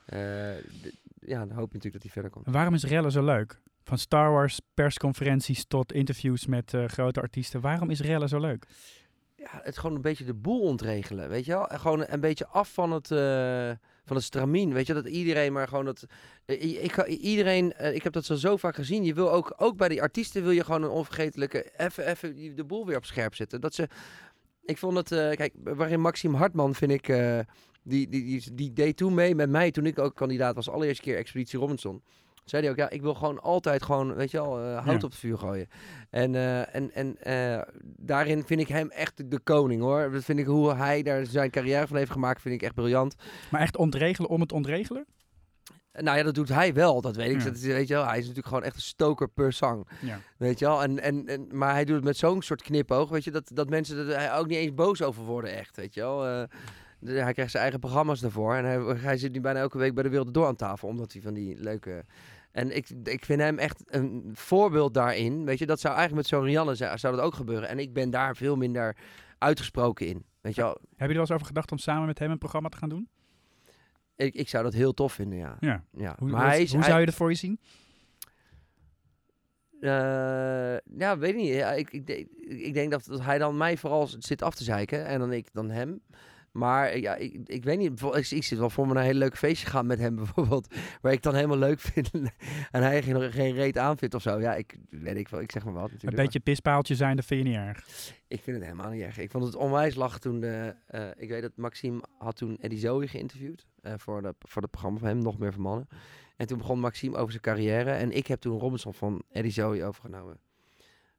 [0.07, 2.47] eh, d- ja, dan hoop je natuurlijk dat hij verder komt.
[2.47, 3.61] En waarom is Rellen zo leuk?
[3.85, 7.61] Van Star Wars persconferenties tot interviews met eh, grote artiesten.
[7.61, 8.67] Waarom is Rellen zo leuk?
[9.37, 11.69] Ja, het gewoon een beetje de boel ontregelen, weet je wel?
[11.69, 13.11] En gewoon een beetje af van het,
[14.07, 14.95] van het stramien, weet je?
[14.95, 16.07] Dat iedereen maar gewoon dat...
[16.47, 19.05] ik, iedereen, eh, ik heb dat zo, vaak gezien.
[19.05, 21.73] Je wil ook, ook bij die artiesten wil je gewoon een onvergetelijke...
[21.77, 23.61] Even, even de boel weer op scherp zetten.
[23.61, 23.89] Dat ze...
[24.65, 25.13] Ik vond het...
[25.13, 27.09] eh, kijk, waarin Maxime Hartman vind ik...
[27.09, 27.39] eh,
[27.83, 30.71] die, die, die, die deed toen mee met mij toen ik ook kandidaat was.
[30.71, 32.03] Allereerste keer Expeditie Robinson.
[32.47, 34.93] Zei hij ook, ja, ik wil gewoon altijd gewoon, weet je wel, eh, hout Ja.
[34.95, 35.69] op het vuur gooien.
[36.11, 40.11] En, eh, en, en eh, daarin vind ik hem echt de- koning hoor.
[40.13, 43.15] Dat vind ik hoe hij daar zijn carrière van heeft gemaakt, vind ik echt briljant.
[43.51, 45.07] Maar echt ontregelen om het ontregelen?
[45.93, 47.39] Nou ja, dat doet hij wel, dat weet ik.
[47.39, 47.45] Ja.
[47.45, 49.89] Dat is, weet je wel, hij is natuurlijk gewoon echt een stoker per zang.
[50.01, 50.19] Ja.
[50.39, 53.25] Weet je wel, en, en, en, maar hij doet het met zo'n soort knipoog, weet
[53.25, 56.21] je, dat, dat mensen er ook niet eens boos over worden echt, weet je wel.
[57.05, 60.03] Hij krijgt zijn eigen programma's daarvoor en hij, hij zit nu bijna elke week bij
[60.03, 62.05] de Wereld Door aan tafel, omdat hij van die leuke...
[62.57, 66.39] En ik, ik vind hem echt een voorbeeld daarin, weet je, dat zou eigenlijk met
[66.41, 67.69] zo'n Rianne zou, zou dat ook gebeuren.
[67.69, 68.97] En ik ben daar veel minder
[69.39, 70.71] uitgesproken in, weet je wel.
[70.71, 72.89] Heb je er wel eens over gedacht om samen met hem een programma te gaan
[72.89, 73.09] doen?
[74.17, 75.57] Ik, ik zou dat heel tof vinden, ja.
[75.61, 75.85] Ja.
[75.93, 76.15] ja.
[76.19, 77.61] Hoe, maar hoe- hij is, hoe hij- zou je dat voor je zien?
[79.81, 81.55] Eh, ja, weet ik niet.
[81.55, 84.65] Ja, ik, ik, denk- ik denk dat, dat hij dan mij vooral zit af te
[84.65, 86.01] zeiken en dan ik dan hem.
[86.57, 88.03] Maar ja, ik, ik weet niet.
[88.03, 90.75] Ik, ik zit wel voor me naar een heel leuk feestje gaan met hem bijvoorbeeld.
[91.01, 92.11] Waar ik dan helemaal leuk vind.
[92.71, 94.41] en hij geen, geen reet aan vindt of zo.
[94.41, 95.41] Ja, ik weet ik wel.
[95.41, 96.23] Ik zeg maar wat Een natuurlijk.
[96.23, 97.87] beetje pispaaltje zijn, dat vind je niet erg.
[98.29, 99.19] Ik vind het helemaal niet erg.
[99.19, 100.41] Ik vond het onwijs lachen toen.
[100.41, 103.67] De, eh, ik weet dat Maxime had toen Eddie Zoe geïnterviewd.
[103.83, 105.89] eh, voor, de, voor het programma van hem, Nog Meer van Mannen.
[106.37, 107.91] En toen begon Maxime over zijn carrière.
[107.91, 110.39] En ik heb toen Robinson van Eddie Zoe overgenomen.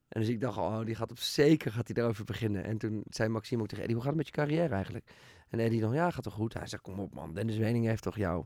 [0.10, 2.64] En dus ik dacht, oh, die gaat op zeker gaat hij daarover beginnen.
[2.64, 5.12] En toen zei Maxime ook tegen Eddie, hoe gaat het met je carrière eigenlijk?
[5.50, 6.54] En Eddie nog, ja, gaat toch goed?
[6.54, 8.46] Hij zei, kom op man, Dennis Wening heeft toch jou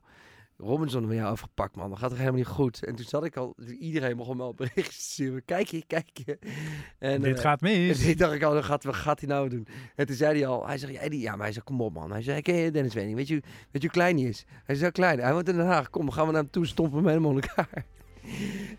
[0.62, 1.90] Robinson van jou afgepakt, man.
[1.90, 2.84] Dat gaat toch helemaal niet goed?
[2.84, 5.46] En toen zat ik al, iedereen begon me al berichtjes te sturen.
[5.46, 6.40] Kijk je, kijk je.
[7.00, 8.00] En, Dit eh, gaat mis.
[8.00, 9.68] en toen dacht ik al, wat gaat, wat gaat hij nou doen?
[9.96, 11.94] En toen zei hij al, hij zegt, ja, Eddie, ja, maar hij zegt, kom op
[11.94, 12.12] man.
[12.12, 13.16] Hij zei, ken je Dennis Wening?
[13.16, 13.34] Weet je,
[13.72, 14.46] weet je hoe klein hij is?
[14.64, 15.20] Hij zei, klein.
[15.20, 15.90] Hij woont in Den Haag.
[15.90, 17.86] Kom, gaan we naar hem toe, stompen hem helemaal in elkaar.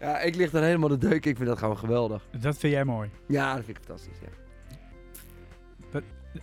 [0.00, 1.26] Ja, ik lig dan helemaal de deuk.
[1.26, 2.26] Ik vind dat gewoon geweldig.
[2.40, 3.10] Dat vind jij mooi.
[3.26, 4.28] Ja, dat vind ik fantastisch, ja.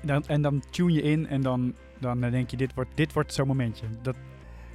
[0.02, 3.34] Dan, en dan tune je in en dan, dan denk je, dit wordt, dit wordt
[3.34, 3.86] zo'n momentje.
[4.02, 4.16] Dat,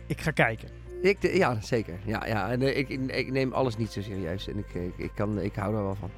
[0.06, 0.68] ik ga kijken.
[1.02, 1.98] Ik, ja, zeker.
[2.04, 2.50] Ja, ja.
[2.50, 4.48] En, eh, ik, ik, ik neem alles niet zo serieus.
[4.48, 6.10] En ik, ik, ik, kan, ik hou daar wel van.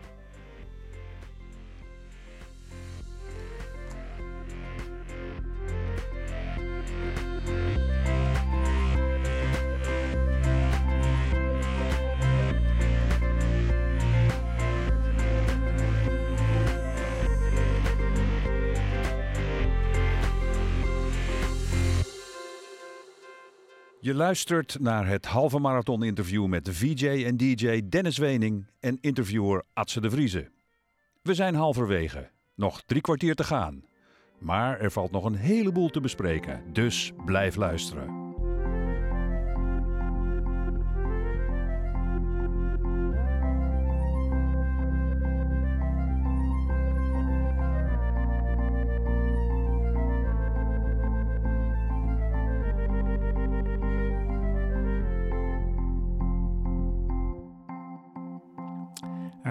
[24.06, 29.64] Je luistert naar het halve marathon interview met VJ en DJ Dennis Wening en interviewer
[29.72, 30.52] Atse de Vriezen.
[31.22, 33.84] We zijn halverwege, nog drie kwartier te gaan.
[34.38, 38.25] Maar er valt nog een heleboel te bespreken, dus blijf luisteren.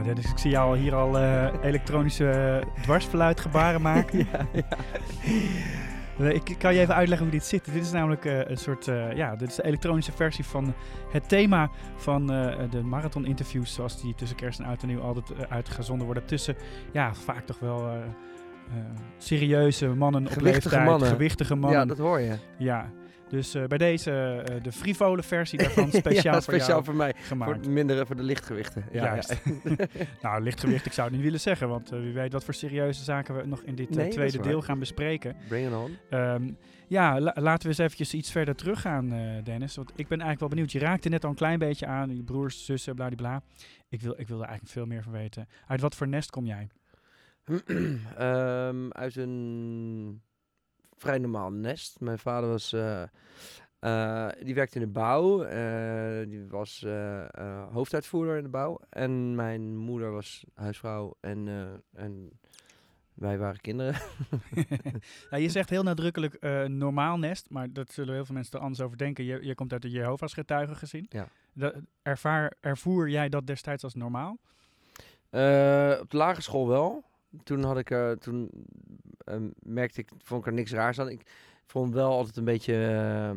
[0.06, 4.18] Dennis, ik zie jou al hier al eh, elektronische eh, dwarsfluitgebaren maken.
[4.18, 4.64] ja, ja.
[6.20, 7.66] Eh, Ik kan je even uitleggen hoe dit zit.
[7.66, 8.86] Dit is namelijk een soort,
[9.16, 10.74] ja, dit is de elektronische versie van
[11.12, 12.28] het thema van
[12.70, 16.26] de marathon-interviews, zoals die tussen kerst en oud en nieuw altijd uitgezonden worden.
[16.26, 16.56] Tussen,
[16.92, 17.90] ja, vaak toch wel
[19.18, 21.08] serieuze mannen op Gewichtige leeftijd, mannen.
[21.08, 21.80] gewichtige mannen.
[21.80, 22.36] ja, dat hoor je.
[22.58, 22.90] Ja,
[23.30, 26.96] dus eh, bij deze eh, de frivole versie daarvan speciaal, ja, voor speciaal jou voor
[26.96, 27.14] mij.
[27.18, 27.64] gemaakt.
[27.64, 28.86] Voor, minder, voor de lichtgewichten.
[28.92, 29.42] Ja, Juist.
[29.64, 29.76] Ja.
[30.22, 33.04] nou, lichtgewicht, ik zou het niet willen zeggen, want eh, wie weet wat voor serieuze
[33.04, 35.36] zaken we nog in dit eh, Nee, tweede deel gaan bespreken.
[35.48, 35.98] Bring it on.
[36.10, 36.52] Ehm,
[36.88, 39.76] ja, la- laten we eens eventjes iets verder teruggaan, eh Dennis.
[39.76, 40.72] Want ik ben eigenlijk wel benieuwd.
[40.72, 43.42] Je raakte net al een klein beetje aan, je broers, zussen, bladibla.
[43.90, 45.48] Ik wil, ik wil er eigenlijk veel meer van weten.
[45.68, 46.68] Uit wat voor nest kom jij?
[48.18, 50.22] Ehm, uit een
[50.98, 52.00] vrij normaal nest.
[52.00, 53.04] Mijn vader was, eh,
[53.80, 55.44] eh, die werkte in de bouw.
[55.44, 58.80] eh, die was eh, hoofduitvoerder in de bouw.
[58.90, 61.48] En mijn moeder was huisvrouw en,
[61.94, 62.40] en
[63.14, 64.02] wij waren kinderen.
[65.30, 68.82] ja, je zegt heel nadrukkelijk normaal nest, maar dat zullen heel veel mensen er anders
[68.82, 69.24] over denken.
[69.24, 71.10] Je, je komt uit de Jehovah's getuigen gezin.
[71.10, 71.28] Ja.
[72.02, 74.32] Ervaar, ervoer jij dat destijds als normaal?
[76.02, 77.04] Op de lagere school wel.
[77.44, 78.50] Toen had ik er, toen
[79.18, 81.10] eh, merkte ik, vond ik er niks raars aan.
[81.10, 81.32] Ik
[81.66, 83.32] vond wel altijd een beetje, eh,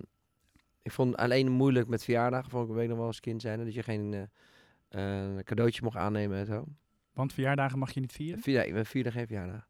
[0.83, 2.51] ik vond alleen moeilijk met verjaardagen.
[2.51, 4.23] Vond ik weet nog wel als kind zijn, dat je geen eh,
[4.89, 6.65] eh, cadeautje mocht aannemen en zo.
[7.13, 8.43] Want verjaardagen mag je niet vieren.
[8.43, 9.69] Vier, nee, we vierden geen verjaardag.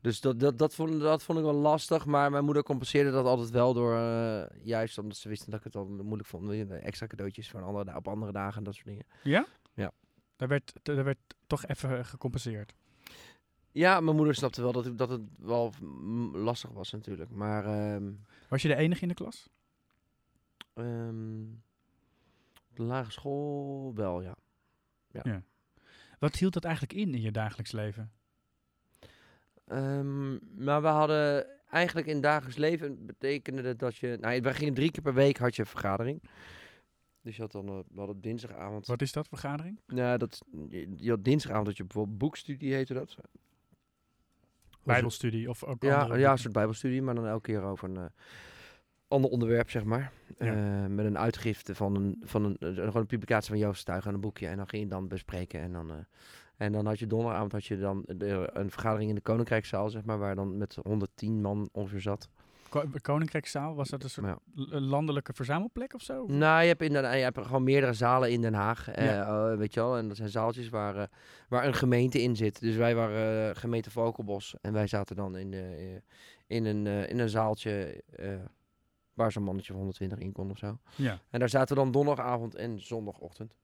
[0.00, 3.26] Dus dat, dat, dat, vond, dat vond ik wel lastig, maar mijn moeder compenseerde dat
[3.26, 6.70] altijd wel door, eh, juist omdat ze wisten dat ik het al moeilijk vond.
[6.70, 9.06] Extra cadeautjes voor een andere, op andere dagen en dat soort dingen.
[9.22, 9.46] Ja?
[9.74, 9.92] Ja.
[10.36, 12.74] Daar werd, daar werd toch even gecompenseerd.
[13.76, 15.72] Ja, mijn moeder snapte wel dat, dat het wel
[16.32, 17.30] lastig was natuurlijk.
[17.30, 18.12] Maar ehm,
[18.48, 19.48] Was je de enige in de klas?
[20.74, 21.42] ehm,
[22.70, 24.36] op de lagere school wel, ja.
[26.18, 28.12] Wat hield dat eigenlijk in in je dagelijks leven?
[29.66, 30.32] Ehm,
[30.64, 34.16] maar we hadden eigenlijk in dagelijks leven betekende dat dat je...
[34.20, 36.22] Nou, we gingen drie keer per week had je een vergadering.
[37.20, 38.86] Dus je had dan, eh, we hadden dinsdagavond...
[38.86, 39.80] Wat is dat, vergadering?
[39.86, 43.16] Nou, dat, je, je had dinsdagavond dat je bijvoorbeeld boekstudie heette dat.
[44.86, 47.96] Bijbelstudie of ook Ja, andere ja, een soort bijbelstudie, maar dan elke keer over een
[47.96, 48.04] eh,
[49.08, 50.12] ander onderwerp, zeg maar.
[50.38, 50.54] Ja.
[50.82, 54.00] Eh, met een uitgifte van een, van een, eh, gewoon een publicatie van Joost aan
[54.14, 54.46] een boekje.
[54.46, 55.60] En dan ging je dan bespreken.
[55.60, 55.92] En dan,
[56.56, 60.04] en dan had je donderdagavond had je dan de- een vergadering in de Koninkrijkszaal, zeg
[60.04, 62.28] maar, waar dan met 110 man ongeveer zat.
[62.68, 64.38] Ko- Koninkrijkszaal, was dat een soort Ja.
[64.80, 66.26] landelijke verzamelplek of zo?
[66.26, 69.50] Nou, je hebt, in Den, je hebt gewoon meerdere zalen in Den Haag, eh, Ja.
[69.50, 69.96] eh, weet je wel.
[69.96, 71.06] En dat zijn zaaltjes waar, eh,
[71.48, 72.60] waar een gemeente in zit.
[72.60, 74.54] Dus wij waren gemeente Valkenbos.
[74.60, 75.52] En wij zaten dan in,
[76.46, 78.02] in, een, in een zaaltje
[79.14, 80.78] waar zo'n mannetje van 120 in kon of zo.
[80.96, 81.18] Ja.
[81.30, 83.54] En daar zaten we dan donderdagavond en zondagochtend.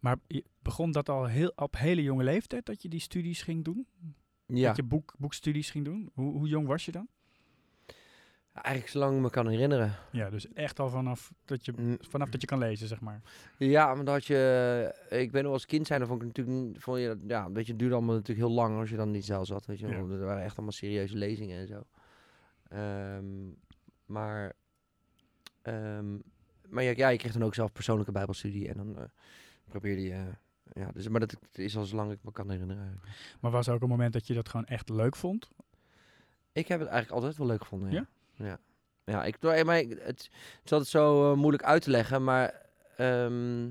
[0.00, 0.16] Maar
[0.62, 3.86] begon dat al heel, op hele jonge leeftijd dat je die studies ging doen?
[4.46, 6.10] Ja, Dat je boek, boekstudies ging doen?
[6.14, 7.08] Hoe, hoe jong was je dan?
[8.62, 9.94] Eigenlijk zolang ik me kan herinneren.
[10.12, 11.96] Ja, dus echt al vanaf dat je, Mm.
[12.00, 13.22] vanaf dat je kan lezen, zeg maar.
[13.58, 14.94] Ja, maar dat had je...
[15.10, 16.80] Ik ben nog als kind zijn, dan vond ik natuurlijk...
[16.82, 19.24] Vond je, ja, weet je, het duurde allemaal natuurlijk heel lang als je dan niet
[19.24, 19.66] zelf zat.
[19.66, 19.94] Weet je, Ja.
[19.96, 21.82] Er waren echt allemaal serieuze lezingen en zo.
[22.68, 23.50] Ehm,
[24.06, 24.52] maar...
[25.62, 26.14] ehm,
[26.68, 28.68] maar ja, ja, je kreeg dan ook zelf persoonlijke bijbelstudie.
[28.68, 29.04] En dan eh,
[29.68, 30.24] probeerde je...
[30.72, 33.00] ja, dus, maar dat is al zolang ik me kan herinneren.
[33.40, 35.50] Maar was er ook een moment dat je dat gewoon echt leuk vond?
[36.52, 37.90] Ik heb het eigenlijk altijd wel leuk gevonden.
[37.90, 37.96] Ja.
[37.96, 38.06] Ja?
[38.36, 38.58] Ja.
[39.04, 40.30] Ja, ik, maar ik- het, het
[40.64, 42.62] is altijd zo eh, moeilijk uit te leggen, maar
[42.96, 43.66] ehm,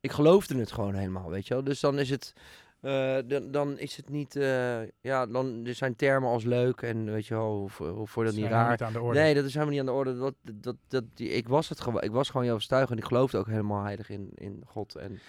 [0.00, 1.64] ik geloofde het gewoon helemaal, weet je wel.
[1.64, 2.32] Dus dan is het,
[2.80, 7.12] eh, dan, dan is het niet, eh, ja, dan er zijn termen als leuk en
[7.12, 8.70] weet je wel, hoe, hoe voor dat niet raar.
[8.70, 9.18] niet aan de orde.
[9.20, 10.18] Nee, dat is helemaal niet aan de orde.
[10.18, 13.04] Dat, dat, dat, die, ik was het gewoon, ik was gewoon Joost Stuig en ik
[13.04, 14.94] geloofde ook helemaal heilig in, in God.
[14.96, 15.20] En,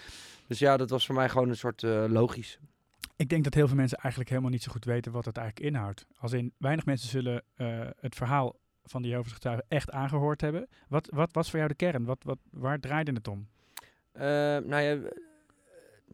[0.48, 2.60] dus ja, dat was voor mij gewoon een soort logisch.
[3.22, 5.68] Ik denk dat heel veel mensen eigenlijk helemaal niet zo goed weten wat het eigenlijk
[5.68, 6.06] inhoudt.
[6.18, 10.68] Als in, weinig mensen zullen eh, het verhaal van de Jehovah's getuigen echt aangehoord hebben.
[10.88, 12.06] Wat, wat was voor jou de kern?
[12.06, 13.48] Wat, wat, waar draaide het om?
[14.12, 15.02] Eh, nou ja, eh,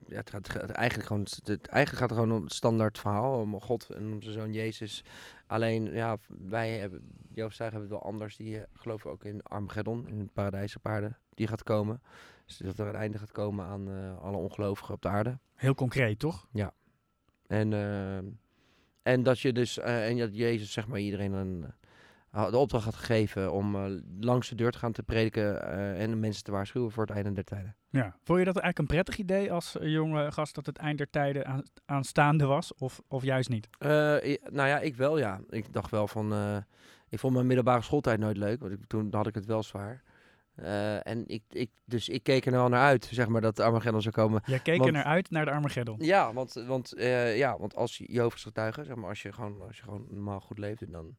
[0.08, 3.39] ja, het gaat, het eigenlijk, gewoon, het, eigenlijk gaat het gewoon om het standaard verhaal.
[3.39, 5.03] Om God en om zijn zoon Jezus.
[5.45, 7.01] Alleen, ja, wij hebben,
[7.34, 8.36] Joost hebben het wel anders.
[8.36, 11.16] Die geloven ook in Armageddon, in het paradijs op aarde.
[11.34, 12.01] Die gaat komen.
[12.45, 15.38] Dus dat er een einde gaat komen aan alle ongelovigen op de aarde.
[15.55, 16.47] Heel concreet, toch?
[17.48, 18.18] En, eh,
[19.08, 21.66] en dat je dus, eh, en dat Jezus zeg maar iedereen een,
[22.32, 25.62] eh, de opdracht had gegeven om eh, langs de deur te gaan te prediken
[25.95, 27.76] en de mensen te waarschuwen voor het einde der tijden.
[27.89, 28.16] Ja.
[28.24, 31.45] Vond je dat eigenlijk een prettig idee als jonge gast dat het eind der tijden
[31.45, 32.74] aan, aanstaande was?
[32.74, 33.68] Of, of juist niet?
[33.80, 35.39] Nou ja, ik wel ja.
[35.50, 36.34] Ik dacht wel van,
[37.10, 40.04] ik vond mijn middelbare schooltijd nooit leuk, want ik, toen had ik het wel zwaar.
[40.58, 44.01] Eh, en ik, ik, dus ik keek er wel naar uit, zeg maar, dat Armageddon
[44.01, 44.41] zou komen.
[44.45, 45.95] Jij keek Want- er naar uit naar de Armageddon.
[45.99, 49.78] Ja, want, want, eh, ja, want als Jehovah's getuige, zeg maar, als je gewoon, als
[49.78, 51.18] je gewoon normaal goed leefde, dan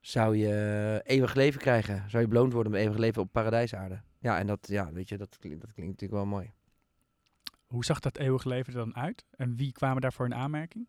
[0.00, 2.10] zou je eeuwig leven krijgen.
[2.10, 4.00] Zou je beloond worden met eeuwig leven op paradijsaarde.
[4.18, 6.52] Ja, en dat, ja, weet je, dat, klinkt, dat klinkt natuurlijk wel mooi.
[7.66, 9.24] Hoe zag dat eeuwig leven er dan uit?
[9.30, 10.86] En wie kwamen daarvoor in aanmerking?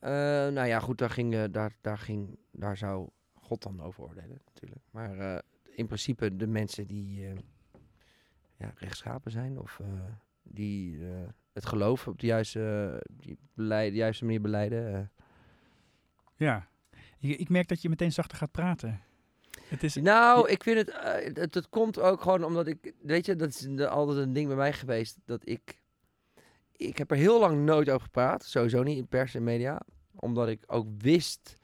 [0.00, 0.10] Eh,
[0.48, 4.82] nou ja, goed, daar, ging, daar, daar, ging, daar zou God dan over oordelen, natuurlijk.
[4.90, 5.42] Maar
[5.76, 7.32] in principe de mensen die eh,
[8.56, 9.86] ja, rechtschapen zijn of eh,
[10.42, 15.12] die eh, het geloof op de juiste, die beleid, de juiste manier beleiden.
[16.36, 16.68] Ja.
[17.18, 19.00] Ik, ik merk dat je meteen zachter gaat praten.
[19.68, 20.92] Het is, Nou, ik vind het,
[21.38, 24.46] het, het komt ook gewoon omdat ik, weet je, dat is de- altijd een ding
[24.46, 25.80] bij mij geweest, dat ik,
[26.72, 29.80] ik heb er heel lang nooit over gepraat, sowieso niet in pers en media,
[30.14, 31.56] omdat ik ook wist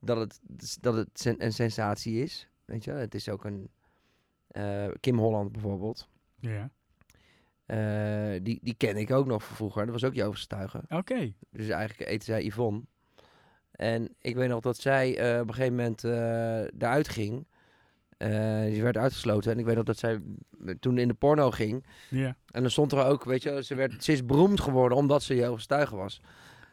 [0.00, 0.40] dat het,
[0.80, 3.68] dat het een sensatie is, weet je, het is ook een,
[4.46, 6.08] eh, Kim Holland bijvoorbeeld,
[6.40, 6.70] ja.
[7.66, 10.82] eh, die, die ken ik ook nog van vroeger, dat was ook getuige.
[10.88, 11.32] Oké.
[11.50, 12.82] Dus eigenlijk eten zij Yvonne.
[13.70, 16.04] En ik weet nog dat zij eh, op een gegeven moment
[16.78, 17.46] eruit ging.
[18.68, 19.52] Die werd uitgesloten.
[19.52, 20.20] En ik weet nog dat zij
[20.80, 21.86] toen in de porno ging.
[22.10, 22.36] Ja.
[22.50, 25.34] En dan stond er ook, weet je, ze, werd, ze is beroemd geworden omdat ze
[25.58, 26.20] getuige was.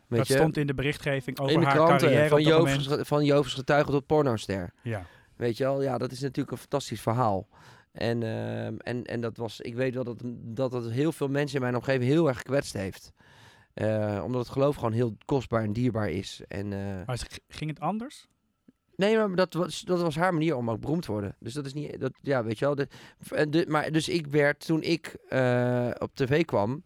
[0.07, 3.07] Weet dat je, stond in de berichtgeving over in de haar kranten carrière van moment.
[3.07, 4.73] van getuige tot pornoster.
[4.81, 5.05] Ja.
[5.41, 7.47] Weet je wel, ja, dat is natuurlijk een fantastisch verhaal.
[7.91, 11.55] En, ehm, en, en dat was, ik weet wel dat, dat het heel veel mensen
[11.55, 13.11] in mijn omgeving heel erg gekwetst heeft.
[13.73, 16.41] Eh, omdat het geloof gewoon heel kostbaar en dierbaar is.
[16.47, 18.27] En, eh, Maar ging het anders?
[18.95, 21.35] nee, maar dat was, dat was haar manier om ook beroemd te worden.
[21.39, 22.75] Dus dat is niet, dat, ja, weet je wel.
[22.75, 22.87] De,
[23.29, 26.83] en de, maar dus ik werd, toen ik eh, op tv kwam,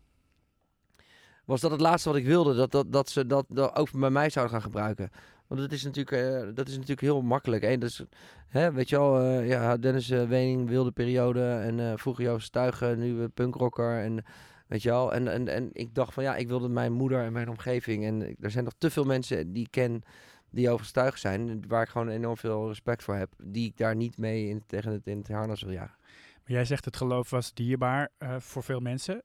[1.45, 2.55] was dat het laatste wat ik wilde.
[2.55, 5.09] Dat, dat, dat ze dat, dat ook bij mij zouden gaan gebruiken.
[5.47, 7.63] Want dat is natuurlijk, eh, dat is natuurlijk heel makkelijk.
[7.63, 7.77] Hè?
[7.77, 8.03] Dus,
[8.47, 11.43] hè, weet je wel, eh, ja, Dennis eh, Wening, wilde periode.
[11.43, 13.99] En vroeger Joost Stuigen, nu punkrocker.
[13.99, 14.23] En
[14.67, 17.33] weet je wel, en, en, en ik dacht van ja, ik wilde mijn moeder en
[17.33, 18.05] mijn omgeving.
[18.05, 20.03] En er zijn nog te veel mensen die ik ken
[20.49, 21.67] die overstuigd zijn.
[21.67, 23.33] Waar ik gewoon enorm veel respect voor heb.
[23.43, 25.97] Die ik daar niet mee in, tegen het, in het harnas wil jagen.
[26.43, 29.23] Maar jij zegt het geloof was dierbaar voor veel mensen.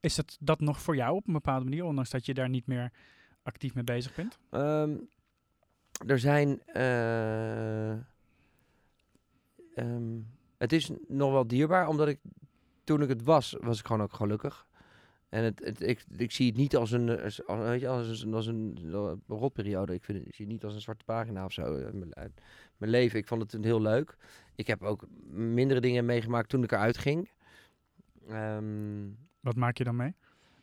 [0.00, 2.66] Is het dat nog voor jou op een bepaalde manier, ondanks dat je daar niet
[2.66, 2.92] meer
[3.48, 4.38] actief mee bezig bent?
[4.50, 4.96] Ehm,
[6.06, 6.62] er zijn.
[6.66, 7.90] eh,
[9.74, 10.20] ehm,
[10.58, 12.20] het is nog wel dierbaar, omdat ik
[12.84, 14.66] toen ik het was, was ik gewoon ook gelukkig.
[15.28, 18.34] En het, het, ik, ik zie het niet als een, als, weet je, als een,
[18.34, 19.94] als een, een rotperiode.
[19.94, 21.74] Ik, vind het, ik zie het niet als een zwarte pagina of zo.
[21.76, 21.92] eh,
[22.76, 24.16] Mijn, leven, ik vond het heel leuk.
[24.54, 27.30] Ik heb ook mindere dingen meegemaakt toen ik eruit ging.
[28.28, 29.08] Ehm,
[29.40, 30.14] Wat maak je dan mee?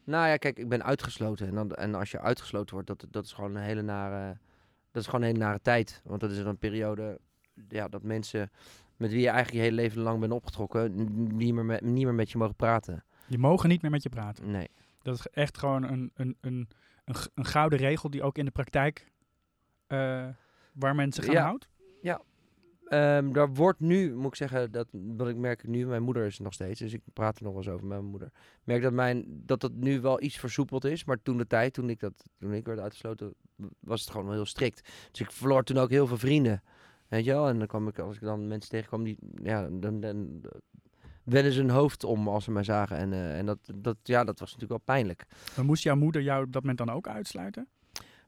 [0.06, 1.48] Nou ja, kijk, ik ben uitgesloten.
[1.48, 4.38] En, dan, en als je uitgesloten wordt, dat, dat is gewoon een hele nare...
[4.92, 6.02] Dat is gewoon een hele nare tijd.
[6.04, 7.20] Want dat is dan een periode...
[7.70, 8.52] Ja, dat mensen
[8.98, 10.94] met wie je eigenlijk je hele leven lang bent opgetrokken...
[11.38, 13.04] niet meer met, niet meer met je mogen praten.
[13.28, 14.52] Die mogen niet meer met je praten.
[14.52, 14.68] Nee.
[15.02, 16.70] Dat is echt gewoon een, een, een,
[17.06, 19.12] een, een gouden regel die ook in de praktijk...
[19.88, 20.28] eh,
[20.74, 21.44] waar mensen gaan Ja.
[21.44, 21.70] houdt?
[22.86, 26.40] Ehm, daar wordt nu, moet ik zeggen, dat, wat ik merk nu, mijn moeder is
[26.40, 28.32] nog steeds, dus ik praat er nog wel eens over met mijn moeder.
[28.64, 31.90] Merk dat, mijn, dat dat nu wel iets versoepeld is, maar toen de tijd, toen
[31.90, 33.34] ik, dat, toen ik werd uitgesloten,
[33.80, 34.90] was het gewoon heel strikt.
[35.12, 36.64] Dus ik verloor toen ook heel veel vrienden,
[37.08, 37.48] weet je wel.
[37.48, 40.42] En dan kwam ik, als ik dan mensen tegenkwam, die, ja, dan, dan
[41.24, 42.98] wennen ze hun hoofd om als ze mij zagen.
[42.98, 45.26] En, eh, en dat, dat, ja, dat was natuurlijk wel pijnlijk.
[45.56, 47.68] Maar moest jouw moeder jou dat moment dan ook uitsluiten?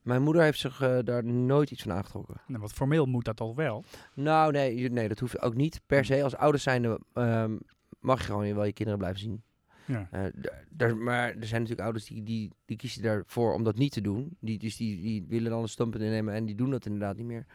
[0.08, 2.42] Mijn moeder heeft zich eh, daar nooit iets van aangetrokken.
[2.48, 3.84] Nou, want formeel moet dat al wel.
[4.14, 5.82] Nou, nee, nee, dat hoeft ook niet.
[5.86, 7.58] Per se, als ouders zijnde ehm,
[8.00, 9.44] mag je gewoon wel je kinderen blijven zien.
[9.86, 10.08] Ja.
[10.12, 14.02] Eh, maar er zijn natuurlijk ouders die, die, die kiezen daarvoor om dat niet te
[14.02, 14.38] doen.
[14.40, 17.26] Die, dus die, die willen dan een standpunt innemen en die doen dat inderdaad niet
[17.26, 17.46] meer.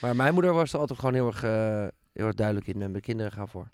[0.00, 2.82] Maar mijn moeder was er altijd gewoon heel erg, eh, heel erg duidelijk in.
[2.82, 3.68] En mijn kinderen gaan voor.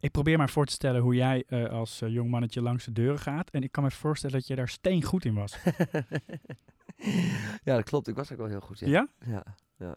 [0.00, 3.50] Ik probeer maar voor te stellen hoe jij als jong mannetje langs de deuren gaat.
[3.50, 5.58] En ik kan me voorstellen dat je daar steen goed in was.
[7.64, 8.08] ja, dat klopt.
[8.08, 8.78] Ik was ook wel heel goed.
[8.78, 8.86] Ja.
[8.88, 9.08] Ja?
[9.26, 9.44] Ja.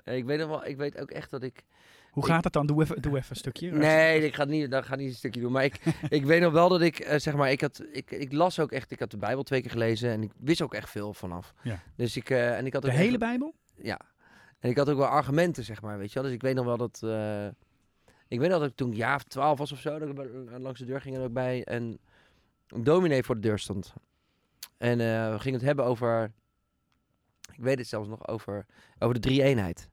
[0.03, 0.13] ja.
[0.13, 1.63] Ik weet nog wel, ik weet ook echt dat ik.
[2.11, 2.65] Hoe Ik- gaat het dan?
[2.67, 3.71] Doe even, doe even een stukje.
[3.71, 5.51] Nee, ik ga niet, dat ga niet een stukje doen.
[5.51, 5.79] Maar ik,
[6.09, 8.71] ik weet nog wel dat ik, eh, zeg maar, ik, had, ik, ik las ook
[8.71, 11.53] echt, ik had de Bijbel twee keer gelezen en ik wist ook echt veel vanaf.
[11.61, 11.79] Ja.
[11.95, 13.53] Dus ik, eh, en ik had De ook hele echt- Bijbel?
[13.75, 13.99] Ja.
[14.59, 16.23] En ik had ook wel argumenten, zeg maar, weet je wel.
[16.23, 17.45] Dus ik weet nog wel dat, eh,
[18.27, 20.17] ik weet nog dat ik toen jaar of twaalf was of zo, dat ik
[20.57, 21.99] langs de deur ging en ook bij een,
[22.67, 23.93] een dominee voor de deur stond.
[24.77, 26.31] En we gingen het hebben over,
[27.53, 28.65] ik weet het zelfs nog, over,
[28.99, 29.89] over de drie-eenheid.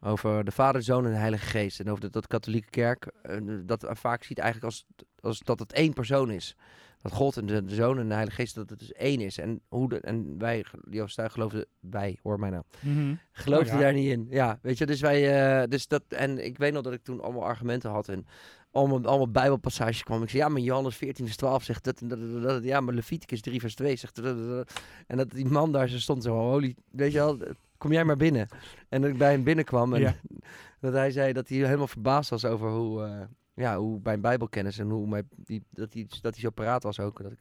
[0.00, 1.80] Over de Vader, de Zoon en de Heilige Geest.
[1.80, 4.86] En over dat de katholieke kerk eh, dat vaak ziet eigenlijk als,
[5.20, 6.56] als dat het één persoon is.
[7.02, 9.38] Dat God en de, de Zoon en de Heilige Geest, dat het dus één is.
[9.38, 13.14] En, hoe de, en wij, die overtuigd geloofden, wij, hoor mij nou, Mhm.
[13.32, 13.80] geloofde Oh ja.
[13.80, 14.26] daar niet in.
[14.30, 17.20] Ja, weet je, dus wij, eh, dus dat, en ik weet nog dat ik toen
[17.20, 18.26] allemaal argumenten had en
[18.74, 20.22] allemaal, allemaal bijbelpassages kwam.
[20.22, 22.80] Ik zei, ja, maar Johannes 14 vers 12 zegt dat, en dat, dat, dat, ja,
[22.80, 24.72] maar Leviticus 3 vers 2 zegt dat.
[25.06, 27.38] En dat die man daar zo stond zo, holy, weet je wel,
[27.78, 28.48] kom jij maar binnen.
[28.88, 30.14] En dat ik bij hem binnenkwam en Ja.
[30.80, 33.20] dat hij zei dat hij helemaal verbaasd was over hoe, eh,
[33.54, 37.00] ja, hoe mijn bijbelkennis en hoe mij, die, dat, hij, dat hij zo paraat was
[37.00, 37.22] ook.
[37.22, 37.38] Dat ik,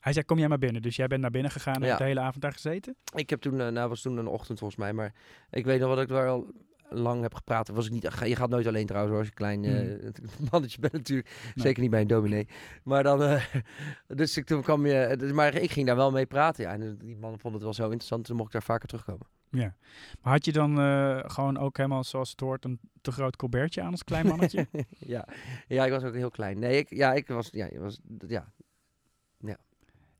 [0.00, 0.82] Hij zei, kom jij maar binnen.
[0.82, 1.96] Dus jij bent naar binnen gegaan en Ja.
[1.96, 2.96] de hele avond daar gezeten?
[3.14, 5.12] Ik heb toen, eh, nou was toen een ochtend volgens mij, maar
[5.50, 6.46] ik weet nog wat ik daar al
[6.90, 7.68] lang heb gepraat.
[7.68, 10.92] Was ik niet, je gaat nooit alleen trouwens hoor, als je klein eh, mannetje bent
[10.92, 11.52] natuurlijk.
[11.54, 12.48] Zeker niet bij een dominee.
[12.82, 13.44] Maar dan, eh,
[14.20, 16.64] dus ik, toen kwam je, dus, maar ik ging daar wel mee praten.
[16.64, 19.26] Ja, en die man vond het wel zo interessant, toen mocht ik daar vaker terugkomen.
[19.50, 19.74] Ja.
[20.20, 23.82] Maar had je dan eh, gewoon ook helemaal zoals het hoort een te groot colbertje
[23.82, 24.68] aan als klein mannetje?
[24.98, 25.28] ja.
[25.68, 26.58] ja, ik was ook heel klein.
[26.58, 28.52] Nee, ik, ja, ik was, ja, ik was, ja,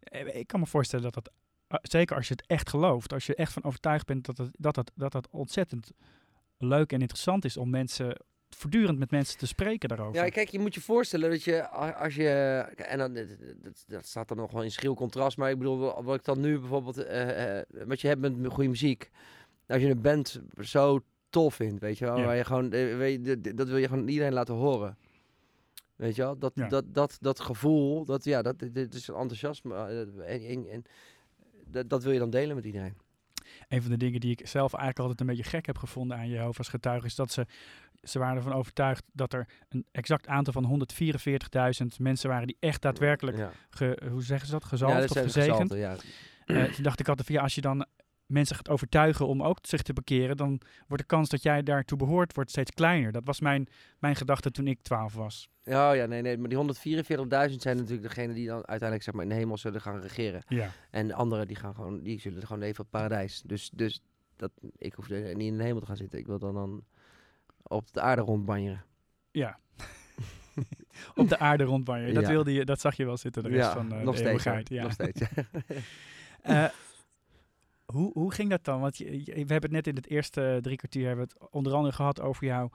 [0.01, 1.33] Eh, ik kan me voorstellen dat dat,
[1.67, 4.51] eh, zeker als je het echt gelooft, als je echt van overtuigd bent dat het,
[4.59, 5.93] dat, dat, dat, dat ontzettend
[6.59, 8.17] leuk en interessant is om mensen,
[8.51, 10.23] voortdurend met mensen te spreken daarover.
[10.23, 12.29] Ja, kijk, je moet je voorstellen dat je als je
[12.77, 16.15] en dan dat, dat, staat dan nog wel in schil contrast, maar ik bedoel wat
[16.15, 19.11] ik dan nu bijvoorbeeld eh, eh, wat je hebt met goede muziek,
[19.67, 21.01] als je een band zo
[21.31, 22.25] tof vindt, weet je wel, Ja.
[22.25, 24.97] waar je gewoon eh, weet je, dat wil je gewoon iedereen laten horen.
[25.97, 26.69] Weet je wel, dat, Ja.
[26.69, 30.83] dat, dat, dat gevoel, dat, ja, dat, dit is enthousiasme en, en, en
[31.67, 32.97] dat, dat wil je dan delen met iedereen.
[33.69, 36.29] Een van de dingen die ik zelf eigenlijk altijd een beetje gek heb gevonden aan
[36.29, 37.47] Jehovah's getuigen is dat ze,
[38.03, 40.87] ze waren ervan overtuigd dat er een exact aantal van
[41.83, 45.11] 144.000 mensen waren die echt daadwerkelijk, Ja, ge, hoe zeggen ze dat, gezalfd ja dat
[45.11, 45.73] of zijn gezegend.
[45.73, 45.97] gezalten, ja.
[46.47, 47.87] Eh, toen dacht ik altijd van ja, als je dan
[48.27, 51.99] mensen gaat overtuigen om ook zich te bekeren, dan wordt de kans dat jij daartoe
[51.99, 53.13] behoort wordt steeds kleiner.
[53.13, 53.69] Dat was mijn,
[53.99, 55.49] mijn gedachte toen ik 12 was.
[55.63, 59.23] Ja, ja, nee, nee, maar die 144.000 zijn natuurlijk degenen die dan uiteindelijk zeg maar
[59.23, 60.43] in de hemel zullen gaan regeren.
[60.49, 60.71] Ja.
[60.91, 63.43] En de anderen die gaan gewoon, die zullen gewoon leven op paradijs.
[63.45, 64.01] Dus, dus
[64.37, 66.19] dat, ik hoef niet in de hemel te gaan zitten.
[66.19, 66.85] Ik wil dan, dan
[67.63, 68.85] op de aarde rondbanjeren.
[69.31, 69.59] Ja.
[71.15, 72.15] Op de aarde rondbanjeren.
[72.15, 72.29] Dat, Ja.
[72.29, 74.29] wilde je, dat zag je wel zitten de rest van eh, nog de steeds.
[74.29, 74.69] eeuwigheid.
[74.69, 74.83] Ja.
[74.83, 75.21] Nog steeds.
[76.45, 76.73] ja.
[77.97, 78.81] Hoe, hoe ging dat dan?
[78.81, 81.73] Want je, je- we hebben het net in het eerste drie kwartier hebben het onder
[81.75, 82.71] andere gehad over jouw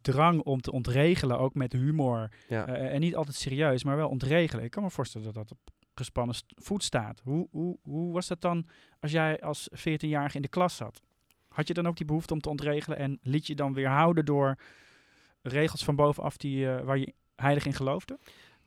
[0.00, 2.28] drang om te ontregelen, ook met humor.
[2.48, 2.66] ja.
[2.66, 4.64] Eh, en niet altijd serieus, maar wel ontregelen.
[4.64, 5.58] Ik kan me voorstellen dat dat op
[5.94, 7.20] gespannen voet staat.
[7.24, 8.66] Hoe, hoe, hoe was dat dan
[9.00, 11.02] als jij als 14-jarige in de klas zat?
[11.48, 14.24] Had je dan ook die behoefte om te ontregelen en liet je dan weer houden
[14.24, 14.56] door
[15.42, 18.18] regels van bovenaf die, eh, waar je heilig in geloofde?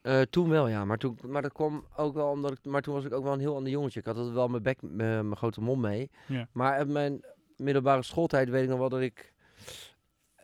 [0.06, 0.84] Eh, toen wel, ja.
[0.84, 2.64] Maar, toen, maar dat kwam ook wel omdat ik...
[2.64, 4.00] Maar toen was ik ook wel een heel ander jongetje.
[4.00, 6.10] Ik had altijd wel mijn bek, mijn mijn grote mond mee.
[6.26, 6.48] Ja.
[6.52, 7.24] Maar op mijn
[7.56, 9.32] middelbare schooltijd weet ik nog wel dat ik...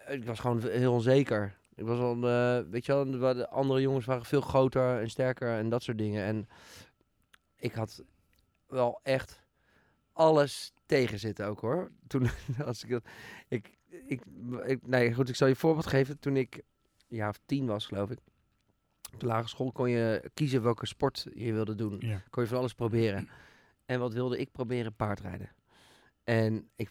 [0.09, 1.57] Ik was gewoon heel onzeker.
[1.75, 5.59] Ik was al, eh, weet je wel, de andere jongens waren veel groter en sterker
[5.59, 6.25] en dat soort dingen.
[6.25, 6.49] En
[7.57, 8.05] ik had
[8.67, 9.43] wel echt
[10.13, 11.91] alles tegen zitten ook hoor.
[12.07, 12.29] Toen,
[12.67, 13.05] als ik dat,
[13.49, 14.23] ik, ik,
[14.65, 16.19] ik, nee goed, ik zal je een voorbeeld geven.
[16.19, 16.63] Toen ik
[17.09, 18.19] jaar of tien was geloof ik.
[19.13, 21.97] Op de lagere school kon je kiezen welke sport je wilde doen.
[21.99, 22.23] Ja.
[22.31, 23.29] Kon je van alles proberen.
[23.87, 24.95] En wat wilde ik proberen?
[24.95, 25.51] Paardrijden.
[26.25, 26.91] En ik,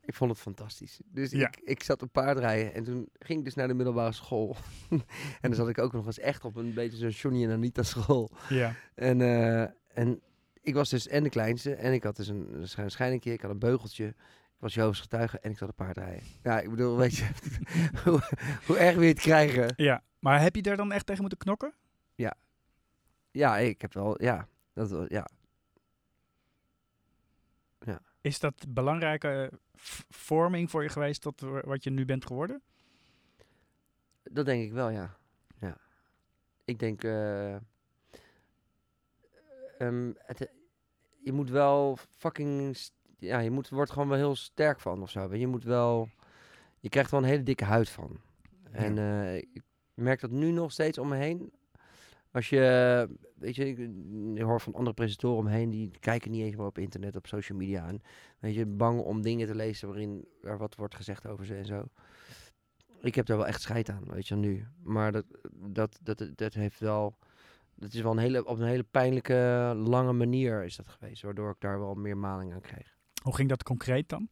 [0.00, 1.00] Ik vond het fantastisch.
[1.04, 1.46] Dus Ja.
[1.48, 4.56] ik, ik zat op paardrijden en toen ging ik dus naar de middelbare school.
[4.90, 5.00] en
[5.40, 8.30] dan zat ik ook nog eens echt op een beetje zo'n Johnny en Anita school.
[8.48, 8.74] Ja.
[8.94, 9.62] En, eh,
[9.94, 10.20] en
[10.60, 13.50] ik was dus en de kleinste en ik had dus een, een schijningje, ik had
[13.50, 14.06] een beugeltje.
[14.06, 16.22] Ik was Joos getuige en ik zat op paardrijden.
[16.42, 17.26] Ja, ik bedoel, weet je,
[18.04, 18.20] hoe,
[18.66, 19.72] hoe erg wil je het krijgen?
[19.76, 20.02] ja.
[20.26, 21.74] Maar heb je daar dan echt tegen moeten knokken?
[23.30, 24.48] Ja, ik heb wel, ja.
[24.72, 25.28] Dat, wel- ja.
[28.20, 29.50] Is dat belangrijke
[30.10, 32.62] vorming voor je geweest tot wa- wat je nu bent geworden?
[34.22, 35.16] Dat denk ik wel, ja.
[35.60, 35.76] ja.
[36.64, 37.54] Ik denk, eh,
[39.78, 40.50] ehm, het,
[41.18, 42.78] je moet wel fucking,
[43.18, 45.34] ja, je moet, wordt gewoon wel heel sterk van of zo.
[45.34, 46.08] Je moet wel,
[46.80, 48.20] je krijgt wel een hele dikke huid van.
[48.72, 49.62] En eh, ik
[49.96, 51.52] merk dat nu nog steeds om me heen.
[52.30, 53.78] Als je, weet je, ik,
[54.34, 57.16] ik hoor van andere presentatoren om me heen, die kijken niet eens meer op internet,
[57.16, 57.86] op social media.
[57.86, 58.02] En
[58.38, 61.66] weet je, bang om dingen te lezen waarin er wat wordt gezegd over ze en
[61.66, 61.84] zo.
[63.00, 64.66] Ik heb daar wel echt scheid aan, weet je, nu.
[64.82, 67.18] Maar dat, dat, dat, dat heeft wel,
[67.74, 71.22] dat is wel een hele, op een hele pijnlijke, lange manier is dat geweest.
[71.22, 72.96] Waardoor ik daar wel meer maling aan kreeg.
[73.22, 74.28] Hoe ging dat concreet dan?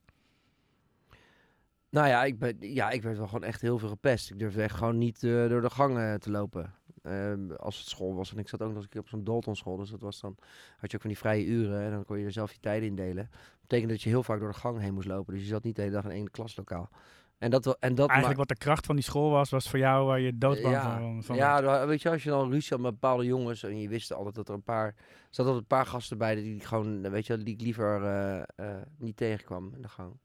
[1.95, 4.30] Nou ja, ik, ben, ja, ik werd wel gewoon echt heel veel gepest.
[4.30, 6.74] Ik durfde echt gewoon niet eh, door de gangen te lopen.
[7.03, 8.32] Ehm, als het school was.
[8.32, 9.76] En ik zat ook nog eens een keer op zo'n Dalton school.
[9.76, 10.36] Dus dat was dan,
[10.76, 11.82] had je ook van die vrije uren.
[11.82, 13.28] En dan kon je er zelf je tijden indelen.
[13.30, 15.34] Dat betekende dat je heel vaak door de gang heen moest lopen.
[15.34, 16.90] Dus je zat niet de hele dag in één klaslokaal.
[17.38, 20.07] En dat, en dat Eigenlijk wat de kracht van die school was, was voor jou
[20.07, 21.86] waar je doodbang ja, van, ja, werd.
[21.86, 24.49] weet je, als je dan ruzie had met bepaalde jongens en je wist altijd dat
[24.49, 24.95] er een paar, er
[25.30, 28.40] zaten altijd een paar gasten bij die ik gewoon, weet je, die ik liever eh,
[28.40, 30.16] eh, niet tegenkwam in de gang.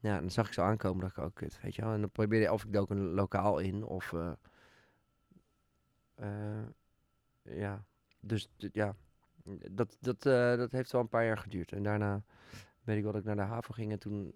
[0.00, 1.92] Ja, dan zag ik ze aankomen, dacht ik ook, kut, weet je wel.
[1.92, 4.32] En dan probeerde je, of ik dook een lokaal in, of, eh,
[6.14, 6.66] eh,
[7.42, 7.84] ja,
[8.20, 8.94] dus, ja,
[9.70, 11.72] dat, dat, eh, dat heeft wel een paar jaar geduurd.
[11.72, 12.22] En daarna
[12.82, 14.32] weet ik wel dat ik naar de haven ging en toen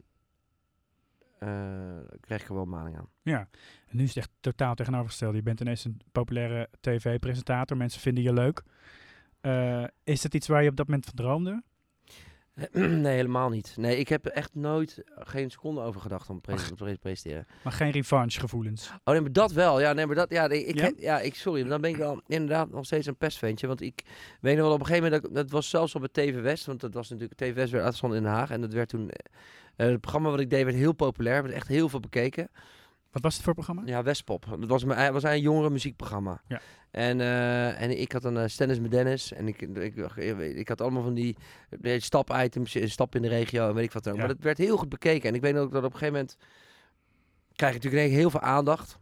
[2.20, 3.08] kreeg ik er wel maling aan.
[3.22, 3.48] Ja,
[3.86, 5.34] en nu is het echt totaal tegenovergesteld.
[5.34, 7.76] Je bent ineens een populaire tv-presentator.
[7.76, 8.62] Mensen vinden je leuk.
[10.04, 11.62] Is dat iets waar je op dat moment van droomde?
[12.72, 13.74] nee, helemaal niet.
[13.76, 17.46] Nee, ik heb echt nooit eh, geen seconde over gedacht om te pre- presenteren.
[17.64, 18.90] Maar geen revanche gevoelens.
[19.04, 19.80] Oh nee, maar dat wel.
[19.80, 20.90] Ja, nee, maar dat, ja, nee, ik, Ja?
[20.98, 21.20] ja?
[21.20, 23.66] ik, sorry, maar dan ben ik wel inderdaad nog steeds een pestventje.
[23.66, 24.02] Want ik
[24.40, 26.66] weet nog wel op een gegeven moment, dat, dat was zelfs op het TV West,
[26.66, 28.50] want dat was natuurlijk, TV West werd uitgezonden in Den Haag.
[28.50, 31.68] En dat werd toen, eh, het programma wat ik deed werd heel populair, werd echt
[31.68, 32.48] heel veel bekeken.
[33.12, 33.82] Wat was het voor programma?
[33.84, 34.46] Ja, Westpop.
[34.58, 36.42] Dat was, mijn, was een jongere muziekprogramma.
[36.48, 36.60] Ja.
[36.90, 39.32] En, eh, en ik had een uh, Stennis met Dennis.
[39.32, 41.36] En ik, ik, ik, ik had allemaal van die
[41.82, 44.12] eh, stap-items, eh, stap in de regio en weet ik wat dan.
[44.12, 44.18] Ja.
[44.18, 45.28] Maar dat werd heel goed bekeken.
[45.28, 46.36] En ik weet ook dat op een gegeven moment
[47.54, 48.98] krijg je natuurlijk heel veel aandacht.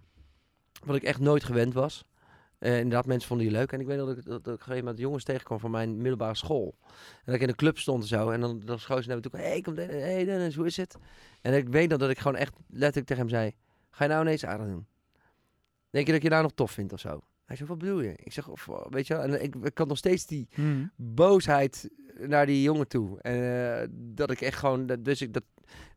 [0.85, 2.05] Wat ik echt nooit gewend was.
[2.59, 3.73] Eh, inderdaad, mensen vonden die leuk.
[3.73, 5.59] En ik weet nog dat ik, dat, dat ik op een gegeven moment jongens tegenkwam
[5.59, 6.75] van mijn middelbare school.
[6.83, 8.31] En dat ik in een club stond en zo.
[8.31, 9.41] En dan, dan schoot ze naar me toe.
[9.41, 10.97] Hé, hey, kom Dennis, hey Dennis, hoe is het?
[11.41, 13.55] En ik weet nog dat ik gewoon echt letterlijk tegen hem zei...
[13.91, 14.87] Ga je nou ineens aardig doen?
[15.91, 17.21] Denk je dat je nou nog tof vindt of zo?
[17.45, 18.13] Hij zei, wat bedoel je?
[18.17, 20.91] Ik zeg, of, weet je wel, en ik, ik had nog steeds die Hmm.
[20.97, 23.21] boosheid naar die jongen toe.
[23.21, 23.35] En
[23.83, 25.43] eh, dat ik echt gewoon, dat, dus ik, dat,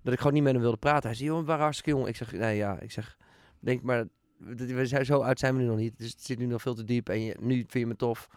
[0.02, 1.10] dat ik gewoon niet met hem wilde praten.
[1.10, 2.08] Hij zei, joh, waren hartstikke jong.
[2.08, 3.18] Ik zeg, nee ja, ik zeg,
[3.60, 3.98] denk maar,
[4.38, 5.98] dat- we zijn zo uit zijn we nu nog niet.
[5.98, 8.28] Dus het zit nu nog veel te diep en je, nu vind je me tof.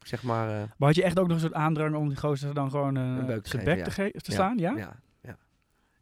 [0.00, 2.16] Ik zeg maar, eh, Maar had je echt ook nog een soort aandrang om die
[2.16, 3.84] gozer dan gewoon te zijn bek ja.
[3.84, 4.32] te, ge- te?
[4.56, 4.72] Ja?
[4.76, 5.00] Ja,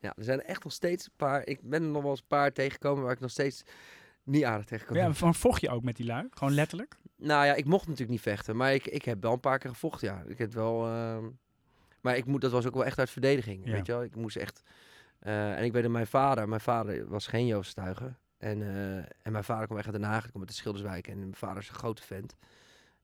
[0.02, 0.12] ja.
[0.16, 1.46] Er zijn er echt nog steeds een paar.
[1.46, 3.62] Ik ben er nog wel eens een paar tegengekomen waar ik nog steeds
[4.22, 6.26] niet aardig tegen kan Ja, van vocht je ook met die lui?
[6.30, 6.96] Gewoon letterlijk?
[7.16, 9.70] Nou ja, ik mocht natuurlijk niet vechten, maar ik, ik heb wel een paar keer
[9.70, 10.22] gevochten, ja.
[10.26, 10.86] Ik heb wel...
[10.86, 11.24] ehm,
[12.00, 13.72] maar ik moet, dat was ook wel echt uit verdediging, Ja.
[13.72, 14.02] weet je wel.
[14.02, 14.62] Ik moest echt...
[15.18, 16.48] eh, en ik weet dat mijn vader...
[16.48, 18.18] Mijn vader was geen Joost Tuigen.
[18.38, 20.26] En, eh, en mijn vader kwam echt uit Den Haag.
[20.26, 21.08] Ik uit de Schilderswijk.
[21.08, 22.36] En mijn vader is een grote vent.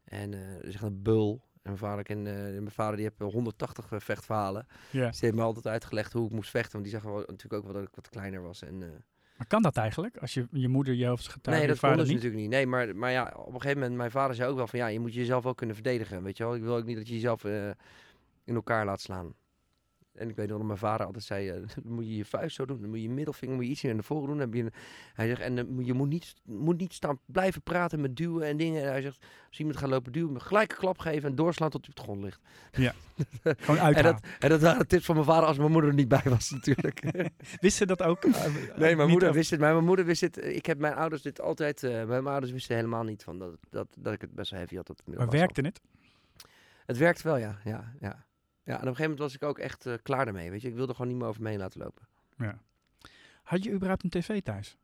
[0.05, 1.43] En eh is echt een bul.
[1.69, 4.67] En mijn vader, ken, eh, mijn vader die heeft 180 vechtverhalen.
[4.91, 5.07] Ja.
[5.07, 6.73] Dus die heeft me altijd uitgelegd hoe ik moest vechten.
[6.73, 8.63] Want die zag wel, natuurlijk ook wel dat ik wat kleiner was.
[8.63, 8.89] En, eh,
[9.37, 10.17] Maar kan dat eigenlijk?
[10.17, 12.15] Als je je moeder je hoofd getuige, nee, dat kon dus niet?
[12.15, 12.51] natuurlijk niet.
[12.51, 14.87] Nee, maar, maar ja, op een gegeven moment, mijn vader zei ook wel van ja,
[14.87, 16.23] je moet jezelf wel kunnen verdedigen.
[16.23, 17.71] Weet je wel, ik wil ook niet dat je jezelf eh,
[18.45, 19.35] in elkaar laat slaan.
[20.19, 21.55] En ik weet nog dat mijn vader altijd zei, eh,
[21.85, 23.83] dan moet je je vuist zo doen, dan moet je je middelvinger moet je iets
[23.83, 24.39] meer naar voren doen.
[24.39, 24.71] Dan heb je
[25.15, 28.47] hij zegt, en dan moet- je moet niet, moet niet staan blijven praten met duwen
[28.47, 28.83] en dingen.
[28.83, 31.81] En hij zegt, als iemand gaat lopen duwen, gelijk een klap geven en doorslaan tot
[31.87, 32.41] hij op de grond ligt.
[33.43, 34.13] Gewoon En uithalen.
[34.13, 36.51] dat, en dat waren tips van mijn vader als mijn moeder er niet bij was
[36.51, 37.03] natuurlijk.
[37.61, 38.25] Wist ze dat ook?
[38.25, 39.61] Eh, Nee, mijn niet moeder of- wist het.
[39.61, 40.45] Maar mijn moeder wist het.
[40.45, 41.83] Ik heb mijn ouders dit altijd.
[41.83, 44.77] eh, mijn ouders wisten helemaal niet van dat, dat, dat ik het best wel heavy
[44.77, 44.91] had.
[44.91, 45.81] Op de Maar werkte het?
[46.87, 47.59] Het werkte wel, ja.
[47.65, 48.27] ja, ja.
[48.69, 50.51] Ja, en op een gegeven moment was ik ook echt eh, klaar daarmee.
[50.51, 52.07] Weet je, ik wilde gewoon niet meer over me heen laten lopen.
[52.39, 52.59] Ja.
[53.43, 54.77] Had je überhaupt een tv thuis?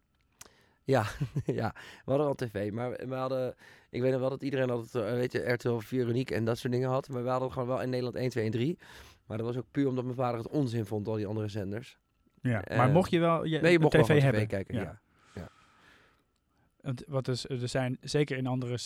[0.85, 1.05] Ja,
[1.61, 3.55] ja, we hadden al tv, maar we we hadden,
[3.91, 6.59] ik weet nog wel dat iedereen altijd, eh, weet je, RTL 4 Uniek en dat
[6.59, 7.09] soort dingen had.
[7.09, 8.79] Maar we hadden gewoon wel in Nederland 1, 2 en 3.
[9.27, 11.99] Maar dat was ook puur omdat mijn vader het onzin vond, al die andere zenders.
[12.41, 14.43] Ja, Eh, maar mocht je wel je, nee, je mocht wel tv gewoon hebben?
[14.43, 15.03] tv kijken, ja.
[16.81, 18.79] Want wat is, er zijn, zeker in andere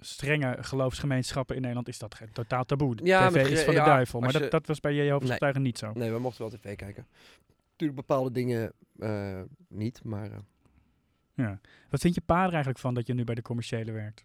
[0.00, 2.96] strenge geloofsgemeenschappen in Nederland, is dat totaal taboe.
[3.02, 4.20] Ja, tv is van de duivel.
[4.20, 5.32] Maar dat, dat was bij Jehovah's Nee.
[5.32, 5.92] getuigen niet zo.
[5.94, 7.06] Nee, we mochten wel tv kijken.
[7.70, 10.30] Natuurlijk bepaalde dingen eh, niet, maar...
[10.30, 10.38] eh,
[11.34, 11.60] Ja.
[11.90, 14.24] Wat vind je pa er eigenlijk van dat je nu bij de commerciële werkt?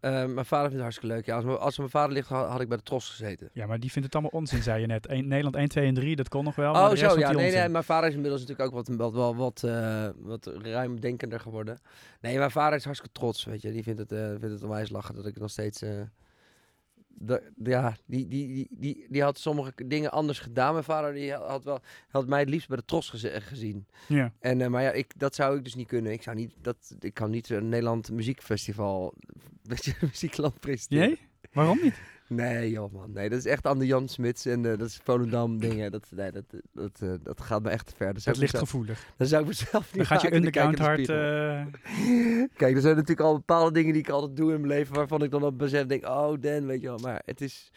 [0.00, 1.26] Eh, mijn vader vindt het hartstikke leuk.
[1.26, 3.50] Ja, als, mijn- als mijn vader ligt, had, had ik bij de Tros gezeten.
[3.52, 5.10] Ja, maar die vindt het allemaal onzin, zei je net.
[5.10, 6.72] Eén- Nederland 1, 2 en 3, dat kon nog wel.
[6.72, 7.30] Oh, zo, ja.
[7.30, 7.58] Nee, onzin.
[7.60, 11.78] nee, mijn vader is inmiddels natuurlijk ook wat, wat, wel wat, eh, wat ruimdenkender geworden.
[12.20, 13.72] Nee, mijn vader is hartstikke trots, weet je.
[13.72, 15.78] Die vindt het, eh vindt het onwijs lachen dat ik nog steeds...
[15.78, 16.06] de,
[17.54, 20.72] de- ja, die, die, die, die, die had sommige dingen anders gedaan.
[20.72, 23.86] Mijn vader die had, wel, had mij het liefst bij de Tros geze- gezien.
[24.08, 24.32] Ja.
[24.40, 26.12] En, maar ja, ik, dat zou ik dus niet kunnen.
[26.12, 29.14] Ik, zou niet, dat, ik kan niet een Nederland muziekfestival,
[29.68, 31.08] weet je, muziekland presenteren.
[31.08, 31.18] Jij?
[31.52, 32.00] Waarom niet?
[32.28, 33.12] Nee, joh man.
[33.12, 35.90] Nee, dat is echt Anne Jan Smits en eh, dat is Volendam dingen.
[35.90, 38.14] Dat, nee, dat, dat, eh, dat gaat me echt te ver.
[38.14, 39.06] Dat, Dat ligt mezelf- gevoelig.
[39.16, 43.20] Dan zou ik mezelf niet Dan gaat je underground de eh, Kijk, er zijn natuurlijk
[43.20, 45.86] al bepaalde dingen die ik altijd doe in mijn leven waarvan ik dan op besef
[45.86, 46.98] denk, oh Dan, weet je wel.
[46.98, 47.70] Maar het is,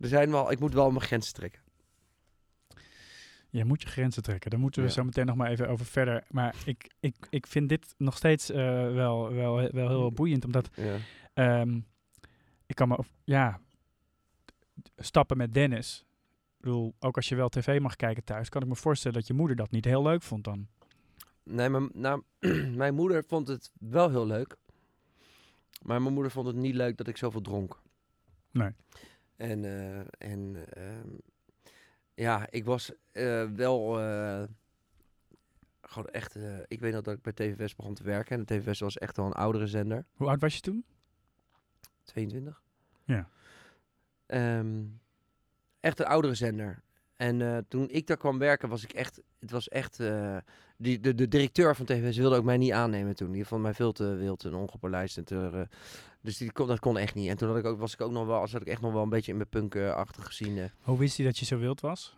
[0.00, 1.60] er zijn wel, ik moet wel mijn grenzen trekken.
[3.50, 4.50] Je moet je grenzen trekken.
[4.50, 4.94] Daar moeten we Ja.
[4.94, 6.24] zo meteen nog maar even over verder.
[6.30, 8.56] Maar ik, ik, ik vind dit nog steeds eh,
[8.92, 10.44] wel, wel, wel heel boeiend.
[10.44, 10.96] Omdat Ja.
[11.36, 11.80] Ehm,
[12.66, 12.98] ik kan me...
[13.24, 13.60] Ja,
[14.96, 16.04] stappen met Dennis.
[16.56, 18.48] Ik bedoel, ook als je wel tv mag kijken thuis...
[18.48, 20.68] kan ik me voorstellen dat je moeder dat niet heel leuk vond dan.
[21.42, 22.22] Nee, maar nou,
[22.82, 24.56] mijn moeder vond het wel heel leuk.
[25.82, 27.80] Maar mijn moeder vond het niet leuk dat ik zoveel dronk.
[28.50, 28.70] Nee.
[29.36, 31.08] En, eh, en ehm,
[32.14, 34.42] ja, ik was eh, wel eh,
[35.80, 36.38] gewoon echt...
[36.66, 38.36] ik weet nog dat ik bij TV West begon te werken.
[38.36, 40.06] En de TV West was echt wel een oudere zender.
[40.14, 40.84] Hoe oud was je toen?
[42.06, 42.62] 22.
[43.04, 43.28] Ja.
[44.26, 44.82] Ehm,
[45.80, 46.82] echt een oudere zender.
[47.16, 49.20] En eh, toen ik daar kwam werken, was ik echt...
[49.38, 50.00] Het was echt...
[50.00, 50.36] eh,
[50.76, 53.32] die, de, de directeur van TVS wilde ook mij niet aannemen toen.
[53.32, 55.16] Die vond mij veel te wild en ongepolijst.
[55.16, 55.60] En te, eh,
[56.20, 57.28] dus die kon, dat kon echt niet.
[57.28, 58.46] En toen had ik ook, was ik ook nog wel...
[58.48, 60.70] Zat ik echt nog wel een beetje in mijn punkachtige scene.
[60.80, 62.16] Hoe wist hij dat je zo wild was?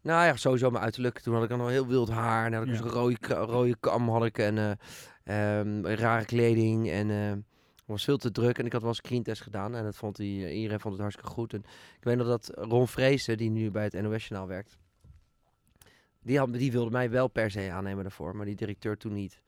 [0.00, 1.18] Nou ja, sowieso mijn uiterlijk.
[1.20, 2.44] Toen had ik nog heel wild haar.
[2.44, 2.80] En dan had ik Ja.
[2.90, 4.38] zo'n rode, rode kam had ik.
[4.38, 4.78] En
[5.24, 6.90] ehm, rare kleding.
[6.90, 7.46] En
[7.86, 8.58] was veel te druk.
[8.58, 9.74] En ik had wel eens een screentest gedaan.
[9.74, 11.52] En dat vond hij, eh, iedereen vond het hartstikke goed.
[11.52, 11.64] En
[11.98, 14.78] ik weet nog dat Ron Vreesen, die nu bij het NOS-journaal werkt.
[16.22, 18.36] Die, had, die wilde mij wel per se aannemen daarvoor.
[18.36, 19.40] Maar die directeur toen niet.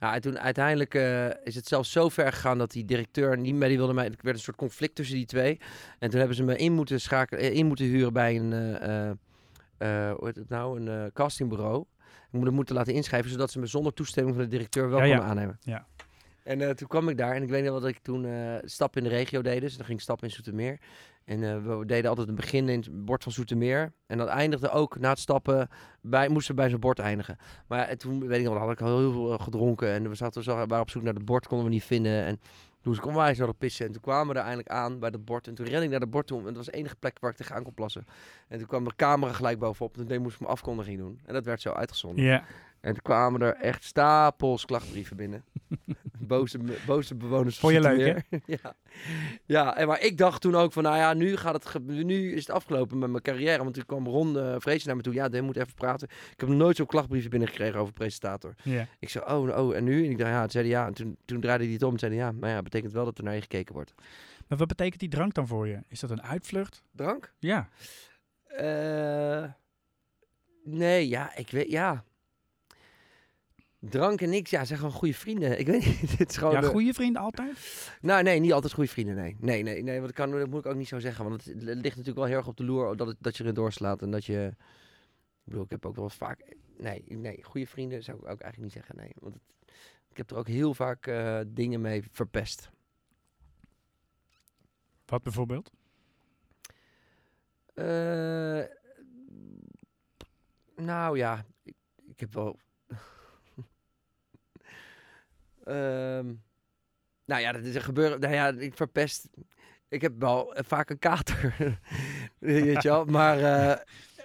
[0.00, 3.54] Ja, en toen uiteindelijk eh, is het zelfs zo ver gegaan dat die directeur niet
[3.54, 4.04] meer die wilde mij.
[4.06, 5.60] Er werd een soort conflict tussen die twee.
[5.98, 8.52] En toen hebben ze me in moeten, schakelen, eh, in moeten huren bij een.
[10.16, 11.84] hoe heet het nou, een castingbureau.
[12.26, 14.98] Ik moet het moeten laten inschrijven, zodat ze me zonder toestemming van de directeur wel
[14.98, 15.10] Ja, ja.
[15.10, 15.58] konden aannemen.
[15.60, 15.86] Ja.
[16.46, 18.96] En eh, toen kwam ik daar en ik weet wel dat ik toen eh stap
[18.96, 19.60] in de regio deed.
[19.60, 20.78] Dus dan ging ik stappen in Zoetermeer.
[21.24, 23.92] En eh, we deden altijd een begin in het bord van Zoetermeer.
[24.06, 25.68] En dat eindigde ook na het stappen,
[26.00, 27.36] bij, moesten bij zo'n bord eindigen.
[27.66, 29.88] Maar toen weet ik nog, had ik al heel veel gedronken.
[29.88, 32.24] En we zaten zo, waren op zoek naar het bord, konden we niet vinden.
[32.24, 32.40] En
[32.80, 33.86] toen ik onwijs naar de pissen.
[33.86, 35.48] En toen kwamen we er eindelijk aan bij dat bord.
[35.48, 36.38] En toen rende ik naar dat bord toe.
[36.38, 38.04] En dat was de enige plek waar ik tegenaan kon plassen.
[38.48, 39.98] En toen kwam de camera gelijk bovenop.
[39.98, 41.20] En toen moest ik mijn afkondiging doen.
[41.24, 42.24] En dat werd zo uitgezonden.
[42.24, 42.44] Ja.
[42.86, 45.44] En toen kwamen er echt stapels klachtbrieven binnen.
[46.18, 48.42] boze, boze bewoners Vond je leuk, Zoetermeer.
[48.62, 48.76] ja.
[49.44, 52.46] ja, en maar ik dacht toen ook van, nou ja, nu, gaat het nu is
[52.46, 53.62] het afgelopen met mijn carrière.
[53.62, 55.14] Want toen kwam Ron uh, Vrees naar me toe.
[55.14, 56.08] Ja, Dan moet even praten.
[56.08, 58.54] Ik heb nog nooit zo'n klachtbrieven binnengekregen over presentator.
[58.98, 60.04] Ik zei, oh, oh, en nu?
[60.04, 60.86] En ik dacht, ja, toen zei ja.
[60.86, 63.18] En toen, toen draaide hij het om en zei ja, maar ja, betekent wel dat
[63.18, 63.94] er naar je gekeken wordt.
[64.48, 65.78] Maar wat betekent die drank dan voor je?
[65.88, 66.82] Is dat een uitvlucht?
[66.92, 67.32] Drank?
[67.38, 67.68] Ja.
[68.46, 69.44] Eh,
[70.64, 72.04] nee, ja, ik weet, ja.
[73.78, 75.58] Drank en niks, ja, zijn gewoon goede vrienden.
[75.58, 76.52] Ik weet niet, dit is gewoon...
[76.52, 77.90] Ja, de- goede vrienden altijd?
[78.00, 79.36] Nou, nee, niet altijd goede vrienden, nee.
[79.40, 81.24] Nee, nee, nee, want dat, kan, dat moet ik ook niet zo zeggen.
[81.28, 83.42] Want het, het ligt natuurlijk wel heel erg op de loer dat, het, dat je
[83.42, 84.02] erin doorslaat.
[84.02, 84.46] En dat je...
[84.56, 86.56] Ik bedoel, ik heb ook wel eens vaak...
[86.78, 89.12] Nee, nee, goede vrienden zou ik ook eigenlijk niet zeggen, nee.
[89.20, 89.42] Want het,
[90.10, 92.70] ik heb er ook heel vaak eh, dingen mee verpest.
[95.06, 95.70] Wat bijvoorbeeld?
[97.74, 98.62] Eh,
[100.76, 101.74] nou ja, ik,
[102.06, 102.58] ik heb wel.
[105.66, 106.34] Ehm,
[107.24, 108.20] nou ja, dat is een gebeuren.
[108.20, 109.28] Nou ja, ik verpest.
[109.88, 111.54] Ik heb wel vaak een kater.
[112.38, 113.04] Weet je wel?
[113.04, 113.38] Maar.
[113.38, 113.80] eh,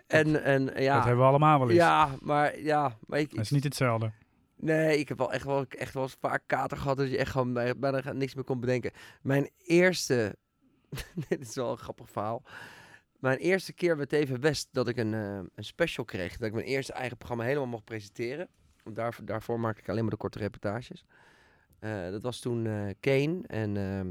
[0.20, 0.96] en, en ja.
[0.96, 1.78] Dat hebben we allemaal wel eens.
[1.78, 2.98] Ja, maar ja.
[3.08, 4.12] Maar ik, Dat is niet hetzelfde.
[4.56, 7.32] Nee, ik heb wel echt wel, echt wel eens vaak kater gehad dat je echt
[7.32, 8.92] gewoon bij- bijna niks meer kon bedenken.
[9.22, 10.36] Mijn eerste,
[11.28, 12.44] dit is wel een grappig verhaal.
[13.20, 16.54] Mijn eerste keer bij TV West dat ik een, eh, een special kreeg, dat ik
[16.54, 18.48] mijn eerste eigen programma helemaal mocht presenteren.
[18.84, 21.06] Daar, daarvoor maakte ik alleen maar de korte reportages.
[21.82, 24.08] Eh, dat was toen eh, Kane en ehm,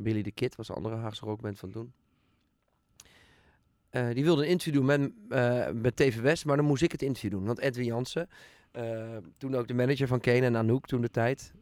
[0.00, 1.92] Billy the Kid, was de andere Haagse rockband van toen.
[3.90, 5.12] eh, die wilde een interview doen met,
[5.82, 7.44] met TV West, maar dan moest ik het interview doen.
[7.44, 8.28] Want Edwin Jansen,
[9.38, 11.52] toen ook de manager van Kane en Anouk toen de tijd,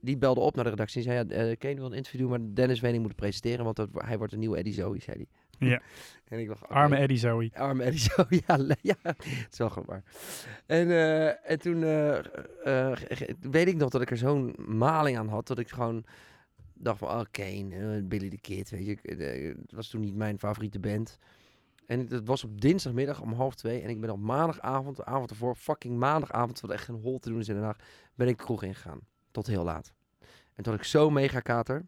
[0.00, 2.54] die belde op naar de redactie en zei, ja, Kane wil een interview doen, maar
[2.54, 5.26] Dennis Wening moet presenteren, want dat, hij wordt een nieuwe Eddie Zoe, zei hij.
[5.58, 5.80] Ja.
[6.28, 6.72] en ik dacht, oké.
[6.72, 7.50] Arme Eddie Zoe.
[7.54, 10.02] Arme Eddie zo, ja, ja, het is wel gewoon waar.
[10.66, 12.18] En, eh, en toen eh,
[12.64, 12.98] eh,
[13.40, 16.04] weet ik nog dat ik er zo'n maling aan had, dat ik gewoon
[16.78, 18.98] dacht van, oh, Kane, eh, Billy the Kid, weet je.
[19.60, 21.18] Het was toen niet mijn favoriete band.
[21.86, 23.80] En het was op dinsdagmiddag om half twee.
[23.80, 27.28] En ik ben op maandagavond, de avond ervoor, fucking maandagavond, wat echt geen hol te
[27.28, 27.76] doen is in Den Haag,
[28.14, 29.00] ben ik de kroeg ingegaan.
[29.30, 29.92] Tot heel laat.
[30.54, 31.86] En toen had ik zo mega kater,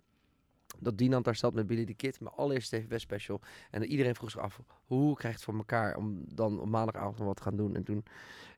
[0.81, 3.41] dat Dinant daar zat met Billy the Kid, mijn allereerste TV West special.
[3.71, 7.19] En iedereen vroeg zich af, hoe krijg je het voor elkaar om dan op maandagavond
[7.19, 7.75] nog wat te gaan doen?
[7.77, 8.05] En toen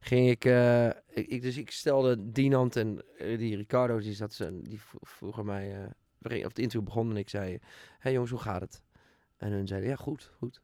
[0.00, 4.80] ging ik, eh, ik, dus ik stelde Dinant en eh, die Ricardo, die, zat, die
[4.80, 5.92] vro- vroegen mij,
[6.22, 7.58] gingen- of het interview begon en ik zei,
[7.98, 8.82] hey jongens, hoe gaat het?
[9.36, 10.60] En hun zeiden, ja goed, goed.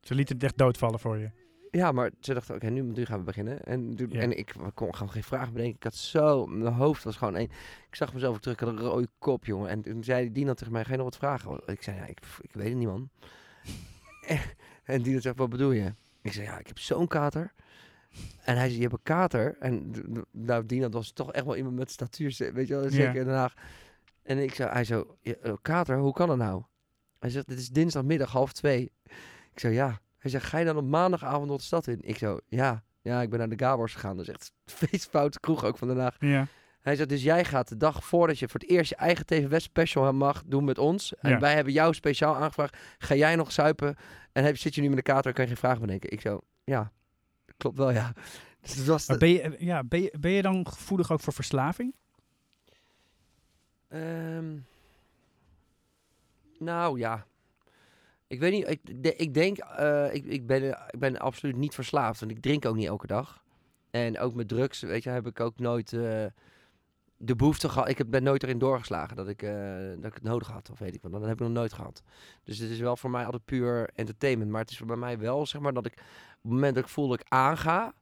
[0.00, 1.30] Ze lieten het echt doodvallen voor je.
[1.74, 3.64] Ja, maar ze dachten, oké, nu, nu gaan we beginnen.
[3.64, 4.20] En, toen, Ja.
[4.20, 5.76] en ik kon gewoon geen vraag bedenken.
[5.76, 7.50] Ik had zo, mijn hoofd was gewoon één.
[7.88, 9.68] Ik zag mezelf ook terug, ik had een rode kop, jongen.
[9.68, 11.60] En toen zei Dina tegen mij, ga je nog wat vragen?
[11.66, 13.08] Ik zei, ja, ik, ik weet het niet, man.
[14.84, 15.94] en Dina zegt, wat bedoel je?
[16.22, 17.52] Ik zei, ja, ik heb zo'n kater.
[18.44, 19.56] En hij zei, je hebt een kater.
[19.58, 19.92] En
[20.30, 23.34] nou, Dina was toch echt wel iemand met statuur, weet je wel, zeker in Den
[23.34, 23.54] Haag.
[24.22, 26.62] En ik zei, hij zo, "Ja, eh, kater, hoe kan dat nou?
[27.18, 28.92] Hij zegt, dit is dinsdagmiddag, half twee.
[29.52, 30.00] Ik zei, ja.
[30.24, 31.98] Hij zegt, ga je dan op maandagavond nog de stad in?
[32.00, 32.82] Ik zo, ja.
[33.02, 34.16] Ja, ik ben naar de Gabors gegaan.
[34.16, 34.52] Dat is echt
[34.86, 36.16] feestfout kroeg ook van Den Haag.
[36.18, 36.46] Ja.
[36.80, 39.60] Hij zegt, dus jij gaat de dag voordat je voor het eerst je eigen TV
[39.60, 41.14] special mag doen met ons.
[41.14, 41.38] En Ja.
[41.38, 42.76] wij hebben jou speciaal aangevraagd.
[42.98, 43.96] Ga jij nog zuipen?
[44.32, 46.10] En heb, zit je nu met de kater kan je geen vraag bedenken?
[46.10, 46.92] Ik zo, ja.
[47.56, 48.12] Klopt wel, ja.
[48.60, 51.32] Dus het was de- ben je, ja, ben, je, ben je dan gevoelig ook voor
[51.32, 51.94] verslaving?
[53.88, 54.56] Ehm,
[56.58, 57.26] nou ja.
[58.26, 58.68] Ik weet niet.
[58.68, 62.20] Ik, ik denk, eh, ik, ik, ben, ik ben absoluut niet verslaafd.
[62.20, 63.42] Want ik drink ook niet elke dag.
[63.90, 66.24] En ook met drugs, weet je, heb ik ook nooit eh,
[67.16, 67.88] de behoefte gehad.
[67.88, 70.70] Ik ben nooit erin doorgeslagen dat ik, eh, dat ik het nodig had.
[70.70, 71.12] Of weet ik wat.
[71.12, 72.02] Dat heb ik nog nooit gehad.
[72.44, 74.50] Dus het is wel voor mij altijd puur entertainment.
[74.50, 76.90] Maar het is bij mij wel, zeg maar, dat ik op het moment dat ik
[76.90, 77.94] voel dat ik aanga.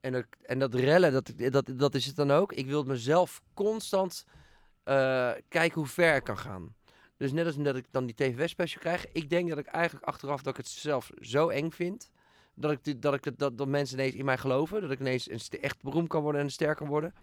[0.00, 2.52] En dat, en dat rellen, dat, dat, dat is het dan ook.
[2.52, 4.24] Ik wil mezelf constant
[5.48, 6.74] kijken hoe ver ik kan gaan.
[7.16, 9.06] Dus net als dat ik dan die TV West special krijg.
[9.12, 12.10] Ik denk dat ik eigenlijk achteraf dat ik het zelf zo eng vind.
[12.54, 14.80] Dat, ik, dat, ik dat, dat mensen ineens in mij geloven.
[14.80, 17.14] Dat ik ineens een echt beroemd kan worden en sterk kan worden.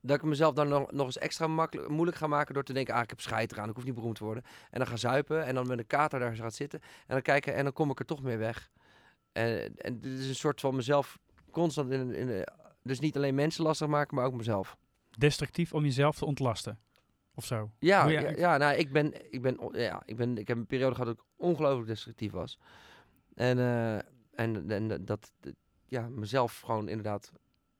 [0.00, 1.46] Dat ik mezelf dan nog, nog eens extra
[1.88, 2.94] moeilijk ga maken door te denken...
[2.94, 4.44] ah, ik heb scheid eraan, ik hoef niet beroemd te worden.
[4.70, 6.80] En dan ga zuipen en dan met een kater daar gaat zitten.
[6.80, 8.70] En dan kijken en dan kom ik er toch mee weg.
[9.32, 11.18] En, en dit is een soort van mezelf
[11.50, 12.48] constant in, in de-
[12.82, 14.76] Dus niet alleen mensen lastig maken, maar ook mezelf.
[15.18, 16.78] Destructief om jezelf te ontlasten?
[17.38, 17.70] Of zo?
[17.78, 20.94] Ja, ja, ja, nou, ik ben, ik ben, ja, ik ben, ik heb een periode
[20.94, 22.58] gehad dat ik ongelooflijk destructief was.
[23.34, 23.94] En, eh,
[24.34, 25.32] en, en dat,
[25.86, 27.32] ja, mezelf gewoon inderdaad,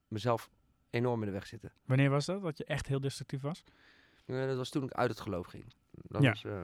[0.08, 0.50] mezelf
[0.90, 1.72] enorm in de weg zitten.
[1.84, 2.42] Wanneer was dat?
[2.42, 3.64] Dat je echt heel destructief was?
[4.26, 5.64] Eh, dat was toen ik uit het geloof ging.
[5.90, 6.28] Dat Ja.
[6.30, 6.62] was, eh,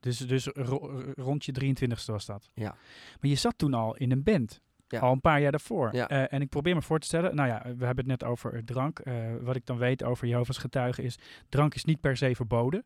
[0.00, 2.50] Dus, dus ro- rond je 23ste was dat?
[2.54, 2.70] Ja.
[3.20, 4.60] Maar je zat toen al in een band.
[4.88, 4.98] Ja.
[5.00, 5.94] Al een paar jaar daarvoor.
[5.94, 6.08] Ja.
[6.08, 8.54] Eh, en ik probeer me voor te stellen, nou ja, we hebben het net over
[8.54, 8.98] eh, drank.
[8.98, 11.18] Eh, wat ik dan weet over Jehovah's getuigen is,
[11.48, 12.84] drank is niet per se verboden.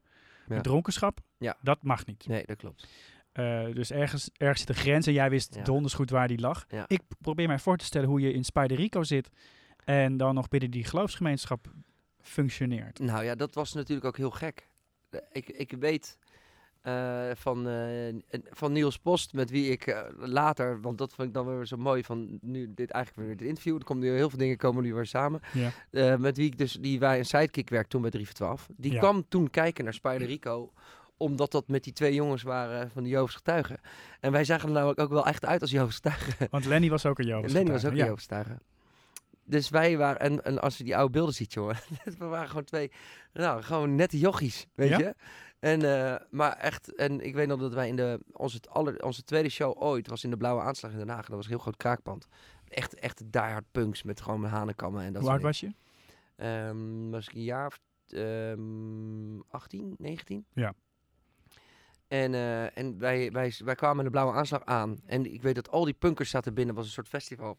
[0.49, 0.61] Ja.
[0.61, 1.57] Dronkenschap, Ja.
[1.63, 2.27] dat mag niet.
[2.27, 2.89] nee, dat klopt.
[3.75, 6.67] Dus ergens, ergens zit een grens en jij wist donders goed waar die lag.
[6.87, 9.31] Ik probeer mij voor te stellen hoe je in Spiderico zit
[9.85, 11.73] en dan nog binnen die geloofsgemeenschap
[12.21, 12.99] functioneert.
[12.99, 14.69] Nou ja, dat was natuurlijk ook heel gek.
[15.33, 16.19] Ik, ik weet
[16.81, 18.15] eh, van, eh,
[18.51, 21.77] van Niels Post, met wie ik eh, later, want dat vind ik dan weer zo
[21.77, 23.75] mooi van nu dit eigenlijk weer dit interview.
[23.77, 25.41] Er komen nu heel veel dingen komen nu weer samen.
[25.91, 26.17] Ja.
[26.17, 28.69] Met wie ik dus, die wij een sidekick werkte toen bij 3 voor 12.
[28.77, 28.99] Die Ja.
[28.99, 30.73] kwam toen kijken naar Spider Rico
[31.17, 33.81] omdat dat met die twee jongens waren van de Joodse getuigen.
[34.21, 36.47] En wij zagen er namelijk ook wel echt uit als Joodse getuigen.
[36.51, 38.59] Want Lenny was ook een Jehovah's Lenny was ook een getuige.
[39.51, 41.77] Dus wij waren, en, en als je die oude beelden ziet, jongen.
[42.19, 42.91] we waren gewoon twee,
[43.33, 44.99] nou, gewoon nette jochies, weet Ja?
[44.99, 45.15] je.
[45.59, 49.23] En, eh, maar echt, en ik weet nog dat wij in de, onze, aller, onze
[49.23, 51.27] tweede show ooit was in de Blauwe Aanslag in Den Haag.
[51.27, 52.27] Dat was een heel groot kraakpand.
[52.69, 55.73] Echt, echt diehard punks met gewoon hanenkammen en dat Hoe soort was je?
[56.37, 60.45] Ehm, was ik een jaar of ehm 18, 19?
[60.53, 60.75] Ja.
[62.09, 65.01] En, eh, en wij, wij, wij kwamen in de Blauwe Aanslag aan.
[65.07, 66.75] En ik weet dat al die punkers zaten binnen.
[66.75, 67.59] Was een soort festival.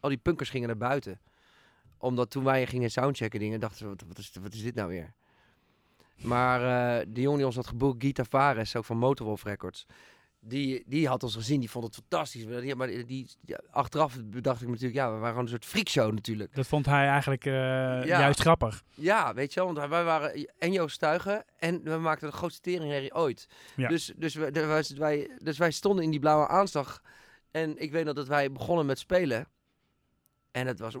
[0.00, 1.20] Al die punkers gingen naar buiten.
[2.02, 4.88] Omdat toen wij gingen soundchecken dingen, dachten we, wat, wat, is, wat is dit nou
[4.88, 5.12] weer?
[6.16, 6.60] Maar
[7.00, 9.86] eh de jongen die ons had geboekt, Guy Tavares, ook van Motorwolf Records.
[10.40, 12.46] die, die had ons gezien, die vond het fantastisch.
[12.46, 15.64] Maar die, maar die, ja, achteraf bedacht ik natuurlijk, ja, we waren gewoon een soort
[15.64, 16.54] freakshow natuurlijk.
[16.54, 17.52] Dat vond hij eigenlijk eh,
[18.04, 18.82] juist grappig.
[18.94, 22.60] Ja, weet je wel, want wij waren en Joost Stuigen en we maakten de grootste
[22.60, 23.46] teringherrie ooit.
[23.76, 23.88] Ja.
[23.88, 27.02] Dus, dus, we, de- wij, wij, dus wij stonden in die blauwe aanslag
[27.50, 29.46] en ik weet nog dat wij begonnen met spelen.
[30.52, 30.94] En het was...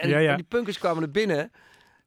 [0.00, 0.30] En, Ja, ja.
[0.30, 1.38] en die punkers kwamen er binnen.
[1.38, 1.52] En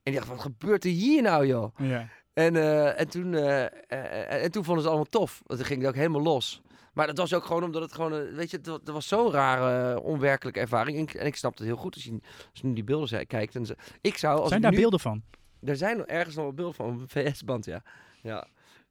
[0.03, 1.76] die dachten, wat gebeurt er hier nou, joh?
[1.77, 2.07] Ja.
[2.34, 5.41] En, eh, en, toen, eh, eh, en toen vonden ze het allemaal tof.
[5.45, 6.61] Want toen ging het ook helemaal los.
[6.94, 10.60] Maar dat was ook gewoon omdat het gewoon, weet je, het was zo'n rare, onwerkelijke
[10.60, 10.98] ervaring.
[10.98, 13.27] En ik, en ik snap het heel goed als je, als je nu die beelden
[13.27, 13.56] kijkt.
[13.56, 15.23] En ze, ik zou, als Zijn daar nu, beelden van?
[15.64, 17.84] Er zijn ergens nog wel beelden van, een VS-band, ja.
[18.22, 18.48] Ja,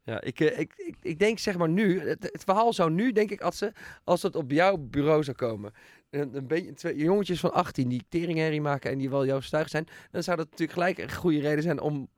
[0.09, 3.13] ja ik, eh, ik, ik, ik denk zeg maar nu, het, het verhaal zou nu,
[3.13, 3.73] denk ik, als, ze,
[4.05, 5.73] als het op jouw bureau zou komen.
[6.11, 9.69] Een, een beetje, twee jongetjes van 18 die teringherrie maken en die wel jouw stuig
[9.69, 9.87] zijn.
[10.11, 12.09] Dan zou dat natuurlijk gelijk een goede reden zijn om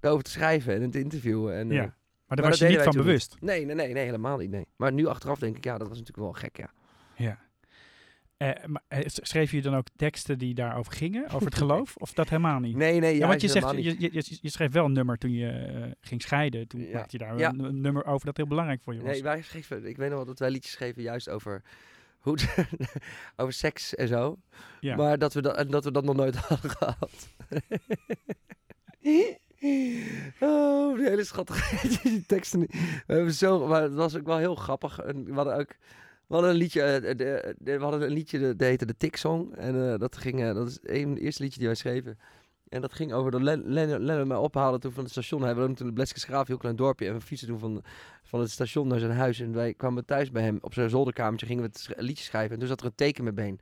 [0.00, 1.54] erover te schrijven en te interviewen.
[1.54, 1.94] En, eh, Ja.
[2.26, 3.36] Maar daar was je niet van bewust.
[3.40, 4.50] Nee, nee, nee, nee, helemaal niet.
[4.50, 4.66] Nee.
[4.76, 6.70] Maar nu achteraf denk ik, ja, dat was natuurlijk wel gek, ja.
[7.16, 7.38] Ja.
[8.36, 11.24] Eh, maar, eh, schreef je dan ook teksten die daarover gingen?
[11.30, 11.96] Over het geloof?
[11.96, 12.76] Of dat helemaal niet?
[12.76, 15.48] Nee, nee, ja, want je, zegt, je, je, je- schreef wel een nummer toen je
[15.50, 16.68] eh, ging scheiden.
[16.68, 16.92] Toen Ja.
[16.92, 17.48] maakte je daar Ja.
[17.50, 19.10] een, een nummer over dat heel belangrijk voor je was.
[19.10, 21.62] Nee, wij schreven, ik weet nog wel dat wij liedjes schreven juist over,
[22.18, 22.38] hoe
[23.36, 24.38] over seks en zo.
[24.80, 24.96] Ja.
[24.96, 27.28] Maar dat we dat, en dat we dat nog nooit hadden gehad.
[30.40, 32.60] oh, die hele schattige teksten.
[33.06, 34.98] We hebben zo, maar het was ook wel heel grappig.
[34.98, 35.76] En we hadden ook,
[36.26, 37.14] we hadden een liedje, eh, de,
[37.58, 39.52] de- we hadden een liedje, dat heette de Tik Song.
[39.52, 42.18] En eh, dat ging, eh, dat is een van de eerste liedjes die wij schreven.
[42.68, 45.42] En dat ging over dat Len, Len, Lennon mij ophaalde toen van het station.
[45.42, 47.06] Hij woonde toen in Bleskensgraaf, een heel klein dorpje.
[47.06, 47.82] En we fietsen toen van,
[48.22, 49.40] van het station naar zijn huis.
[49.40, 51.46] En wij kwamen thuis bij hem op zijn zolderkamertje.
[51.46, 52.52] Gingen we het liedje schrijven.
[52.52, 53.60] En toen zat er een teken met been.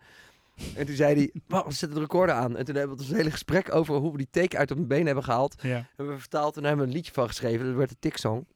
[0.77, 2.57] En toen zei hij, "Wacht, we zetten de recorder aan.
[2.57, 4.89] En toen hebben we het hele gesprek over hoe we die teken uit op mijn
[4.89, 5.55] been hebben gehaald.
[5.63, 5.87] Ja.
[5.97, 7.67] Hebben we vertaald en hebben we een liedje van geschreven.
[7.67, 8.47] Dat werd de Tick Song.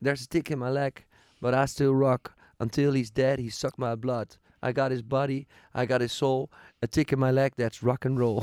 [0.00, 0.90] There's a tick in my leg,
[1.38, 2.34] but I still rock.
[2.58, 4.38] Until he's dead, he sucked my blood.
[4.62, 6.50] I got his body, I got his soul.
[6.84, 8.42] A tick in my leg, that's rock and roll.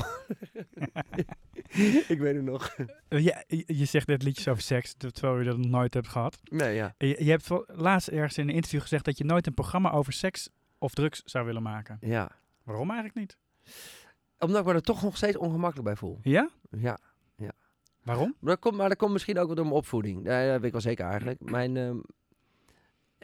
[2.08, 2.76] ik weet het nog.
[3.08, 6.38] Ja, je, zegt net liedjes over seks, terwijl je dat nog nooit hebt gehad.
[6.42, 6.94] Nee, ja.
[6.98, 10.12] Je, je hebt laatst ergens in een interview gezegd dat je nooit een programma over
[10.12, 11.98] seks of drugs zou willen maken.
[12.00, 12.30] Ja.
[12.62, 13.38] Waarom eigenlijk niet?
[14.38, 16.18] Omdat ik me er toch nog steeds ongemakkelijk bij voel.
[16.22, 16.50] Ja?
[16.70, 16.98] Ja.
[18.04, 18.34] Waarom?
[18.40, 20.26] Maar dat komt, maar dat komt misschien ook wel door mijn opvoeding.
[20.26, 21.50] Ja, dat weet ik wel zeker eigenlijk.
[21.50, 21.98] Mijn, ehm,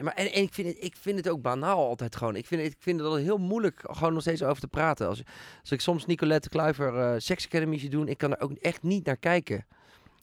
[0.01, 2.35] maar, en, en ik, vind het, ik vind het ook banaal altijd gewoon.
[2.35, 5.07] Ik vind, het- ik vind het altijd heel moeilijk gewoon nog steeds over te praten.
[5.07, 5.21] Als,
[5.61, 8.83] als ik soms Nicolette Kluiver eh Sex Academy zie doen, ik kan er ook echt
[8.83, 9.65] niet naar kijken.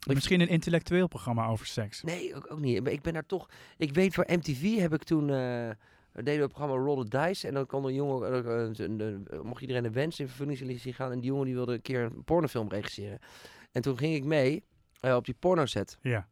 [0.07, 2.03] Misschien een intellectueel programma over seks.
[2.03, 2.83] Nee, ook, ook niet.
[2.83, 3.49] Maar Ik ben daar toch...
[3.77, 5.31] Ik weet, voor MTV heb ik toen...
[5.31, 5.71] eh
[6.13, 7.47] deden we het programma Roll the Dice.
[7.49, 8.45] En dan kon een jongen...
[9.31, 11.13] eh, mocht iedereen een wens in vervulling zien gaan.
[11.13, 13.19] En die jongen die wilde een keer een pornofilm regisseren.
[13.73, 14.65] En toen ging ik mee
[15.01, 15.99] op die pornoset.
[16.01, 16.29] Ja.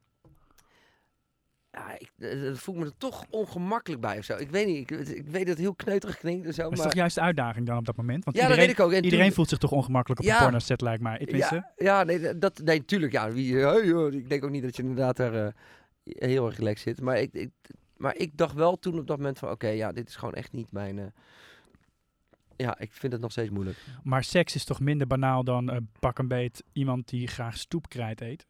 [1.77, 4.37] Ja, ik, eh, dat voel ik me er toch ongemakkelijk bij of zo.
[4.37, 4.91] Ik weet niet.
[4.91, 6.63] Ik, ik weet dat het heel kneuterig klinkt en zo.
[6.63, 8.25] Dat is Maar, toch juist de uitdaging dan op dat moment?
[8.25, 8.99] Want ja, dat iedereen, weet ik ook.
[8.99, 10.37] En iedereen toen- voelt zich toch ongemakkelijk op Ja.
[10.37, 11.23] een porno set, lijkt mij.
[11.27, 13.13] Ja, ja, nee, dat, nee, tuurlijk.
[13.13, 15.53] Ja, wie, joh, ik denk ook niet dat je inderdaad daar eh,
[16.05, 17.01] heel erg relaxed zit.
[17.01, 17.51] Maar ik, ik,
[17.97, 19.51] maar ik dacht wel toen op dat moment van...
[19.51, 20.99] Oké, ja, dit is gewoon echt niet mijn...
[20.99, 21.05] eh,
[22.57, 23.77] ja, ik vind het nog steeds moeilijk.
[24.03, 28.21] Maar seks is toch minder banaal dan eh, pak een beet iemand die graag stoepkrijt
[28.21, 28.47] eet?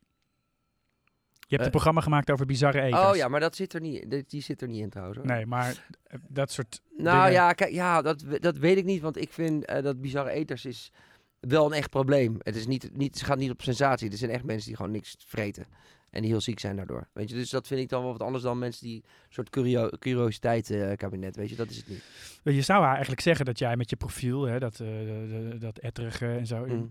[1.48, 1.64] Je hebt Eh.
[1.64, 3.02] een programma gemaakt over bizarre eters.
[3.02, 5.18] Oh ja, maar dat zit er niet, die, zit er niet in trouwens.
[5.18, 5.27] Hoor.
[5.27, 9.02] Nee, maar eh, dat soort Nou dingen- ja, kijk, ja dat, dat weet ik niet.
[9.02, 10.93] Want ik vind eh, dat bizarre eters is
[11.40, 12.36] wel een echt probleem.
[12.39, 14.10] Het, is niet, niet, het gaat niet op sensatie.
[14.10, 15.66] Er zijn echt mensen die gewoon niks vreten.
[16.10, 17.09] En die heel ziek zijn daardoor.
[17.12, 19.51] Weet je, dus dat vind ik dan wel wat anders dan mensen die een soort
[19.51, 21.36] curio curiositeit eh, kabinet.
[21.36, 22.02] Weet je, dat is het niet.
[22.43, 26.27] Je zou eigenlijk zeggen dat jij met je profiel, hè, dat, eh, de- dat etterige
[26.27, 26.89] en zo, Mm.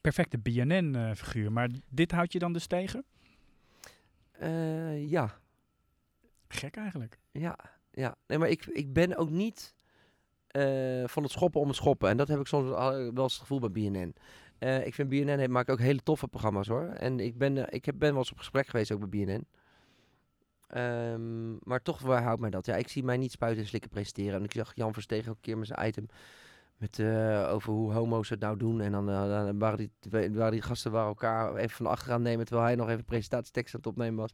[0.00, 1.52] perfecte BNN-figuur.
[1.52, 3.04] maar dit houdt je dan dus tegen?
[4.42, 5.40] Eh, ja,
[6.48, 7.18] Gek eigenlijk.
[7.30, 7.58] ja,
[7.90, 8.16] ja.
[8.26, 9.74] Nee, maar ik, ik ben ook niet
[10.46, 12.08] eh, van het schoppen om het schoppen.
[12.08, 14.14] En dat heb ik soms wel eens het gevoel bij BNN.
[14.58, 16.88] Eh, ik vind BNN maakt ook hele toffe programma's hoor.
[16.88, 19.46] En ik ben, eh, ik heb, ben wel eens op gesprek geweest ook bij BNN.
[20.66, 22.66] Ehm, maar toch, waar houdt mij dat?
[22.66, 24.34] Ja, ik zie mij niet spuiten en slikken presenteren.
[24.34, 26.06] En ik zag Jan Verstegen ook een keer met zijn item.
[26.82, 28.80] Met, eh, over hoe homo's het nou doen.
[28.80, 32.44] En dan, dan waren, die, twee- waren die gasten waar elkaar even van achteraan nemen.
[32.46, 34.30] Terwijl hij nog even presentatietekst aan het opnemen was.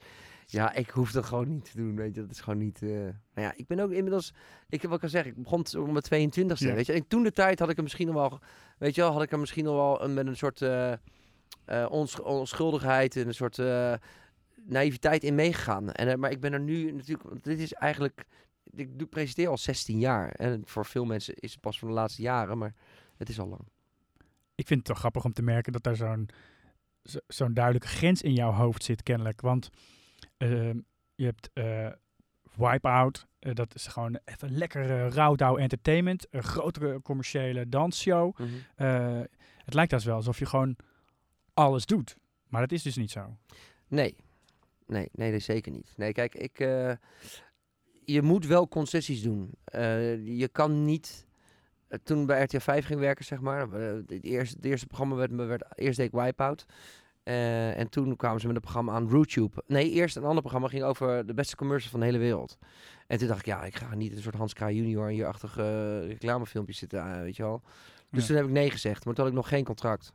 [0.46, 1.96] Ja, ik hoef dat gewoon niet te doen.
[1.96, 2.82] Weet je, dat is gewoon niet.
[2.82, 4.34] eh, Nou ja, ik ben ook inmiddels.
[4.68, 5.30] Ik heb ik al zeggen.
[5.30, 6.68] Ik begon om mijn 22e.
[6.68, 6.74] Ja.
[6.74, 8.38] Weet je, en toen de tijd had ik er misschien nog wel.
[8.78, 10.62] Weet je wel, had ik er misschien nog wel een, met een soort
[11.88, 13.58] onsch- onschuldigheid en een soort
[14.66, 15.92] naïviteit in meegegaan.
[15.92, 17.28] En, maar ik ben er nu natuurlijk.
[17.28, 18.24] want Dit is eigenlijk.
[18.74, 20.30] Ik doe, presenteer al 16 jaar.
[20.30, 22.74] En voor veel mensen is het pas van de laatste jaren, maar
[23.16, 23.62] het is al lang.
[24.54, 26.28] Ik vind het toch grappig om te merken dat daar zo'n
[27.02, 29.40] zo- zo'n duidelijke grens in jouw hoofd zit, kennelijk.
[29.40, 29.68] Want
[30.36, 30.78] ehm,
[31.14, 31.88] Je hebt eh,
[32.56, 33.26] Wipeout.
[33.38, 36.26] eh, dat is gewoon even lekkere rouwdouw entertainment.
[36.30, 38.38] Een grotere commerciële dansshow.
[38.38, 38.48] Mhm.
[38.76, 39.20] Eh,
[39.64, 40.76] het lijkt als wel alsof je gewoon
[41.54, 42.16] alles doet.
[42.48, 43.36] Maar dat is dus niet zo.
[43.88, 44.16] Nee.
[44.86, 45.92] Nee, nee, dat zeker niet.
[45.96, 46.58] Nee, kijk, ik,
[48.12, 49.50] je moet wel concessies doen.
[49.64, 51.26] Eh, je kan niet...
[51.88, 53.72] eh, toen bij RTL 5 ging werken, zeg maar.
[53.72, 56.66] eh, het, eerste, het eerste programma werd, werd eerst deed ik Wipeout.
[57.22, 59.62] En toen kwamen ze met een programma aan RootTube.
[59.66, 62.58] Nee, eerst een ander programma ging over de beste commercial van de hele wereld.
[63.06, 65.64] En toen dacht ik, ja, ik ga niet een soort Hans Kraaij junior hierachtig uh,
[66.06, 67.62] reclamefilmpjes zitten, weet je wel.
[68.10, 68.26] Dus Ja.
[68.26, 70.12] toen heb ik nee gezegd, maar toen had ik nog geen contract.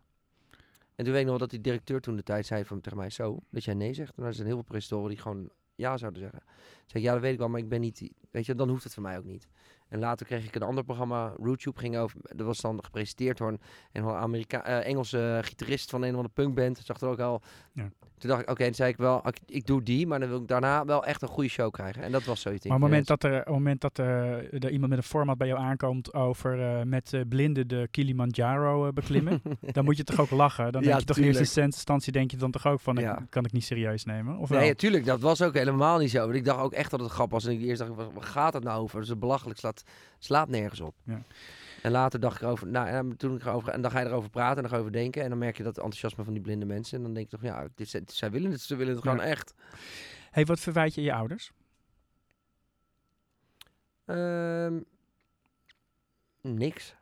[0.96, 3.10] En toen weet ik nog dat die directeur toen de tijd zei van tegen mij,
[3.10, 4.18] zo, dat jij nee zegt.
[4.18, 6.40] En er zijn heel veel presentatoren die gewoon ja zouden zeggen.
[6.40, 8.70] Toen zei ik, ja, dat weet ik wel, maar ik ben niet, weet je, dan
[8.70, 9.48] hoeft het voor mij ook niet.
[9.88, 13.48] En later kreeg ik een ander programma, RootTube, ging over, dat was dan gepresenteerd door
[13.48, 13.60] een,
[13.92, 16.78] een Amerika eh, Engelse gitarist van een of andere punkband.
[16.84, 17.42] Zag er ook al.
[17.74, 17.92] Ja.
[18.24, 20.42] Toen dacht ik, oké, dan zei ik wel, ik, ik doe die, maar dan wil
[20.42, 22.04] ik daarna wel echt een goede show krijgen.
[22.04, 22.66] En dat was zoiets.
[22.66, 25.04] Maar op het moment dat er, op het moment dat er, er iemand met een
[25.04, 29.42] format bij jou aankomt over eh, met eh, blinden de Kilimanjaro eh, beklimmen,
[29.72, 30.72] dan moet je toch ook lachen.
[30.72, 31.44] Dan Ja, denk je toch in tuurlijk.
[31.46, 33.26] eerste instantie denk je dan toch ook van, Ja.
[33.30, 34.38] kan ik niet serieus nemen?
[34.38, 34.50] Of?
[34.50, 36.20] Nee, natuurlijk, dat was ook helemaal niet zo.
[36.20, 37.46] Want ik dacht ook echt dat het grap was.
[37.46, 39.00] En ik eerst dacht, waar gaat het nou over?
[39.00, 39.84] Dat is belachelijk, slaat,
[40.20, 40.94] slaat nergens op.
[41.04, 41.22] Ja.
[41.84, 44.30] En later dacht ik erover, nou, en toen ik erover, en dan ga je erover
[44.30, 45.24] praten en dan ga je over denken.
[45.24, 46.98] En dan merk je dat enthousiasme van die blinde mensen.
[46.98, 49.12] En dan denk je toch, ja, dit, zij willen het, ze willen het Ja.
[49.12, 49.54] gewoon echt.
[50.32, 51.52] hey, wat verwijt je je ouders?
[54.06, 54.80] Ehm,
[56.42, 56.96] niks.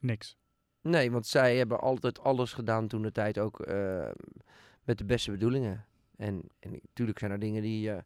[0.00, 0.36] Niks.
[0.80, 4.10] Nee, want zij hebben altijd alles gedaan toen de tijd ook eh,
[4.84, 5.84] met de beste bedoelingen.
[6.16, 8.04] En, en natuurlijk zijn er dingen die je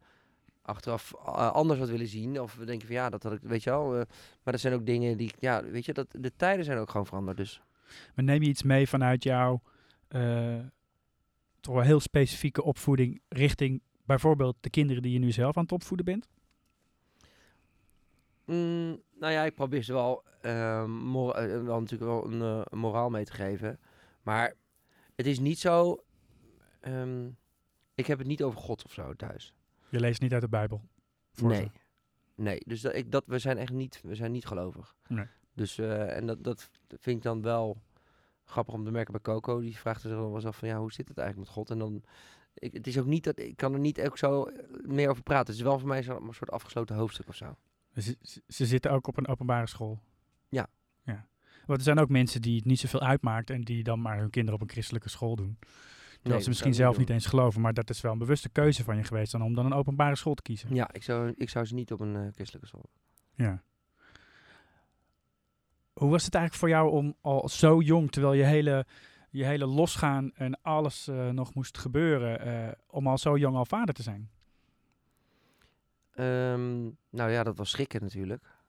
[0.62, 2.40] achteraf eh, anders had willen zien.
[2.40, 3.96] Of we denken van ja, dat had ik, weet je wel.
[3.98, 4.02] eh,
[4.42, 7.06] maar er zijn ook dingen die, ja, weet je, dat, de tijden zijn ook gewoon
[7.06, 7.36] veranderd.
[7.36, 7.62] Dus
[8.14, 9.62] Maar neem je iets mee vanuit jouw
[10.08, 10.58] eh,
[11.60, 15.72] toch wel heel specifieke opvoeding richting bijvoorbeeld de kinderen die je nu zelf aan het
[15.72, 16.28] opvoeden bent?
[18.44, 20.24] Mm, nou ja, ik probeer ze wel,
[20.86, 23.78] mor- eh, wel natuurlijk wel een, een moraal mee te geven.
[24.22, 24.54] Maar
[25.16, 26.04] het is niet zo.
[26.80, 27.28] ehm,
[27.94, 29.54] ik heb het niet over God of zo thuis.
[29.92, 30.82] Je leest niet uit de Bijbel.
[31.32, 31.70] voor Nee.
[32.34, 34.94] Nee, dus dat, ik, dat, we zijn echt niet, we zijn niet gelovig.
[35.08, 35.26] Nee.
[35.54, 37.82] Dus, eh, en dat, dat vind ik dan wel
[38.44, 39.60] grappig om te merken bij Coco.
[39.60, 41.70] Die vraagt zich dan wel eens af van, ja, hoe zit het eigenlijk met God?
[41.70, 42.02] En dan,
[42.54, 44.48] ik, het is ook niet dat, ik kan er niet ook zo
[44.82, 45.46] meer over praten.
[45.46, 47.56] Het is wel voor mij zo'n soort afgesloten hoofdstuk of zo.
[47.94, 50.02] Ze, ze- ze zitten ook op een openbare school.
[50.48, 50.66] Ja.
[51.02, 51.26] ja.
[51.66, 54.30] Want er zijn ook mensen die het niet zoveel uitmaakt en die dan maar hun
[54.30, 55.58] kinderen op een christelijke school doen.
[56.22, 58.84] Terwijl dat ze misschien zelf niet eens geloven, maar dat is wel een bewuste keuze
[58.84, 60.74] van je geweest dan om dan een openbare school te kiezen.
[60.74, 62.90] Ja, ik zou, ik zou ze niet op een eh, christelijke school.
[63.34, 63.62] Ja.
[65.92, 68.86] Hoe was het eigenlijk voor jou om al zo jong, terwijl je hele,
[69.30, 73.66] je hele losgaan en alles eh, nog moest gebeuren, eh, om al zo jong al
[73.66, 74.30] vader te zijn?
[76.14, 78.60] Ehm, nou ja, dat was schrikken natuurlijk.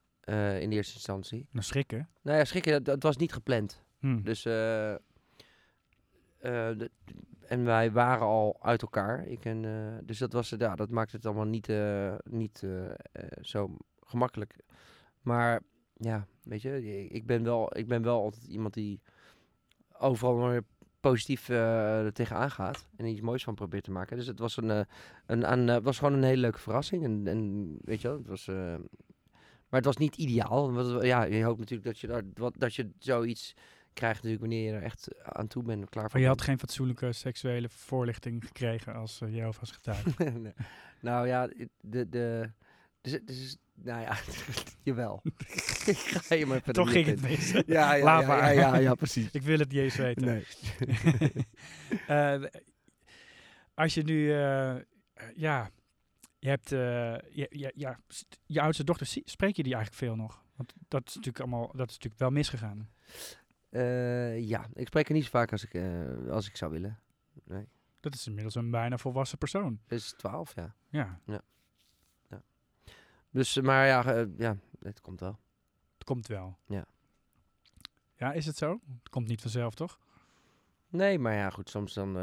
[0.60, 1.48] in de eerste instantie.
[1.52, 2.10] Nou, schrikken.
[2.22, 3.84] Nou ja, schrikken, dat, dat was niet gepland.
[4.00, 4.22] Hm.
[4.22, 4.46] Dus,
[7.48, 9.28] en wij waren al uit elkaar.
[9.28, 12.92] Ik en, eh, dus dat, was, ja, dat maakte het allemaal niet, eh, niet eh,
[13.42, 14.56] zo gemakkelijk.
[15.22, 15.62] Maar
[15.94, 19.02] ja, weet je, ik- ben wel, ik ben wel altijd iemand die
[19.98, 20.62] overal maar
[21.00, 22.88] positief er tegenaan gaat.
[22.96, 24.18] En iets moois van probeert te maken.
[24.18, 24.86] Dus het was, een,
[25.26, 27.04] een, was gewoon een hele leuke verrassing.
[27.04, 28.46] En, en weet je het was...
[28.48, 31.02] maar het was niet ideaal.
[31.04, 33.54] Ja, je hoopt natuurlijk dat je, wat, dat je zoiets
[33.94, 36.42] krijgt natuurlijk wanneer je er echt aan toe bent en klaar voor Maar je had
[36.42, 40.32] geen fatsoenlijke seksuele voorlichting gekregen als uh, Jehovah's getuige.
[40.40, 40.54] Nee.
[41.00, 41.50] Nou ja,
[41.82, 42.10] de...
[42.10, 42.52] de
[43.02, 44.18] dus, dus, nou ja,
[44.84, 45.22] jawel.
[45.86, 47.52] Ik ga je maar Toch ging het mis.
[47.52, 49.32] Ja, ja, ja, ja, ja, ja, precies.
[49.32, 50.26] Ik wil het niet eens weten.
[50.26, 50.46] Nee.
[52.08, 52.44] Eh,
[53.74, 54.76] als je nu, eh,
[55.36, 55.70] ja,
[56.40, 56.80] je hebt, eh,
[57.36, 58.00] je, je, ja,
[58.46, 60.44] je oudste dochter, zie- spreek je die eigenlijk veel nog?
[60.56, 62.90] Want dat is natuurlijk allemaal, dat is natuurlijk wel misgegaan.
[63.74, 67.00] Eh, ja, ik spreek er niet zo vaak als ik, eh, als ik zou willen.
[68.00, 69.80] Dat is inmiddels een bijna volwassen persoon.
[69.88, 70.76] Is 12, ja.
[70.90, 71.20] Ja,
[73.30, 75.40] Dus, eh, maar ja, ja, het komt wel.
[75.94, 76.58] het komt wel.
[76.68, 76.86] Ja.
[78.16, 78.80] Ja, is het zo?
[79.00, 80.00] Het komt niet vanzelf, toch?
[80.90, 82.14] Nee, maar ja, goed, soms dan,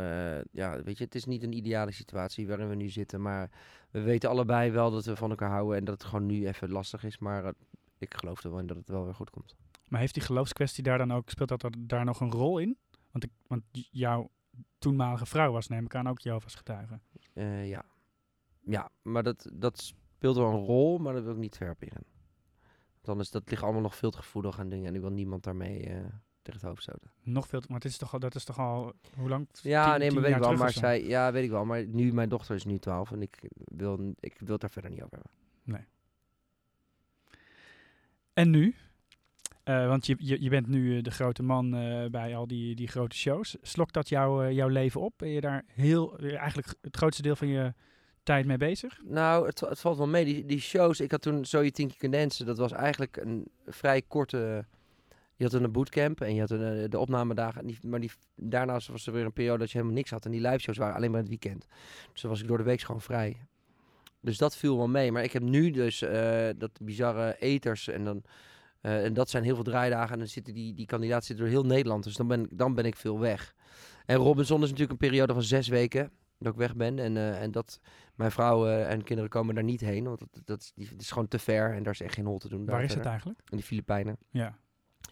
[0.52, 3.50] ja, weet je, het is niet een ideale situatie waarin we nu zitten, maar
[3.90, 6.70] we weten allebei wel dat we van elkaar houden en dat het gewoon nu even
[6.70, 7.52] lastig is, maar
[7.98, 9.56] ik geloof er wel in dat het wel weer goed komt.
[9.90, 12.78] Maar heeft die geloofskwestie daar dan ook, speelt dat er, daar nog een rol in?
[13.10, 14.30] Want, ik, want jouw
[14.78, 17.00] toenmalige vrouw was, neem ik aan, ook Jehovah's getuige.
[17.32, 17.84] Eh, ja.
[18.60, 21.82] Ja, maar dat, dat speelt wel een rol, maar dat wil ik niet ver op
[21.82, 22.04] ingaan.
[23.00, 25.42] Dan is dat ligt allemaal nog veel te gevoelig aan dingen en ik wil niemand
[25.42, 25.94] daarmee, eh,
[26.42, 27.10] tegen het hoofd stoten.
[27.22, 29.48] Nog veel, te- maar het is toch al, dat is toch al, hoe lang?
[29.62, 30.56] Ja, Tien- nee, maar weet ik wel.
[30.56, 31.64] Maar zij, ja, weet ik wel.
[31.64, 34.90] Maar nu, mijn dochter is nu 12 en ik wil, ik wil het daar verder
[34.90, 35.32] niet over hebben.
[38.32, 38.74] En nu?
[39.70, 42.74] Eh, want je, je, je bent nu eh, de grote man eh, bij al die,
[42.74, 43.56] die grote shows.
[43.62, 45.12] Slokt dat jou, jouw leven op?
[45.16, 47.74] Ben je daar heel, eigenlijk het grootste deel van je
[48.22, 49.00] tijd mee bezig?
[49.04, 50.24] Nou, het, het valt wel mee.
[50.24, 52.46] Die, die shows, ik had toen Zo je tien keer kunt dansen.
[52.46, 54.64] Dat was eigenlijk een vrij korte...
[55.36, 57.76] Je had een bootcamp en je had een, de opnamedagen.
[57.82, 60.24] Maar die, daarnaast was er weer een periode dat je helemaal niks had.
[60.24, 61.66] En die live shows waren alleen maar het weekend.
[62.12, 63.36] Dus dan was ik door de week gewoon vrij.
[64.20, 65.12] Dus dat viel wel mee.
[65.12, 65.98] Maar ik heb nu dus
[66.56, 68.22] dat bizarre eters en dan...
[68.80, 70.12] eh, en dat zijn heel veel draaidagen.
[70.12, 72.04] En dan zitten die, die kandidaten zitten door heel Nederland.
[72.04, 73.54] Dus dan ben, ik- dan ben ik veel weg.
[74.06, 76.98] En Robinson is natuurlijk een periode van zes weken dat ik weg ben.
[76.98, 77.80] En, eh, en dat
[78.14, 80.04] mijn vrouw en kinderen komen daar niet heen.
[80.04, 82.26] Want dat, dat, is, die, het is gewoon te ver en daar is echt geen
[82.26, 82.64] hol te doen.
[82.66, 83.40] Waar is het eigenlijk?
[83.48, 84.16] In de Filipijnen.
[84.30, 84.58] Ja.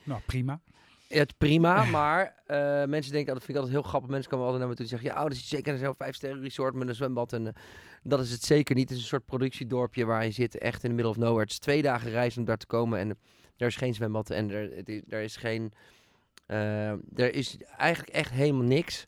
[0.04, 0.60] Nou, prima.
[1.08, 4.10] Ja, het prima, maar eh, mensen denken, dat vind ik altijd heel grappig.
[4.10, 6.14] Mensen komen altijd naar me toe en zeggen, ja, oh, dat is zeker zo'n vijf
[6.14, 7.32] sterren resort met een zwembad.
[7.32, 7.54] En
[8.02, 8.88] dat is het zeker niet.
[8.88, 11.40] Het is een soort productiedorpje waar je zit, echt in the middle of nowhere.
[11.40, 13.18] Het is twee dagen reis om daar te komen en
[13.58, 14.70] er is geen zwembad en er,
[15.08, 15.72] er is geen,
[16.46, 19.06] eh, er is eigenlijk echt helemaal niks.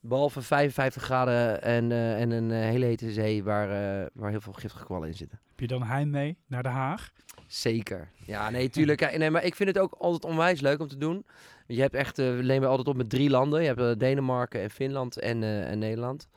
[0.00, 3.68] Behalve 55 graden en, eh, en een eh, hele hete zee waar,
[4.14, 5.40] waar heel veel giftige kwallen in zitten.
[5.48, 7.12] Heb je dan heimwee naar Den Haag?
[7.46, 8.08] Zeker.
[8.26, 9.16] Ja, nee, tuurlijk.
[9.16, 11.26] Nee, maar ik vind het ook altijd onwijs leuk om te doen.
[11.66, 13.62] Je hebt echt, we nemen altijd op met drie landen.
[13.62, 16.28] Je hebt Denemarken en Finland en, en Nederland.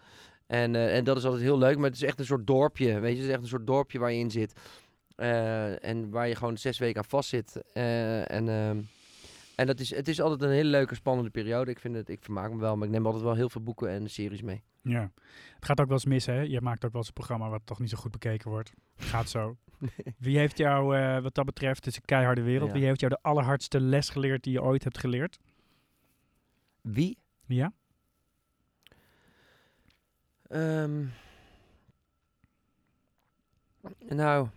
[0.48, 3.00] En, en dat is altijd heel leuk, maar het is echt een soort dorpje.
[3.00, 4.54] Weet je, het is echt een soort dorpje waar je in zit.
[5.18, 7.64] Eh, en waar je gewoon zes weken aan vast zit.
[7.74, 8.80] Eh, en ehm,
[9.58, 11.72] en dat is, het is altijd een hele leuke, spannende periode.
[11.72, 13.90] Ik, vind het, ik vermaak me wel, maar ik neem altijd wel heel veel boeken
[13.90, 14.64] en series mee.
[14.82, 15.12] Ja.
[15.56, 16.42] Het gaat ook wel eens mis, hè?
[16.42, 18.74] Je maakt ook wel eens een programma wat toch niet zo goed bekeken wordt.
[18.96, 19.58] Gaat zo.
[20.18, 22.70] Wie heeft jou, eh, wat dat betreft, het is een keiharde wereld.
[22.70, 22.76] Ja.
[22.76, 25.40] Wie heeft jou de allerhardste les geleerd die je ooit hebt geleerd?
[26.82, 27.18] Wie?
[27.46, 27.74] Ja?
[30.48, 31.06] Ehm,
[34.08, 34.48] nou,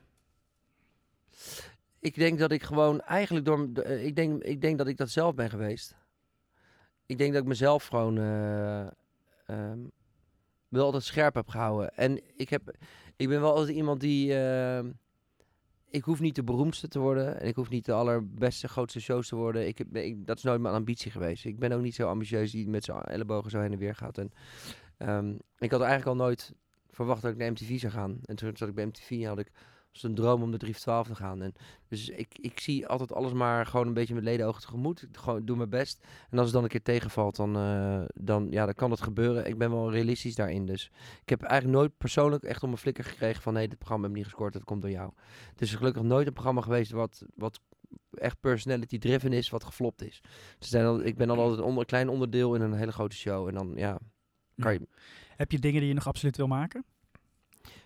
[1.99, 5.11] ik denk dat ik gewoon eigenlijk door, eh, ik denk, ik denk dat ik dat
[5.11, 5.97] zelf ben geweest.
[7.07, 9.79] Ik denk dat ik mezelf gewoon ehm,
[10.69, 11.95] wel altijd scherp heb gehouden.
[11.95, 12.77] En ik heb,
[13.17, 14.91] ik ben wel altijd iemand die, ehm,
[15.91, 19.29] ik hoef niet de beroemdste te worden en ik hoef niet de allerbeste, grootste shows
[19.29, 19.67] te worden.
[19.67, 19.87] Ik heb,
[20.17, 21.45] dat is nooit mijn ambitie geweest.
[21.45, 24.19] Ik ben ook niet zo ambitieus die met zijn ellebogen zo heen en weer gaat.
[24.19, 24.33] En
[25.01, 26.55] Ehm, ik had eigenlijk al nooit
[26.91, 28.21] verwacht dat ik naar MTV zou gaan.
[28.25, 29.51] En toen zat ik bij MTV had ik
[29.93, 31.43] was het een droom om de 3 voor 12 te gaan.
[31.43, 31.53] En
[31.89, 35.03] dus ik, ik zie altijd alles maar gewoon een beetje met ledenogen tegemoet.
[35.03, 36.07] Ik gewoon doe mijn best.
[36.31, 39.47] En als het dan een keer tegenvalt, dan, eh, dan, ja, dan kan het gebeuren.
[39.47, 40.67] Ik ben wel realistisch daarin.
[40.67, 40.91] Dus
[41.23, 43.53] ik heb eigenlijk nooit persoonlijk echt om mijn flikker gekregen van...
[43.53, 45.13] nee, dit programma heb ik niet gescoord, dat komt door jou.
[45.51, 47.61] Het is gelukkig nooit een programma geweest wat, wat
[48.11, 50.21] echt personality driven is, wat geflopt is.
[50.59, 53.17] Dus zijn al, ik ben al altijd een onder, klein onderdeel in een hele grote
[53.17, 53.49] show.
[53.49, 53.99] En dan, ja,
[54.57, 54.89] kan je,
[55.37, 56.85] Heb je dingen die je nog absoluut wil maken?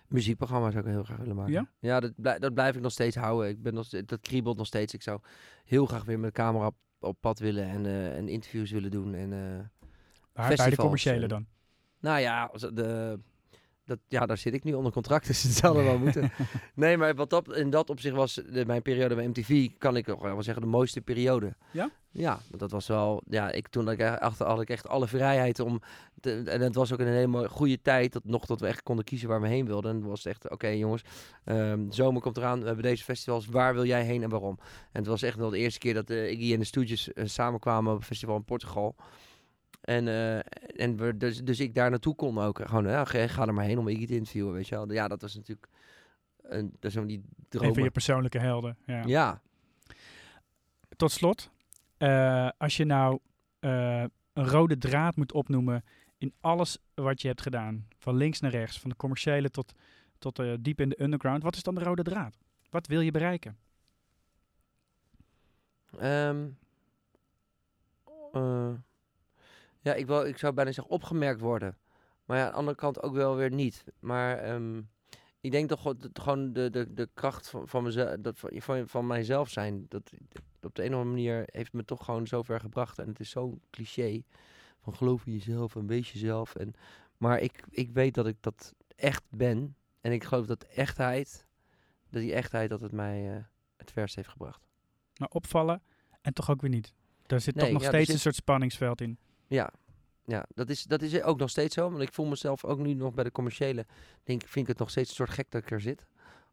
[0.07, 1.69] Muziekprogramma zou ik heel graag willen maken.
[1.79, 1.99] Ja?
[1.99, 3.49] dat, blij- dat blijf ik nog steeds houden.
[3.49, 4.93] Ik ben nog, dat kriebelt nog steeds.
[4.93, 5.19] Ik zou
[5.65, 8.91] heel graag weer met de camera op, op pad willen en, eh, en interviews willen
[8.91, 9.13] doen.
[9.13, 9.29] En,
[10.33, 11.45] Waar, bij de commerciële dan?
[11.99, 13.19] nou ja, de,
[13.85, 16.31] dat, ja, daar zit ik nu onder contract, dus het zal er wel moeten.
[16.75, 20.05] Nee, maar wat dat, in dat opzicht was de, mijn periode bij MTV, kan ik
[20.05, 21.55] wel zeggen, de mooiste periode.
[21.71, 21.89] Ja?
[22.11, 24.87] Ja, want dat was wel, ja, ik, toen had ik, echt- achter, had ik echt
[24.87, 25.81] alle vrijheid om,
[26.21, 28.83] te- en het was ook een hele mooie, goede tijd, dat, nog dat we echt
[28.83, 29.91] konden kiezen waar we heen wilden.
[29.91, 31.01] En het was echt, oké jongens,
[31.43, 34.57] ehm, zomer komt eraan, we hebben deze festivals, waar wil jij heen en waarom?
[34.91, 37.25] En het was echt wel de eerste keer dat uh, Iggy en de Stooges eh,
[37.27, 38.95] samenkwamen op een festival in Portugal.
[39.85, 40.35] En, eh,
[40.81, 42.59] en we, dus, dus ik daar naartoe kon ook.
[42.65, 44.91] Gewoon, ja, ga, er maar heen om Iggy te interviewen, weet je wel.
[44.91, 45.67] Ja, dat was natuurlijk,
[46.41, 47.73] een, dat is die Een dromen.
[47.73, 48.77] van je persoonlijke helden.
[48.85, 49.03] Ja.
[49.05, 49.41] Ja,
[50.95, 51.49] Tot slot,
[51.97, 53.19] eh, als je nou
[53.59, 54.03] eh,
[54.33, 55.83] een rode draad moet opnoemen
[56.17, 59.73] in alles wat je hebt gedaan, van links naar rechts, van de commerciële tot,
[60.19, 62.37] tot eh, diep in de underground, wat is dan de rode draad?
[62.69, 63.57] Wat wil je bereiken?
[65.99, 66.47] Ehm,
[68.33, 68.73] eh,
[69.85, 71.77] ja, ik, wil, ik zou bijna zeggen opgemerkt worden.
[72.25, 73.83] Maar ja, aan de andere kant ook wel weer niet.
[73.99, 74.81] Maar ehm,
[75.41, 78.49] ik denk toch gewoon- dat gewoon de, de, de kracht van, van, mezelf, dat, van,
[78.61, 79.85] van, van mijzelf zijn.
[79.89, 80.11] Dat,
[80.61, 82.99] op de een of andere manier heeft me toch gewoon zo ver gebracht.
[82.99, 84.21] En het is zo'n cliché
[84.81, 86.55] van geloof in jezelf en wees jezelf.
[86.55, 86.73] En,
[87.17, 89.75] maar ik, ik weet dat ik dat echt ben.
[90.01, 91.45] En ik geloof dat echtheid,
[92.09, 93.43] dat die echtheid dat het mij eh,
[93.77, 94.67] het verst heeft gebracht.
[95.15, 95.81] Nou, opvallen
[96.21, 96.93] en toch ook weer niet.
[97.25, 99.17] Daar zit Nee, toch nog ja, steeds een soort spanningsveld in.
[99.47, 99.69] Ja,
[100.25, 101.89] ja dat, is, dat is ook nog steeds zo.
[101.89, 103.85] Want ik voel mezelf ook nu nog bij de commerciële.
[104.23, 106.05] Denk, ik, vind ik het nog steeds een soort gek dat ik er zit.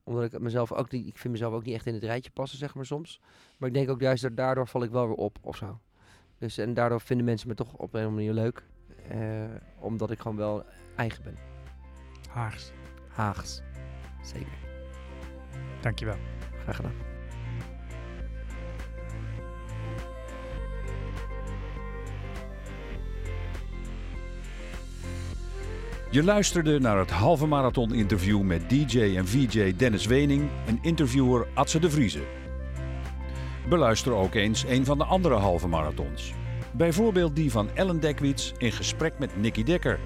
[0.04, 2.58] Omdat ik mezelf ook niet, ik vind mezelf ook niet echt in het rijtje passen,
[2.58, 3.20] zeg maar soms.
[3.56, 5.80] Maar ik denk ook juist dat daardoor val ik wel weer op of zo.
[6.38, 8.64] Dus, en daardoor vinden mensen me toch op een of andere manier leuk.
[9.08, 9.44] Eh,
[9.78, 10.64] omdat ik gewoon wel
[10.96, 11.36] eigen ben.
[12.28, 12.72] Haags.
[13.08, 13.62] Haags.
[14.22, 14.58] Zeker.
[15.80, 16.16] Dankjewel.
[16.62, 17.11] Graag gedaan.
[26.12, 31.46] Je luisterde naar het halve marathon interview met DJ en VJ Dennis Wening en interviewer
[31.54, 32.22] Atze de Vriezen.
[33.68, 36.32] Beluister ook eens een van de andere halve marathons.
[36.72, 39.98] Bijvoorbeeld die van Ellen Dekwits in gesprek met Nicky Dekker